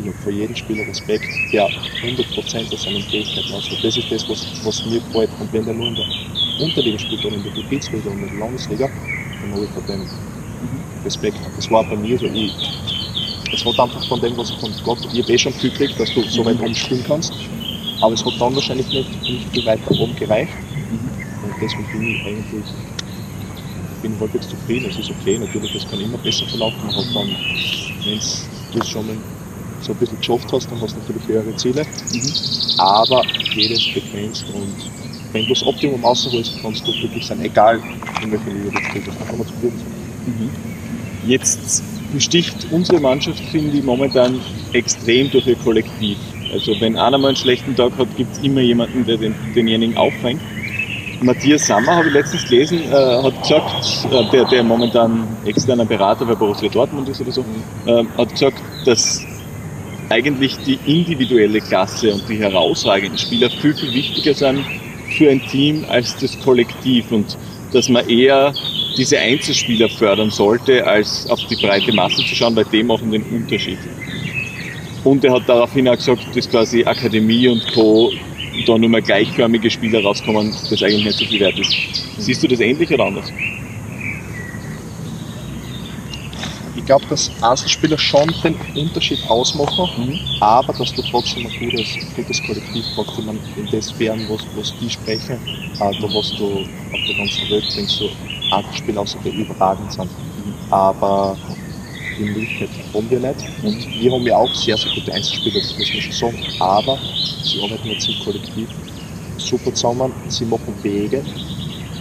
ich 0.07 0.13
habe 0.13 0.23
für 0.23 0.31
jeden 0.31 0.55
Spieler 0.55 0.87
Respekt, 0.87 1.29
der 1.53 1.69
100% 2.03 2.73
aus 2.73 2.83
seinen 2.85 3.03
Fähigkeiten 3.03 3.53
ausgeht. 3.53 3.79
Das 3.83 3.97
ist 3.97 4.11
das, 4.11 4.29
was, 4.29 4.47
was 4.65 4.85
mir 4.85 5.01
gefällt. 5.01 5.31
Und 5.41 5.53
wenn 5.53 5.65
der 5.65 5.75
nur 5.75 5.89
in 5.89 5.97
der 5.97 6.07
Unterliga 6.65 6.99
spielt 6.99 7.25
oder 7.25 7.35
in 7.35 7.43
der 7.43 7.53
Gebietsliga 7.53 8.11
und 8.11 8.23
in 8.23 8.29
der 8.29 8.39
Landesliga, 8.39 8.89
dann 9.43 9.53
habe 9.53 9.65
ich 9.65 9.71
vor 9.71 9.83
dem 9.83 10.07
Respekt. 11.05 11.41
Das 11.57 11.69
war 11.71 11.83
bei 11.85 11.97
mir 11.97 12.17
so. 12.19 12.27
Ich, 12.27 12.53
es 13.53 13.65
hat 13.65 13.79
einfach 13.81 14.07
von 14.07 14.21
dem, 14.21 14.37
was 14.37 14.51
ich 14.51 14.59
von 14.59 14.73
Gott, 14.85 14.99
ich 15.13 15.23
habe 15.23 15.33
eh 15.33 15.39
schon 15.39 15.53
viel 15.53 15.71
gekriegt, 15.71 15.99
dass 15.99 16.13
du 16.13 16.23
so 16.23 16.45
weit 16.45 16.61
oben 16.61 16.75
spielen 16.75 17.03
kannst. 17.03 17.33
Aber 18.01 18.13
es 18.13 18.25
hat 18.25 18.41
dann 18.41 18.55
wahrscheinlich 18.55 18.93
nicht, 18.93 19.29
nicht 19.29 19.49
viel 19.51 19.65
weiter 19.67 19.91
oben 19.91 20.15
gereicht. 20.15 20.53
Und 21.43 21.55
deswegen 21.61 21.89
bin 21.91 22.15
ich 22.15 22.25
eigentlich 22.25 22.65
bin 24.03 24.21
halbwegs 24.21 24.47
zufrieden. 24.47 24.87
Es 24.87 24.99
ist 24.99 25.11
okay, 25.11 25.39
natürlich, 25.39 25.75
es 25.75 25.87
kann 25.89 26.01
immer 26.01 26.19
besser 26.19 26.47
verlaufen. 26.47 26.87
Man 26.87 26.95
hat 26.95 27.07
dann, 27.15 27.37
wenn 28.05 28.19
es 28.19 28.89
schon 28.89 29.07
mal 29.07 29.17
so 29.81 29.93
ein 29.93 29.99
bisschen 29.99 30.19
geschafft 30.19 30.53
hast, 30.53 30.71
dann 30.71 30.81
hast 30.81 30.95
du 30.97 31.01
natürlich 31.01 31.29
höhere 31.29 31.57
Ziele. 31.57 31.87
Aber 32.79 33.23
jedes 33.55 33.87
begrenzt 33.93 34.45
und 34.55 34.91
wenn 35.33 35.43
du 35.43 35.49
das 35.51 35.67
Optimum 35.67 36.05
rausholst, 36.05 36.63
kannst 36.63 36.87
du 36.87 36.93
glücklich 36.93 37.27
sein, 37.27 37.41
egal 37.43 37.81
in 38.23 38.33
welcher 38.33 38.51
Liga 38.51 38.71
du 38.71 38.85
spielst. 38.85 39.09
Dann 39.09 39.29
kann 39.29 39.39
man 39.39 39.47
zufrieden 39.47 39.79
sein. 39.79 40.51
Jetzt 41.27 41.83
besticht 42.13 42.67
unsere 42.71 43.01
Mannschaft, 43.01 43.41
finde 43.51 43.77
ich, 43.77 43.85
momentan 43.85 44.41
extrem 44.73 45.31
durch 45.31 45.47
ihr 45.47 45.57
Kollektiv. 45.57 46.19
Also 46.53 46.73
wenn 46.81 46.97
einer 46.97 47.19
mal 47.19 47.29
einen 47.29 47.37
schlechten 47.37 47.75
Tag 47.75 47.97
hat, 47.99 48.09
gibt 48.17 48.33
es 48.33 48.39
immer 48.43 48.61
jemanden, 48.61 49.05
der 49.05 49.17
den, 49.17 49.35
denjenigen 49.55 49.97
auffängt. 49.97 50.41
Matthias 51.21 51.67
Sammer, 51.67 51.97
habe 51.97 52.09
ich 52.09 52.15
letztens 52.15 52.45
gelesen, 52.45 52.81
äh, 52.91 53.23
hat 53.23 53.43
gesagt, 53.43 54.07
äh, 54.13 54.31
der, 54.31 54.45
der 54.45 54.63
momentan 54.63 55.27
externer 55.45 55.85
Berater 55.85 56.27
bei 56.27 56.35
Borussia 56.35 56.69
Dortmund 56.69 57.09
ist 57.09 57.21
oder 57.21 57.33
so, 57.33 57.45
äh, 57.87 58.05
hat 58.19 58.31
gesagt, 58.31 58.59
dass 58.85 59.25
eigentlich 60.09 60.57
die 60.59 60.79
individuelle 60.87 61.61
Klasse 61.61 62.15
und 62.15 62.29
die 62.29 62.39
herausragenden 62.39 63.19
Spieler 63.19 63.51
viel, 63.51 63.75
viel 63.75 63.93
wichtiger 63.93 64.35
sind 64.35 64.65
für 65.17 65.31
ein 65.31 65.41
Team 65.49 65.85
als 65.89 66.17
das 66.17 66.39
Kollektiv 66.41 67.11
und 67.11 67.37
dass 67.73 67.89
man 67.89 68.09
eher 68.09 68.53
diese 68.97 69.19
Einzelspieler 69.19 69.89
fördern 69.89 70.31
sollte, 70.31 70.87
als 70.87 71.29
auf 71.29 71.41
die 71.51 71.57
breite 71.57 71.93
Masse 71.93 72.17
zu 72.17 72.35
schauen, 72.35 72.57
weil 72.57 72.65
die 72.67 72.83
machen 72.83 73.11
den 73.11 73.23
Unterschied. 73.25 73.79
Und 75.05 75.25
er 75.25 75.35
hat 75.35 75.43
daraufhin 75.47 75.89
auch 75.89 75.97
gesagt, 75.97 76.25
dass 76.35 76.51
quasi 76.51 76.85
Akademie 76.85 77.49
und 77.49 77.63
Co. 77.73 78.13
da 78.67 78.79
nur 78.79 78.89
mal 78.89 79.03
gleichförmige 79.03 79.71
Spieler 79.71 80.03
rauskommen, 80.03 80.55
das 80.71 80.83
eigentlich 80.83 81.05
nicht 81.05 81.19
so 81.19 81.25
viel 81.27 81.41
wert 81.41 81.59
ist. 81.59 81.75
Siehst 82.19 82.43
du 82.43 82.49
das 82.49 82.61
ähnlich 82.61 82.91
oder 82.91 83.05
anders? 83.05 83.31
Ich 86.75 86.76
glaube, 86.87 87.07
dass 87.07 87.31
Einzelspieler 87.43 87.99
schon 87.99 88.33
den 88.43 88.57
Unterschied 88.75 89.19
ausmachen, 89.29 89.89
mhm. 89.97 90.21
aber 90.41 90.73
dass 90.73 90.95
du 90.95 91.03
trotzdem 91.03 91.47
ein 91.47 91.53
gutes, 91.59 91.99
gutes 92.15 92.43
Kollektiv 92.43 92.85
brauchst, 92.95 93.19
in, 93.19 93.29
in 93.57 93.67
den 93.67 93.83
Sphären, 93.83 94.27
wo, 94.29 94.39
die 94.81 94.91
sprechen, 94.91 95.37
äh, 95.37 95.79
da 95.79 96.09
hast 96.15 96.39
du 96.39 96.47
auf 96.47 97.01
der 97.07 97.17
ganzen 97.17 97.51
Welt, 97.51 97.65
denkst 97.77 97.99
du, 97.99 98.09
Einzelspieler 98.53 99.01
außer 99.03 99.19
die 99.25 99.31
überragend 99.31 99.93
sind. 99.93 100.11
Mhm. 100.11 100.55
Aber 100.71 101.37
die 102.19 102.25
Möglichkeit 102.25 102.71
haben 102.95 103.11
wir 103.11 103.21
nicht. 103.21 103.45
Und 103.63 104.01
wir 104.01 104.13
haben 104.13 104.27
ja 104.27 104.37
auch 104.37 104.55
sehr, 104.55 104.77
sehr 104.77 104.93
gute 104.95 105.13
Einzelspieler, 105.13 105.61
das 105.61 105.77
muss 105.79 105.93
man 105.93 106.03
schon 106.03 106.33
sagen. 106.33 106.61
Aber 106.61 106.99
sie 107.43 107.61
arbeiten 107.63 107.89
jetzt 107.89 108.09
im 108.09 108.15
Kollektiv 108.25 108.69
super 109.39 109.73
zusammen, 109.75 110.13
sie 110.29 110.45
machen 110.45 110.75
Wege, 110.83 111.23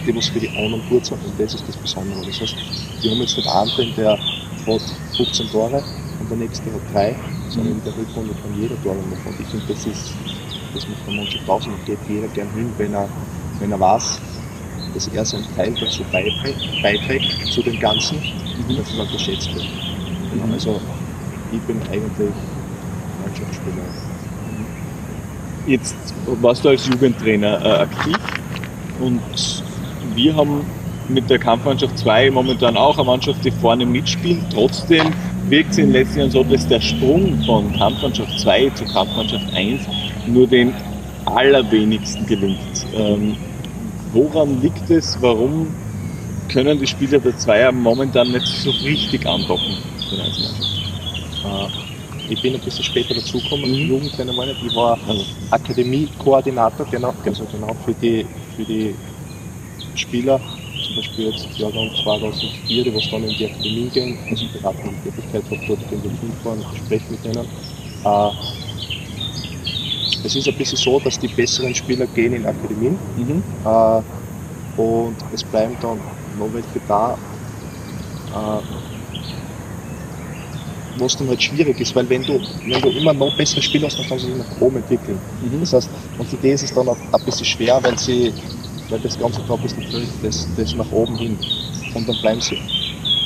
die 0.06 0.14
was 0.14 0.28
für 0.28 0.40
die 0.40 0.48
anderen 0.50 0.82
gut 0.88 1.04
sind 1.04 1.22
und 1.24 1.38
das 1.38 1.54
ist 1.54 1.68
das 1.68 1.76
Besondere. 1.76 2.24
Das 2.24 2.40
heißt, 2.40 2.54
wir 3.02 3.10
haben 3.10 3.20
jetzt 3.20 3.36
nicht 3.36 3.48
einen 3.48 3.70
drin, 3.70 3.92
der 3.96 4.18
hat 4.66 4.82
15 5.16 5.50
Tore 5.50 5.82
und 6.20 6.30
der 6.30 6.36
nächste 6.36 6.72
hat 6.72 6.80
drei, 6.92 7.16
sondern 7.48 7.74
in 7.74 7.84
der 7.84 7.96
Rückrunde 7.96 8.34
kann 8.42 8.60
jeder 8.60 8.80
Tore 8.82 8.96
machen. 8.96 9.26
Und 9.26 9.40
ich 9.40 9.46
finde, 9.46 9.66
das 9.68 9.86
ist, 9.86 10.12
das 10.74 10.88
macht 10.88 11.06
der 11.06 11.14
Mannschaft 11.14 11.48
aus 11.48 11.66
und 11.66 11.84
geht 11.86 11.98
jeder 12.08 12.28
gern 12.28 12.50
hin, 12.54 12.72
wenn 12.78 12.94
er, 12.94 13.08
wenn 13.60 13.72
er 13.72 13.80
weiß, 13.80 14.20
dass 14.94 15.08
er 15.08 15.24
seinen 15.24 15.46
Teil 15.56 15.74
dazu 15.80 16.02
beiträgt, 16.10 16.82
beiträgt 16.82 17.52
zu 17.52 17.62
dem 17.62 17.78
Ganzen, 17.78 18.18
mhm. 18.18 18.76
dass 18.76 18.94
man 18.96 19.08
geschätzt 19.08 19.54
wird. 19.54 19.66
Genau. 20.32 20.52
Also 20.52 20.80
ich 21.52 21.60
bin 21.60 21.80
eigentlich 21.90 22.32
Mannschaftsspieler. 23.22 23.84
Jetzt 25.66 25.96
warst 26.40 26.64
du 26.64 26.68
als 26.68 26.86
Jugendtrainer 26.86 27.64
äh, 27.64 27.68
aktiv 27.82 28.16
und 29.00 29.20
wir 30.14 30.36
haben 30.36 30.64
mit 31.08 31.28
der 31.30 31.38
Kampfmannschaft 31.38 31.98
2 31.98 32.30
momentan 32.30 32.76
auch 32.76 32.98
eine 32.98 33.06
Mannschaft, 33.06 33.44
die 33.44 33.50
vorne 33.50 33.86
mitspielt. 33.86 34.42
Trotzdem 34.52 35.12
wirkt 35.48 35.72
es 35.72 35.78
in 35.78 35.86
den 35.86 35.92
letzten 35.92 36.18
Jahren 36.18 36.30
so, 36.30 36.44
dass 36.44 36.66
der 36.66 36.80
Sprung 36.80 37.42
von 37.44 37.72
Kampfmannschaft 37.76 38.40
2 38.40 38.70
zu 38.70 38.84
Kampfmannschaft 38.86 39.52
1 39.54 39.82
nur 40.26 40.46
den 40.46 40.72
allerwenigsten 41.24 42.26
gelingt. 42.26 42.86
Ähm, 42.94 43.36
woran 44.12 44.60
liegt 44.62 44.90
es? 44.90 45.16
Warum 45.20 45.68
können 46.48 46.78
die 46.78 46.86
Spieler 46.86 47.18
der 47.18 47.36
Zweier 47.36 47.72
momentan 47.72 48.30
nicht 48.32 48.46
so 48.46 48.70
richtig 48.70 49.26
andocken? 49.26 49.78
Äh, 51.44 51.68
ich 52.28 52.42
bin 52.42 52.54
ein 52.54 52.60
bisschen 52.60 52.84
später 52.84 53.14
dazugekommen, 53.14 53.70
mhm. 53.70 53.88
Jugendtrainer 53.88 54.32
meine 54.32 54.52
ich, 54.52 54.74
war 54.74 54.98
Akademie-Koordinator, 55.50 56.86
genau, 56.90 57.14
also 57.24 57.44
genau 57.44 57.74
für 57.84 57.94
die, 57.94 58.26
für 58.56 58.64
die 58.64 58.94
Spieler, 59.94 60.40
zum 60.96 61.02
Beispiel 61.02 61.26
jetzt 61.26 61.58
Jahrgang 61.58 61.90
2004, 62.02 62.84
die 62.84 62.94
was 62.94 63.10
dann 63.10 63.22
in 63.24 63.34
die 63.36 63.44
Akademie 63.44 63.90
gehen, 63.90 64.16
also 64.30 64.46
beratende 64.52 64.96
Tätigkeit 65.02 65.44
habe, 65.44 65.60
dort 65.68 65.90
gehen 65.90 66.02
wir 66.02 66.10
hinfahren, 66.10 66.64
spreche 66.74 67.12
mit 67.12 67.24
denen. 67.24 67.46
Äh, 68.04 68.30
es 70.24 70.34
ist 70.34 70.48
ein 70.48 70.54
bisschen 70.54 70.78
so, 70.78 70.98
dass 71.00 71.18
die 71.18 71.28
besseren 71.28 71.74
Spieler 71.74 72.06
gehen 72.06 72.32
in 72.32 72.46
Akademien 72.46 72.98
mhm. 73.16 73.42
äh, 73.64 74.02
und 74.80 75.16
es 75.32 75.44
bleiben 75.44 75.76
dann 75.82 76.00
noch 76.38 76.52
welche 76.52 76.80
da, 76.88 77.18
äh, 78.32 78.60
was 80.98 81.16
dann 81.16 81.28
halt 81.28 81.42
schwierig 81.42 81.78
ist, 81.78 81.94
weil 81.94 82.08
wenn 82.08 82.22
du, 82.22 82.40
wenn 82.64 82.80
du 82.80 82.88
immer 82.88 83.12
noch 83.12 83.36
bessere 83.36 83.60
Spieler 83.60 83.86
hast, 83.86 83.98
dann 83.98 84.06
kannst 84.06 84.24
du 84.24 84.28
dich 84.28 84.38
nach 84.38 84.60
oben 84.62 84.76
entwickeln. 84.78 85.20
Mhm. 85.42 85.60
Das 85.60 85.74
heißt, 85.74 85.90
und 86.16 86.26
für 86.26 86.36
die 86.36 86.48
ist 86.48 86.62
es 86.62 86.72
dann 86.72 86.88
auch 86.88 86.96
ein 87.12 87.20
bisschen 87.26 87.44
schwer, 87.44 87.80
weil 87.82 87.98
sie, 87.98 88.32
weil 88.90 89.00
das 89.00 89.18
ganze 89.18 89.44
Tag 89.44 89.64
ist 89.64 89.76
natürlich 89.76 90.12
das, 90.20 90.52
das 90.54 90.74
nach 90.74 90.90
oben 90.90 91.16
hin. 91.16 91.40
Und 91.94 92.08
dann 92.08 92.18
bleiben 92.20 92.40
sie 92.40 92.58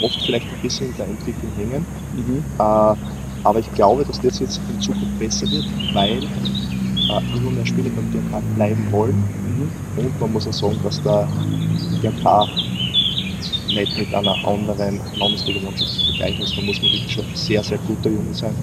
oft 0.00 0.22
vielleicht 0.22 0.50
ein 0.50 0.58
bisschen 0.60 0.88
in 0.88 0.94
der 0.96 1.08
Entwicklung 1.08 1.52
hängen. 1.52 1.86
Mhm. 2.12 2.46
Äh, 2.58 2.96
aber 3.42 3.58
ich 3.60 3.72
glaube, 3.72 4.04
dass 4.04 4.20
das 4.20 4.38
jetzt 4.38 4.68
in 4.68 4.78
Zukunft 4.80 5.16
besser 5.18 5.50
wird, 5.50 5.66
weil 5.92 6.30
äh, 7.08 7.20
immer 7.32 7.50
mehr 7.50 7.66
Spieler 7.66 7.90
beim 7.90 8.08
DRK 8.10 8.42
bleiben 8.54 8.90
wollen. 8.90 9.26
Mhm. 9.42 9.72
Und 9.94 10.20
man 10.20 10.32
muss 10.32 10.46
auch 10.46 10.52
sagen, 10.52 10.80
dass 10.82 11.00
der 11.02 11.30
DRK 12.02 12.48
nicht 13.68 13.96
mit 13.96 14.12
einer 14.14 14.44
anderen 14.44 15.02
Landesliga-Mannschaft 15.14 15.92
zu 15.92 16.02
vergleichen 16.04 16.44
ist. 16.44 16.56
Da 16.56 16.62
muss 16.62 16.82
man 16.82 16.92
wirklich 16.92 17.12
schon 17.12 17.26
sehr, 17.32 17.62
sehr 17.62 17.78
guter 17.78 18.10
Junge 18.10 18.34
sein, 18.34 18.58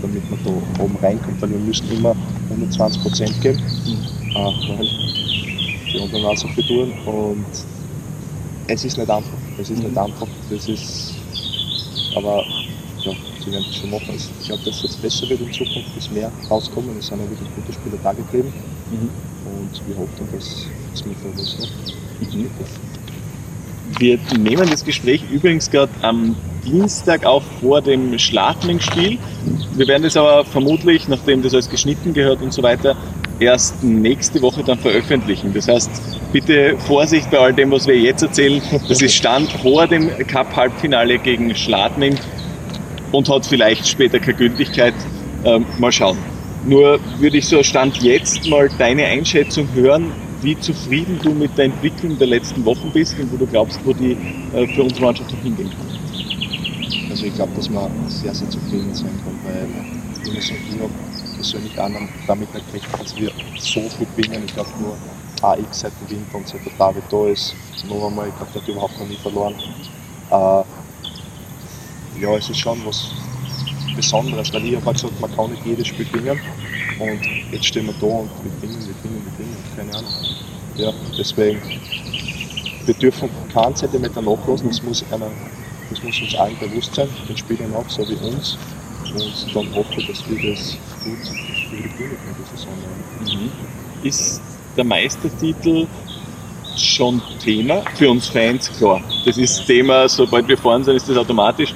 damit 0.00 0.28
man 0.30 0.40
da 0.42 0.50
oben 0.50 0.96
reinkommt, 0.96 1.40
weil 1.42 1.50
wir 1.50 1.60
müssen 1.60 1.90
immer 1.90 2.16
120 2.48 3.02
Prozent 3.02 3.40
geben, 3.40 3.60
äh, 4.34 4.52
die 5.92 6.00
anderen 6.00 6.24
auch 6.26 6.36
so 6.36 6.48
viel 6.48 6.64
tun 6.64 6.92
und 7.06 7.46
es 8.68 8.84
ist 8.84 8.96
nicht 8.96 9.10
einfach. 9.10 9.30
Es 9.58 9.70
ist 9.70 9.78
mhm. 9.78 9.88
nicht 9.88 9.98
einfach. 9.98 10.26
Das 10.50 10.68
ist, 10.68 11.14
aber 12.14 12.44
ja, 13.00 13.12
sie 13.44 13.52
werden 13.52 13.64
das 13.66 13.76
schon 13.76 13.90
machen. 13.90 14.14
Ich 14.14 14.46
glaube, 14.46 14.62
dass 14.64 14.76
es 14.76 14.82
jetzt 14.82 15.02
besser 15.02 15.28
wird 15.28 15.40
in 15.40 15.52
Zukunft, 15.52 15.96
dass 15.96 16.10
mehr 16.10 16.30
rauskommen. 16.48 16.96
Es 16.98 17.08
sind 17.08 17.20
ja 17.20 17.28
wirklich 17.28 17.48
gute 17.54 17.72
Spieler 17.72 17.98
da 18.02 18.12
geblieben. 18.12 18.52
Mhm. 18.90 19.10
Und 19.44 19.88
wir 19.88 19.96
hoffen, 19.96 20.28
dass 20.32 20.66
es 20.94 21.04
mit 21.04 21.16
der 21.22 21.30
noch 21.30 22.34
mhm. 22.34 22.50
Wir 23.98 24.18
nehmen 24.38 24.70
das 24.70 24.84
Gespräch 24.84 25.22
übrigens 25.30 25.70
gerade 25.70 25.92
am 26.02 26.34
Dienstag 26.64 27.26
auch 27.26 27.42
vor 27.60 27.82
dem 27.82 28.18
Schladming-Spiel. 28.18 29.18
Wir 29.74 29.88
werden 29.88 30.04
das 30.04 30.16
aber 30.16 30.44
vermutlich, 30.44 31.08
nachdem 31.08 31.42
das 31.42 31.52
alles 31.52 31.68
geschnitten 31.68 32.14
gehört 32.14 32.40
und 32.40 32.52
so 32.52 32.62
weiter, 32.62 32.96
erst 33.42 33.82
nächste 33.82 34.40
Woche 34.42 34.62
dann 34.64 34.78
veröffentlichen. 34.78 35.52
Das 35.54 35.68
heißt, 35.68 35.90
bitte 36.32 36.76
Vorsicht 36.78 37.30
bei 37.30 37.38
all 37.38 37.52
dem, 37.52 37.70
was 37.70 37.86
wir 37.86 37.98
jetzt 37.98 38.22
erzählen. 38.22 38.62
Das 38.88 39.02
ist 39.02 39.14
Stand 39.14 39.50
vor 39.52 39.86
dem 39.86 40.08
Cup-Halbfinale 40.26 41.18
gegen 41.18 41.54
Schladming 41.54 42.16
und 43.12 43.28
hat 43.28 43.46
vielleicht 43.46 43.86
später 43.86 44.18
keine 44.18 44.38
Gültigkeit. 44.38 44.94
Ähm, 45.44 45.66
mal 45.78 45.92
schauen. 45.92 46.16
Nur 46.64 47.00
würde 47.18 47.38
ich 47.38 47.46
so 47.46 47.62
Stand 47.62 48.02
jetzt 48.02 48.48
mal 48.48 48.68
deine 48.78 49.04
Einschätzung 49.04 49.68
hören, 49.74 50.12
wie 50.42 50.58
zufrieden 50.58 51.18
du 51.22 51.32
mit 51.32 51.56
der 51.58 51.66
Entwicklung 51.66 52.18
der 52.18 52.28
letzten 52.28 52.64
Wochen 52.64 52.90
bist 52.92 53.18
und 53.18 53.32
wo 53.32 53.36
du 53.36 53.46
glaubst, 53.46 53.80
wo 53.84 53.92
die 53.92 54.16
äh, 54.54 54.66
für 54.68 54.82
unsere 54.82 55.02
Mannschaft 55.02 55.32
noch 55.32 55.42
hingehen 55.42 55.70
kann. 55.70 57.10
Also 57.10 57.26
ich 57.26 57.34
glaube, 57.34 57.52
dass 57.56 57.68
man 57.68 57.90
sehr, 58.08 58.34
sehr 58.34 58.48
zufrieden 58.48 58.94
sein 58.94 59.10
kann, 59.24 59.38
weil 59.44 59.92
sagen, 60.42 60.60
ich 60.68 60.80
habe 60.80 60.90
persönlich 61.42 61.78
auch 61.78 61.90
damit 62.28 62.54
nicht 62.54 62.66
gerechnet, 62.68 63.00
dass 63.00 63.16
wir 63.16 63.30
so 63.58 63.80
viel 63.80 64.06
gewinnen. 64.16 64.44
Ich 64.46 64.54
glaube 64.54 64.70
nur 64.80 64.96
AX 65.42 65.80
seit 65.80 65.92
dem 66.00 66.18
Winter 66.18 66.36
und 66.36 66.46
seit 66.46 66.64
der 66.64 66.72
David 66.78 67.02
da 67.10 67.26
ist, 67.26 67.54
noch 67.88 68.06
einmal, 68.06 68.28
ich 68.28 68.36
glaube, 68.36 68.52
der 68.54 68.62
hat 68.62 68.68
überhaupt 68.68 68.98
noch 69.00 69.08
nie 69.08 69.16
verloren. 69.16 69.54
Äh, 70.30 70.62
ja, 72.22 72.36
es 72.38 72.48
ist 72.48 72.58
schon 72.58 72.78
was 72.86 73.10
Besonderes, 73.96 74.52
weil 74.52 74.64
ich 74.66 74.76
habe 74.76 74.92
gesagt, 74.92 75.20
man 75.20 75.34
kann 75.34 75.50
nicht 75.50 75.66
jedes 75.66 75.88
Spiel 75.88 76.06
gewinnen. 76.06 76.40
Und 77.00 77.20
jetzt 77.50 77.66
stehen 77.66 77.86
wir 77.86 77.94
da 77.94 78.06
und 78.06 78.30
wir 78.44 78.52
gewinnen, 78.52 78.86
wir 78.86 78.94
gewinnen, 78.94 79.24
wir 79.24 79.32
gewinnen, 79.32 79.56
keine 79.76 79.96
Ahnung. 79.96 80.12
Ja, 80.76 80.92
deswegen, 81.18 81.60
wir 82.86 82.94
dürfen 82.94 83.28
keinen 83.52 83.74
Zentimeter 83.74 84.22
nachlassen, 84.22 84.68
das 84.68 84.82
muss, 84.82 85.04
einer, 85.10 85.30
das 85.90 86.02
muss 86.04 86.20
uns 86.20 86.34
allen 86.36 86.56
bewusst 86.60 86.94
sein, 86.94 87.08
den 87.28 87.36
Spielern 87.36 87.74
auch, 87.74 87.88
so 87.88 88.08
wie 88.08 88.14
uns. 88.14 88.56
Und 89.14 89.54
dann 89.54 89.74
hoffe 89.74 90.02
dass 90.06 90.24
wir 90.28 90.50
das 90.50 90.76
gut 91.04 91.18
über 91.72 91.82
die 91.82 91.88
Bühne 91.96 92.16
Saison. 92.54 92.72
Mhm. 93.20 93.50
Ist 94.02 94.40
der 94.76 94.84
Meistertitel 94.84 95.86
schon 96.76 97.20
Thema 97.42 97.82
für 97.94 98.10
uns 98.10 98.28
Fans, 98.28 98.70
klar. 98.78 99.02
Das 99.24 99.36
ist 99.36 99.66
Thema, 99.66 100.08
sobald 100.08 100.48
wir 100.48 100.56
vorne 100.56 100.84
sind, 100.84 100.96
ist 100.96 101.08
das 101.08 101.16
automatisch. 101.16 101.74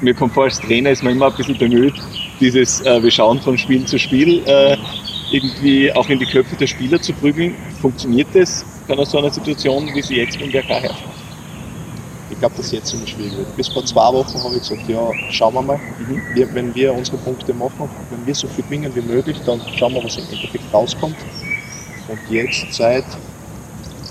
Mir 0.00 0.14
kommt 0.14 0.34
vor, 0.34 0.44
als 0.44 0.58
Trainer 0.60 0.90
ist 0.90 1.02
man 1.02 1.14
immer 1.14 1.26
ein 1.28 1.36
bisschen 1.36 1.56
bemüht, 1.56 1.94
dieses 2.40 2.80
äh, 2.82 3.02
Wir 3.02 3.10
schauen 3.10 3.40
von 3.40 3.56
Spiel 3.56 3.84
zu 3.84 3.98
Spiel 3.98 4.42
äh, 4.46 4.76
irgendwie 5.30 5.92
auch 5.92 6.08
in 6.08 6.18
die 6.18 6.26
Köpfe 6.26 6.56
der 6.56 6.66
Spieler 6.66 7.00
zu 7.00 7.12
prügeln. 7.12 7.54
Funktioniert 7.80 8.28
das 8.34 8.64
bei 8.86 9.04
so 9.04 9.18
einer 9.18 9.30
Situation, 9.30 9.88
wie 9.94 10.02
sie 10.02 10.16
jetzt 10.16 10.38
beim 10.38 10.52
WRK 10.52 10.68
herrscht? 10.68 11.04
Ich 12.42 12.48
glaube, 12.48 12.56
dass 12.60 12.72
jetzt 12.72 12.88
ziemlich 12.88 13.10
schwierig 13.10 13.36
wird. 13.36 13.56
Bis 13.56 13.68
vor 13.68 13.84
zwei 13.84 14.12
Wochen 14.12 14.42
habe 14.42 14.56
ich 14.56 14.62
gesagt, 14.62 14.88
ja, 14.88 15.12
schauen 15.30 15.54
wir 15.54 15.62
mal. 15.62 15.78
Mhm. 16.00 16.20
Wir, 16.34 16.52
wenn 16.52 16.74
wir 16.74 16.92
unsere 16.92 17.16
Punkte 17.18 17.54
machen, 17.54 17.88
wenn 18.10 18.26
wir 18.26 18.34
so 18.34 18.48
viel 18.48 18.64
gewinnen 18.64 18.92
wie 18.96 19.00
möglich, 19.00 19.36
dann 19.46 19.60
schauen 19.78 19.94
wir, 19.94 20.02
was 20.02 20.16
im 20.16 20.24
Endeffekt 20.24 20.64
rauskommt. 20.74 21.14
Und 22.08 22.18
jetzt 22.28 22.72
seit, 22.72 23.04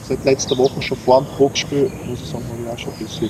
seit 0.07 0.23
letzter 0.23 0.57
Woche, 0.57 0.81
schon 0.81 0.97
vor 0.99 1.23
dem 1.23 1.27
Druckspiel, 1.35 1.91
muss 2.07 2.21
ich 2.21 2.29
sagen, 2.29 2.45
habe 2.47 2.61
ich 2.63 2.69
auch 2.69 2.79
schon 2.79 2.93
ein 2.93 2.99
bisschen 2.99 3.29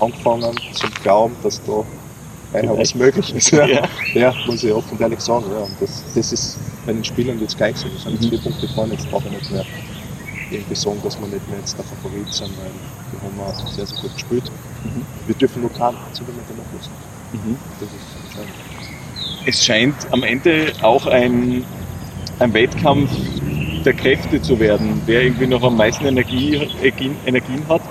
angefangen 0.00 0.56
zu 0.72 0.88
glauben, 1.04 1.36
dass 1.44 1.62
da 1.62 1.84
was 2.74 2.96
möglich 2.96 3.32
ist. 3.32 3.52
Ja. 3.52 3.64
ja. 3.68 3.88
ja, 4.14 4.34
muss 4.48 4.64
ich 4.64 4.72
offen 4.72 4.94
und 4.94 5.00
ehrlich 5.00 5.20
sagen. 5.20 5.46
Ja. 5.52 5.58
Und 5.58 5.76
das, 5.78 6.02
das 6.16 6.32
ist 6.32 6.58
bei 6.84 6.92
den 6.92 7.04
Spielern 7.04 7.38
jetzt 7.38 7.56
gleich 7.56 7.76
so. 7.76 7.84
Wir 7.84 8.00
sind 8.00 8.14
jetzt 8.14 8.24
mhm. 8.24 8.30
vier 8.30 8.40
Punkte 8.40 8.68
vorne, 8.74 8.94
jetzt 8.94 9.08
brauchen 9.08 9.26
wir 9.26 9.38
nicht 9.38 9.52
mehr 9.52 9.64
irgendwie 10.50 10.74
sagen, 10.74 11.00
dass 11.02 11.18
wir 11.18 11.26
nicht 11.26 11.48
mehr 11.48 11.58
jetzt 11.58 11.76
der 11.76 11.84
Favorit 11.84 12.32
sind, 12.32 12.50
weil 12.58 12.70
wir 13.12 13.20
haben 13.22 13.40
auch 13.40 13.68
sehr, 13.72 13.86
sehr 13.86 14.00
gut 14.00 14.14
gespielt. 14.14 14.50
Mhm. 14.84 15.04
Wir 15.26 15.34
dürfen 15.34 15.62
nur 15.62 15.72
keinen 15.72 15.96
Zentimeter 16.12 16.54
nachlassen. 16.56 16.92
Mhm. 17.32 17.56
Das 17.80 17.88
ist 17.88 18.16
entscheidend. 18.24 18.54
Es 19.46 19.64
scheint 19.64 20.12
am 20.12 20.22
Ende 20.22 20.72
auch 20.82 21.06
ein, 21.06 21.64
ein 22.38 22.54
Wettkampf 22.54 23.10
der 23.84 23.94
Kräfte 23.94 24.42
zu 24.42 24.58
werden, 24.58 25.02
wer 25.06 25.22
irgendwie 25.22 25.46
noch 25.46 25.62
am 25.62 25.76
meisten 25.76 26.04
Energie, 26.06 26.56
Energien 27.26 27.66
hat. 27.68 27.82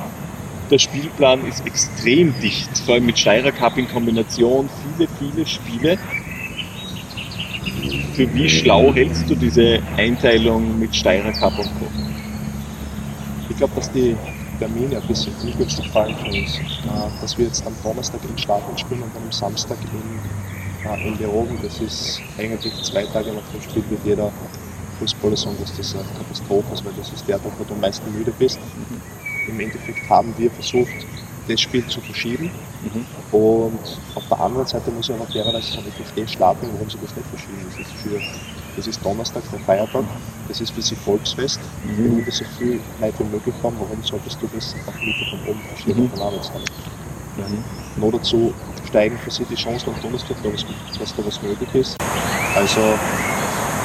Der 0.69 0.79
Spielplan 0.79 1.47
ist 1.47 1.65
extrem 1.65 2.33
dicht, 2.41 2.77
vor 2.79 2.95
allem 2.95 3.05
mit 3.05 3.17
Steirer 3.17 3.51
Cup 3.51 3.77
in 3.77 3.87
Kombination, 3.87 4.69
viele, 4.97 5.07
viele 5.17 5.45
Spiele. 5.45 5.97
Für 8.13 8.33
wie 8.33 8.49
schlau 8.49 8.93
hältst 8.93 9.29
du 9.29 9.35
diese 9.35 9.79
Einteilung 9.95 10.77
mit 10.77 10.93
Steirer 10.95 11.31
Cup 11.31 11.57
und 11.57 11.69
Co.? 11.79 12.06
Ich 13.49 13.55
glaube, 13.57 13.75
dass 13.75 13.91
die 13.91 14.15
Termine 14.59 14.97
ein 14.97 15.03
bisschen 15.03 15.33
ungünstig 15.41 15.85
fallen 15.87 16.15
für 16.15 16.29
uns. 16.29 16.61
Dass 17.21 17.37
wir 17.37 17.45
jetzt 17.45 17.65
am 17.65 17.75
Donnerstag 17.83 18.23
in 18.25 18.37
Stadion 18.37 18.77
spielen 18.77 19.03
und 19.03 19.15
dann 19.15 19.23
am 19.23 19.31
Samstag 19.31 19.77
in, 19.93 20.19
in 21.05 21.17
Lerogen, 21.17 21.57
das 21.61 21.79
ist 21.79 22.21
eigentlich 22.37 22.73
zwei 22.83 23.05
Tage 23.05 23.31
nach 23.33 23.47
dem 23.51 23.61
Spiel 23.61 23.89
wird 23.89 24.03
jeder 24.03 24.31
Fußballer 24.97 25.37
sagen, 25.37 25.57
dass 25.59 25.75
das 25.75 25.95
eine 25.95 26.05
Katastrophe 26.17 26.73
ist, 26.73 26.85
weil 26.85 26.93
das 26.93 27.11
ist 27.11 27.27
der 27.27 27.41
Tag, 27.41 27.53
wo 27.57 27.63
du 27.63 27.73
am 27.73 27.79
meisten 27.79 28.11
müde 28.11 28.31
bist. 28.31 28.59
Mhm. 28.75 29.01
Im 29.47 29.59
Endeffekt 29.59 30.09
haben 30.09 30.37
wir 30.37 30.49
versucht, 30.51 31.07
das 31.47 31.61
Spiel 31.61 31.85
zu 31.87 32.01
verschieben. 32.01 32.51
Mhm. 32.81 33.05
Und 33.31 33.79
auf 34.15 34.27
der 34.27 34.39
anderen 34.39 34.65
Seite 34.67 34.91
muss 34.91 35.09
ich 35.09 35.15
aber 35.15 35.27
fairerweise 35.27 35.71
sagen, 35.71 35.87
ich 35.87 35.95
verstehe 35.95 36.27
Stapeln, 36.27 36.73
warum 36.73 36.89
sie 36.89 36.97
das 36.99 37.15
nicht 37.15 37.27
verschieben. 37.29 37.63
Das 37.65 37.77
ist, 37.77 37.93
für, 37.93 38.21
das 38.78 38.88
ist 38.88 39.03
Donnerstag, 39.03 39.43
der 39.51 39.59
Feiertag, 39.59 40.03
das 40.47 40.61
ist 40.61 40.71
für 40.71 40.82
sie 40.82 40.95
Volksfest. 40.95 41.59
Mhm. 41.84 42.23
Wir 42.23 42.32
so 42.32 42.45
viel 42.57 42.80
Leute 43.01 43.19
wie 43.19 43.23
möglich 43.23 43.55
haben, 43.63 43.75
warum 43.80 44.01
solltest 44.03 44.39
du 44.41 44.47
das 44.55 44.75
auf 44.86 44.93
Mitte 45.01 45.25
von 45.30 45.39
oben 45.49 45.61
verschieben, 45.61 46.03
mhm. 46.03 46.09
von 46.11 46.21
Arbeitstag? 46.21 46.61
Mhm. 47.38 48.01
Noch 48.01 48.11
dazu 48.11 48.53
steigen 48.88 49.17
für 49.17 49.32
sie 49.32 49.45
die 49.45 49.55
Chancen 49.55 49.89
am 49.89 50.01
Donnerstag, 50.01 50.38
dass 50.99 51.15
da 51.15 51.25
was 51.25 51.41
möglich 51.41 51.69
ist. 51.73 51.97
Also 52.55 52.82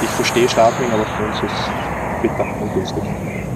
ich 0.03 0.09
verstehe 0.09 0.47
Stapeln, 0.47 0.91
aber 0.91 1.05
für 1.05 1.25
uns 1.25 1.37
ist 1.37 1.59
es 1.59 2.21
bitter 2.21 2.45
und 2.61 2.73
günstig. 2.73 3.03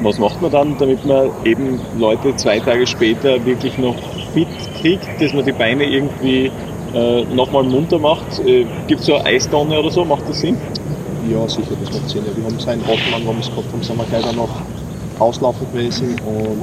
Was 0.01 0.19
macht 0.19 0.41
man 0.41 0.51
dann, 0.51 0.77
damit 0.77 1.05
man 1.05 1.29
eben 1.45 1.79
Leute 1.97 2.35
zwei 2.35 2.59
Tage 2.59 2.85
später 2.85 3.43
wirklich 3.45 3.77
noch 3.77 3.95
fit 4.33 4.47
kriegt, 4.81 5.21
dass 5.21 5.33
man 5.33 5.45
die 5.45 5.51
Beine 5.51 5.85
irgendwie 5.85 6.51
äh, 6.93 7.23
nochmal 7.25 7.63
munter 7.63 7.99
macht? 7.99 8.39
Äh, 8.45 8.65
Gibt 8.87 9.01
es 9.01 9.07
so 9.07 9.15
eine 9.15 9.25
Eistonne 9.25 9.79
oder 9.79 9.89
so? 9.89 10.05
Macht 10.05 10.27
das 10.27 10.39
Sinn? 10.39 10.57
Ja, 11.29 11.47
sicher, 11.47 11.75
das 11.83 11.93
macht 11.93 12.09
Sinn. 12.09 12.23
Ja, 12.25 12.35
wir 12.35 12.43
haben 12.45 12.59
seinen 12.59 12.81
Rottenmann, 12.83 13.25
wo 13.25 13.33
wir 13.33 13.39
es 13.39 13.49
gehabt 13.49 13.71
haben, 13.71 13.83
sind 13.83 13.97
wir 13.97 14.21
dann 14.21 14.35
noch 14.35 14.49
auslaufen 15.19 15.67
gewesen 15.71 16.15
und 16.25 16.61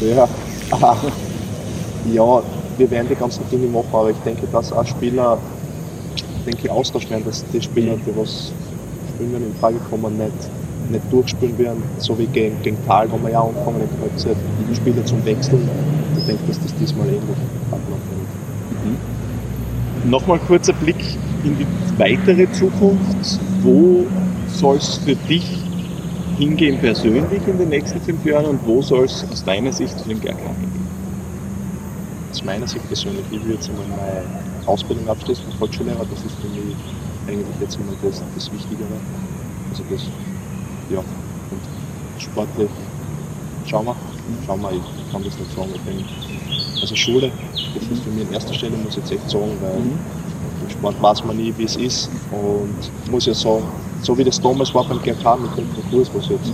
ja, 0.16 0.28
ja, 2.12 2.42
wir 2.78 2.90
werden 2.90 3.08
die 3.08 3.14
ganzen 3.14 3.42
Dinge 3.50 3.66
machen, 3.66 3.88
aber 3.92 4.10
ich 4.10 4.16
denke, 4.24 4.46
dass 4.50 4.72
auch 4.72 4.86
Spieler 4.86 5.38
denke 6.46 6.62
ich, 6.64 6.70
austauschen 6.70 7.10
werden, 7.10 7.24
dass 7.26 7.44
die 7.52 7.60
Spieler, 7.60 7.96
die 8.06 8.16
was 8.16 8.52
spielen 9.14 9.34
in 9.34 9.54
Frage 9.60 9.78
kommen, 9.90 10.16
nicht 10.16 10.50
nicht 10.90 11.12
durchspielen 11.12 11.56
werden, 11.58 11.82
so 11.98 12.18
wie 12.18 12.26
gegen, 12.26 12.60
gegen 12.62 12.76
Tal, 12.86 13.10
wo 13.12 13.18
wir 13.18 13.30
ja 13.30 13.40
anfangen 13.40 13.80
in 13.80 14.22
der 14.24 14.34
die 14.68 14.74
Spieler 14.74 15.04
zum 15.04 15.24
Wechseln. 15.24 15.68
Ich 16.18 16.24
denke, 16.24 16.42
dass 16.48 16.60
das 16.60 16.74
diesmal 16.74 17.06
ähnlich 17.06 17.22
ablaufen 17.70 18.10
wird. 18.10 20.04
Mhm. 20.04 20.10
Nochmal 20.10 20.38
kurzer 20.40 20.72
Blick 20.72 20.96
in 21.44 21.56
die 21.58 21.66
weitere 21.98 22.50
Zukunft. 22.52 23.40
Wo 23.62 24.06
soll 24.48 24.76
es 24.76 24.98
für 24.98 25.14
dich 25.14 25.44
hingehen 26.38 26.78
persönlich 26.78 27.46
in 27.46 27.58
den 27.58 27.68
nächsten 27.68 28.00
fünf 28.00 28.24
Jahren 28.24 28.46
und 28.46 28.66
wo 28.66 28.80
soll 28.80 29.04
es 29.04 29.24
aus 29.30 29.44
deiner 29.44 29.72
Sicht 29.72 29.98
zu 29.98 30.08
den 30.08 30.20
GRK 30.20 30.38
hingehen? 30.38 30.88
Aus 32.30 32.44
meiner 32.44 32.66
Sicht 32.66 32.86
persönlich, 32.86 33.24
ich 33.30 33.40
würde 33.40 33.54
jetzt 33.54 33.68
einmal 33.68 33.86
meine 33.88 34.66
Ausbildung 34.66 35.08
abschließen 35.08 35.44
als 35.46 35.54
Volksschullehrer, 35.56 36.06
das 36.10 36.24
ist 36.24 36.36
für 36.40 36.48
mich 36.48 36.76
eigentlich 37.28 37.46
jetzt 37.60 37.78
einmal 37.78 37.94
das, 38.02 38.22
das 38.34 38.52
Wichtigere. 38.52 38.96
Also 39.70 39.82
das 39.90 40.02
ja, 40.90 40.98
und 40.98 42.22
sportlich 42.22 42.70
schauen 43.66 43.86
wir, 43.86 43.96
schauen 44.46 44.62
wir, 44.62 44.72
ich 44.72 45.12
kann 45.12 45.22
das 45.22 45.38
nicht 45.38 45.52
sagen. 45.54 45.70
Ich 45.74 45.80
bin, 45.82 46.04
also 46.80 46.96
Schule, 46.96 47.30
das 47.74 47.82
ist 47.84 48.02
für 48.02 48.10
mich 48.10 48.26
an 48.26 48.34
erster 48.34 48.54
Stelle, 48.54 48.76
muss 48.76 48.96
ich 48.96 49.04
jetzt 49.04 49.12
echt 49.12 49.30
sagen, 49.30 49.56
weil 49.60 49.78
mhm. 49.78 49.98
Sport 50.70 51.00
weiß 51.02 51.24
man 51.24 51.36
nie, 51.36 51.52
wie 51.56 51.64
es 51.64 51.76
ist. 51.76 52.10
Und 52.30 53.10
muss 53.10 53.26
ja 53.26 53.34
sagen, 53.34 53.64
so 54.02 54.16
wie 54.16 54.24
das 54.24 54.40
damals 54.40 54.74
war 54.74 54.84
beim 54.84 55.00
GK 55.02 55.36
mit 55.36 55.56
dem 55.56 55.66
Konkurs, 55.74 56.10
was 56.14 56.28
jetzt 56.28 56.52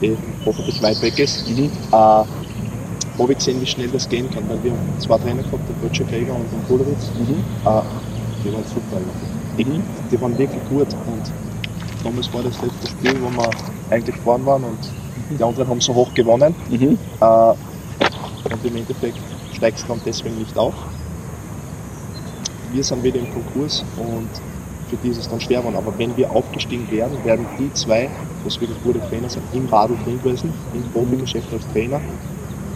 eh 0.00 0.16
hoffentlich 0.44 0.82
weit 0.82 1.00
weg 1.02 1.18
ist, 1.18 1.48
mhm. 1.48 1.70
äh, 1.92 1.94
habe 1.94 3.32
ich 3.32 3.38
gesehen, 3.38 3.60
wie 3.60 3.66
schnell 3.66 3.88
das 3.88 4.08
gehen 4.08 4.30
kann, 4.30 4.48
weil 4.48 4.62
wir 4.64 4.72
haben 4.72 4.98
zwei 4.98 5.18
Trainer 5.18 5.42
gehabt, 5.42 5.68
den 5.68 5.76
Böttcher 5.76 6.04
Krieger 6.04 6.34
und 6.34 6.50
den 6.50 6.66
Kulowitz. 6.66 7.10
Mhm. 7.18 7.44
Äh, 7.64 7.82
die 8.44 8.52
waren 8.52 8.64
super 8.64 8.96
eigentlich. 8.96 9.66
Mhm. 9.66 9.82
Die 10.10 10.20
waren 10.20 10.38
wirklich 10.38 10.64
gut 10.68 10.88
und 11.06 11.32
damals 12.02 12.32
war 12.32 12.42
das 12.42 12.60
letzte 12.62 12.88
Spiel, 12.88 13.20
wo 13.22 13.30
wir 13.30 13.50
eigentlich 13.90 14.16
vorn 14.16 14.44
waren 14.44 14.64
und 14.64 14.78
die 15.38 15.42
anderen 15.42 15.68
haben 15.68 15.80
so 15.80 15.94
hoch 15.94 16.12
gewonnen. 16.14 16.54
Mhm. 16.68 16.98
Äh, 17.20 17.54
und 18.52 18.64
im 18.64 18.76
Endeffekt 18.76 19.18
steigst 19.52 19.84
du 19.84 19.88
dann 19.88 20.00
deswegen 20.04 20.38
nicht 20.38 20.56
auf. 20.58 20.74
Wir 22.72 22.82
sind 22.82 23.04
wieder 23.04 23.18
im 23.18 23.30
Konkurs 23.32 23.84
und 23.96 24.28
für 24.88 24.96
die 24.96 25.08
ist 25.08 25.18
es 25.18 25.28
dann 25.28 25.40
schwer 25.40 25.60
geworden. 25.60 25.76
Aber 25.76 25.96
wenn 25.98 26.16
wir 26.16 26.30
aufgestiegen 26.30 26.90
werden, 26.90 27.22
werden 27.24 27.46
die 27.58 27.72
zwei, 27.74 28.10
was 28.44 28.60
wirklich 28.60 28.82
gute 28.82 29.00
Trainer 29.08 29.28
sind, 29.28 29.42
im 29.54 29.66
Radl 29.66 29.94
drin 30.04 30.20
gewesen, 30.22 30.52
im 30.74 30.82
Profigeschäft 30.92 31.52
als 31.52 31.66
Trainer. 31.72 32.00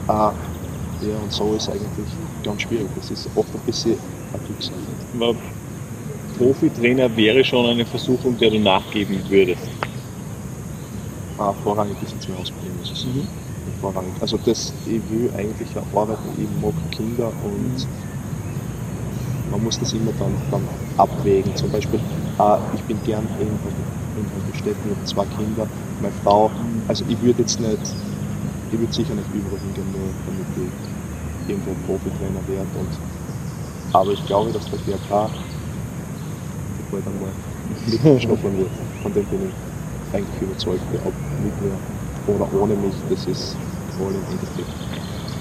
Äh, 0.09 0.11
ja, 0.11 1.19
und 1.23 1.33
so 1.33 1.55
ist 1.55 1.69
eigentlich 1.69 2.09
ganz 2.43 2.63
schwierig. 2.63 2.89
Das 2.97 3.11
ist 3.11 3.29
oft 3.35 3.49
ein 3.55 3.61
bisschen 3.67 3.97
ein 4.33 4.41
Glückssache. 4.47 5.37
Profitrainer 6.39 7.15
wäre 7.17 7.43
schon 7.45 7.67
eine 7.67 7.85
Versuchung, 7.87 8.37
der 8.39 8.51
du 8.51 8.59
nachgeben 8.61 9.19
würdest? 9.29 9.69
Ah, 11.39 11.53
vorrangig 11.65 11.97
ist 12.03 12.13
jetzt 12.13 12.29
mehr 12.29 12.39
Ausbildung, 12.39 12.85
sagen. 12.85 13.17
Mhm. 13.17 13.29
Vorrangig. 13.81 14.13
Also 14.21 14.39
das, 14.45 14.73
ich 14.87 15.01
will 15.11 15.31
eigentlich 15.37 15.69
arbeiten, 15.95 16.29
ich 16.39 16.63
mag 16.63 16.75
Kinder 16.93 17.33
und 17.45 17.79
mhm. 17.79 18.06
Man 19.57 19.65
muss 19.65 19.79
das 19.79 19.95
immer 19.95 20.13
dann, 20.19 20.37
dann 20.51 20.69
abwägen. 20.99 21.57
Zum 21.57 21.71
Beispiel, 21.71 21.99
äh, 22.39 22.57
ich 22.75 22.83
bin 22.83 22.99
gern 23.05 23.27
in, 23.41 23.49
in 23.49 24.55
Städten 24.55 24.91
mit 24.91 25.09
zwei 25.09 25.25
Kindern, 25.25 25.69
meine 26.03 26.13
Frau. 26.13 26.51
Also 26.89 27.05
ich 27.09 27.21
würde 27.23 27.41
jetzt 27.41 27.59
nicht, 27.59 27.81
ich 28.71 28.79
würde 28.79 28.93
sicher 28.93 29.15
nicht 29.15 29.29
überall 29.33 29.59
hingehen, 29.59 29.87
nur 29.93 30.13
damit 30.27 30.47
ich 30.57 31.51
irgendwo 31.51 31.73
Profitrainer 31.87 32.43
werde. 32.49 32.69
Und, 32.79 32.91
aber 33.95 34.13
ich 34.13 34.27
glaube, 34.27 34.53
dass 34.53 34.69
der 34.69 34.79
GRK 34.81 35.31
bald 36.93 37.07
einmal 37.07 37.33
mitschnuppern 38.05 38.59
wird. 38.59 38.71
Von 39.03 39.15
dem 39.15 39.25
bin 39.25 39.41
ich 39.49 40.15
eigentlich 40.15 40.43
überzeugt, 40.43 40.83
ob 41.07 41.15
mit 41.43 41.63
mir 41.63 41.73
oder 42.27 42.53
ohne 42.61 42.75
mich, 42.77 42.95
das 43.09 43.27
ist 43.27 43.57
wohl 43.99 44.13
im 44.13 44.23
Endeffekt. 44.33 44.69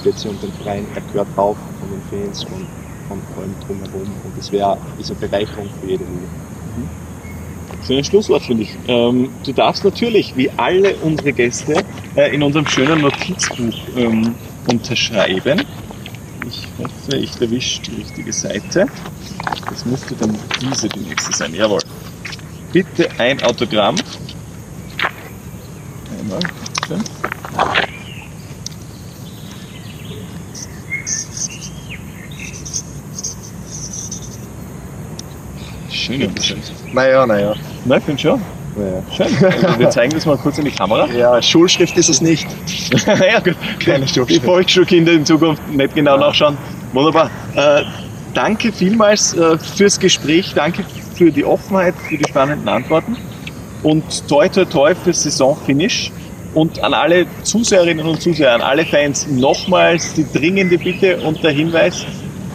Geht 0.03 0.17
sich 0.17 0.29
um 0.29 0.39
den 0.39 0.51
Verein, 0.53 0.87
er 0.95 1.01
gehört 1.01 1.27
drauf 1.35 1.57
von 1.79 1.89
den 1.89 2.01
Fans, 2.03 2.43
von, 2.43 2.65
von 3.07 3.21
allem 3.37 3.55
drumherum 3.65 4.11
und 4.23 4.37
das 4.37 4.51
wäre 4.51 4.77
eine 4.77 5.15
Bereicherung 5.15 5.69
für 5.81 5.87
jede 5.87 6.03
Liga. 6.03 6.27
Mhm. 6.77 6.89
Schönes 7.85 8.07
Schlusswort, 8.07 8.43
finde 8.43 8.63
ich. 8.63 8.75
Ähm, 8.87 9.29
du 9.43 9.53
darfst 9.53 9.83
natürlich, 9.83 10.35
wie 10.35 10.49
alle 10.57 10.95
unsere 10.97 11.33
Gäste, 11.33 11.83
äh, 12.15 12.33
in 12.33 12.41
unserem 12.41 12.67
schönen 12.67 13.01
Notizbuch 13.01 13.75
ähm, 13.95 14.35
unterschreiben. 14.67 15.61
Ich 16.47 16.67
hoffe, 16.77 17.17
ich 17.17 17.39
erwische 17.41 17.81
die 17.83 17.95
richtige 17.95 18.31
Seite. 18.31 18.87
Das 19.69 19.85
müsste 19.85 20.15
dann 20.15 20.37
diese 20.61 20.89
die 20.89 20.99
nächste 20.99 21.35
sein. 21.35 21.53
Jawohl. 21.53 21.79
Bitte 22.71 23.09
ein 23.17 23.41
Autogramm. 23.43 23.95
Einmal. 26.19 26.39
Bitte. 26.87 27.34
Schön 36.41 36.57
Naja, 36.93 37.25
naja. 37.25 37.53
Na, 37.85 37.97
ich 37.97 38.03
finde 38.03 38.21
schon. 38.21 38.41
Naja. 38.75 39.03
Schön. 39.15 39.45
Also 39.65 39.79
wir 39.79 39.89
zeigen 39.89 40.13
das 40.13 40.25
mal 40.25 40.37
kurz 40.37 40.57
in 40.57 40.65
die 40.65 40.71
Kamera. 40.71 41.07
Ja, 41.13 41.41
Schulschrift 41.41 41.97
ist 41.97 42.09
es 42.09 42.21
nicht. 42.21 42.47
ja, 43.05 43.39
gut. 43.39 43.55
Keine 43.83 44.07
Schulschrift. 44.07 44.29
Die 44.29 44.45
Volksschulkinder 44.45 45.13
in 45.13 45.25
Zukunft 45.25 45.61
nicht 45.69 45.95
genau 45.95 46.15
ja. 46.15 46.27
nachschauen. 46.27 46.57
Wunderbar. 46.93 47.29
Äh, 47.55 47.83
danke 48.33 48.71
vielmals 48.71 49.33
äh, 49.33 49.57
fürs 49.57 49.99
Gespräch, 49.99 50.53
danke 50.53 50.83
für 51.15 51.31
die 51.31 51.45
Offenheit, 51.45 51.95
für 52.09 52.17
die 52.17 52.25
spannenden 52.27 52.67
Antworten 52.67 53.17
und 53.85 54.27
toi 54.27 54.49
toi 54.49 54.65
toi 54.65 54.95
fürs 54.95 55.23
Saisonfinish. 55.23 56.11
Und 56.53 56.81
an 56.81 56.93
alle 56.93 57.25
Zuseherinnen 57.43 58.05
und 58.05 58.21
Zuseher, 58.21 58.53
an 58.53 58.61
alle 58.61 58.85
Fans 58.85 59.27
nochmals 59.27 60.13
die 60.13 60.25
dringende 60.31 60.77
Bitte 60.77 61.17
und 61.17 61.43
der 61.43 61.51
Hinweis, 61.51 62.05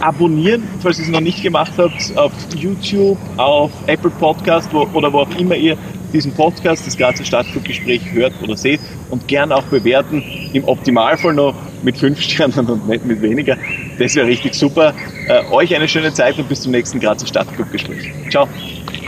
abonnieren, 0.01 0.63
falls 0.81 0.99
ihr 0.99 1.05
es 1.05 1.11
noch 1.11 1.21
nicht 1.21 1.43
gemacht 1.43 1.73
habt, 1.77 2.17
auf 2.17 2.33
YouTube, 2.55 3.19
auf 3.37 3.71
Apple 3.87 4.11
Podcast 4.11 4.73
wo, 4.73 4.89
oder 4.93 5.13
wo 5.13 5.21
auch 5.21 5.39
immer 5.39 5.55
ihr 5.55 5.77
diesen 6.13 6.33
Podcast, 6.33 6.87
das 6.87 6.97
Grazer 6.97 7.25
Stadtclub-Gespräch 7.25 8.03
hört 8.13 8.33
oder 8.43 8.57
seht 8.57 8.81
und 9.11 9.27
gern 9.29 9.53
auch 9.53 9.63
bewerten. 9.65 10.23
Im 10.53 10.65
Optimalfall 10.65 11.35
noch 11.35 11.55
mit 11.83 11.99
fünf 11.99 12.21
Sternen 12.21 12.67
und 12.69 12.89
nicht 12.89 13.05
mit 13.05 13.23
weniger. 13.23 13.57
Das 13.99 14.15
wäre 14.15 14.27
richtig 14.27 14.55
super. 14.55 14.95
Äh, 15.29 15.43
euch 15.53 15.75
eine 15.75 15.89
schöne 15.89 16.13
Zeit 16.13 16.39
und 16.39 16.49
bis 16.49 16.63
zum 16.63 16.73
nächsten 16.73 17.01
Grazer 17.01 17.27
Stadtclub-Gespräch. 17.27 18.13
Ciao. 18.31 18.49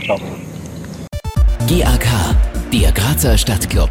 Ciao. 0.05 0.19
GAK, 1.67 2.07
der 2.71 2.91
Grazer 2.91 3.37
Stadtclub. 3.37 3.89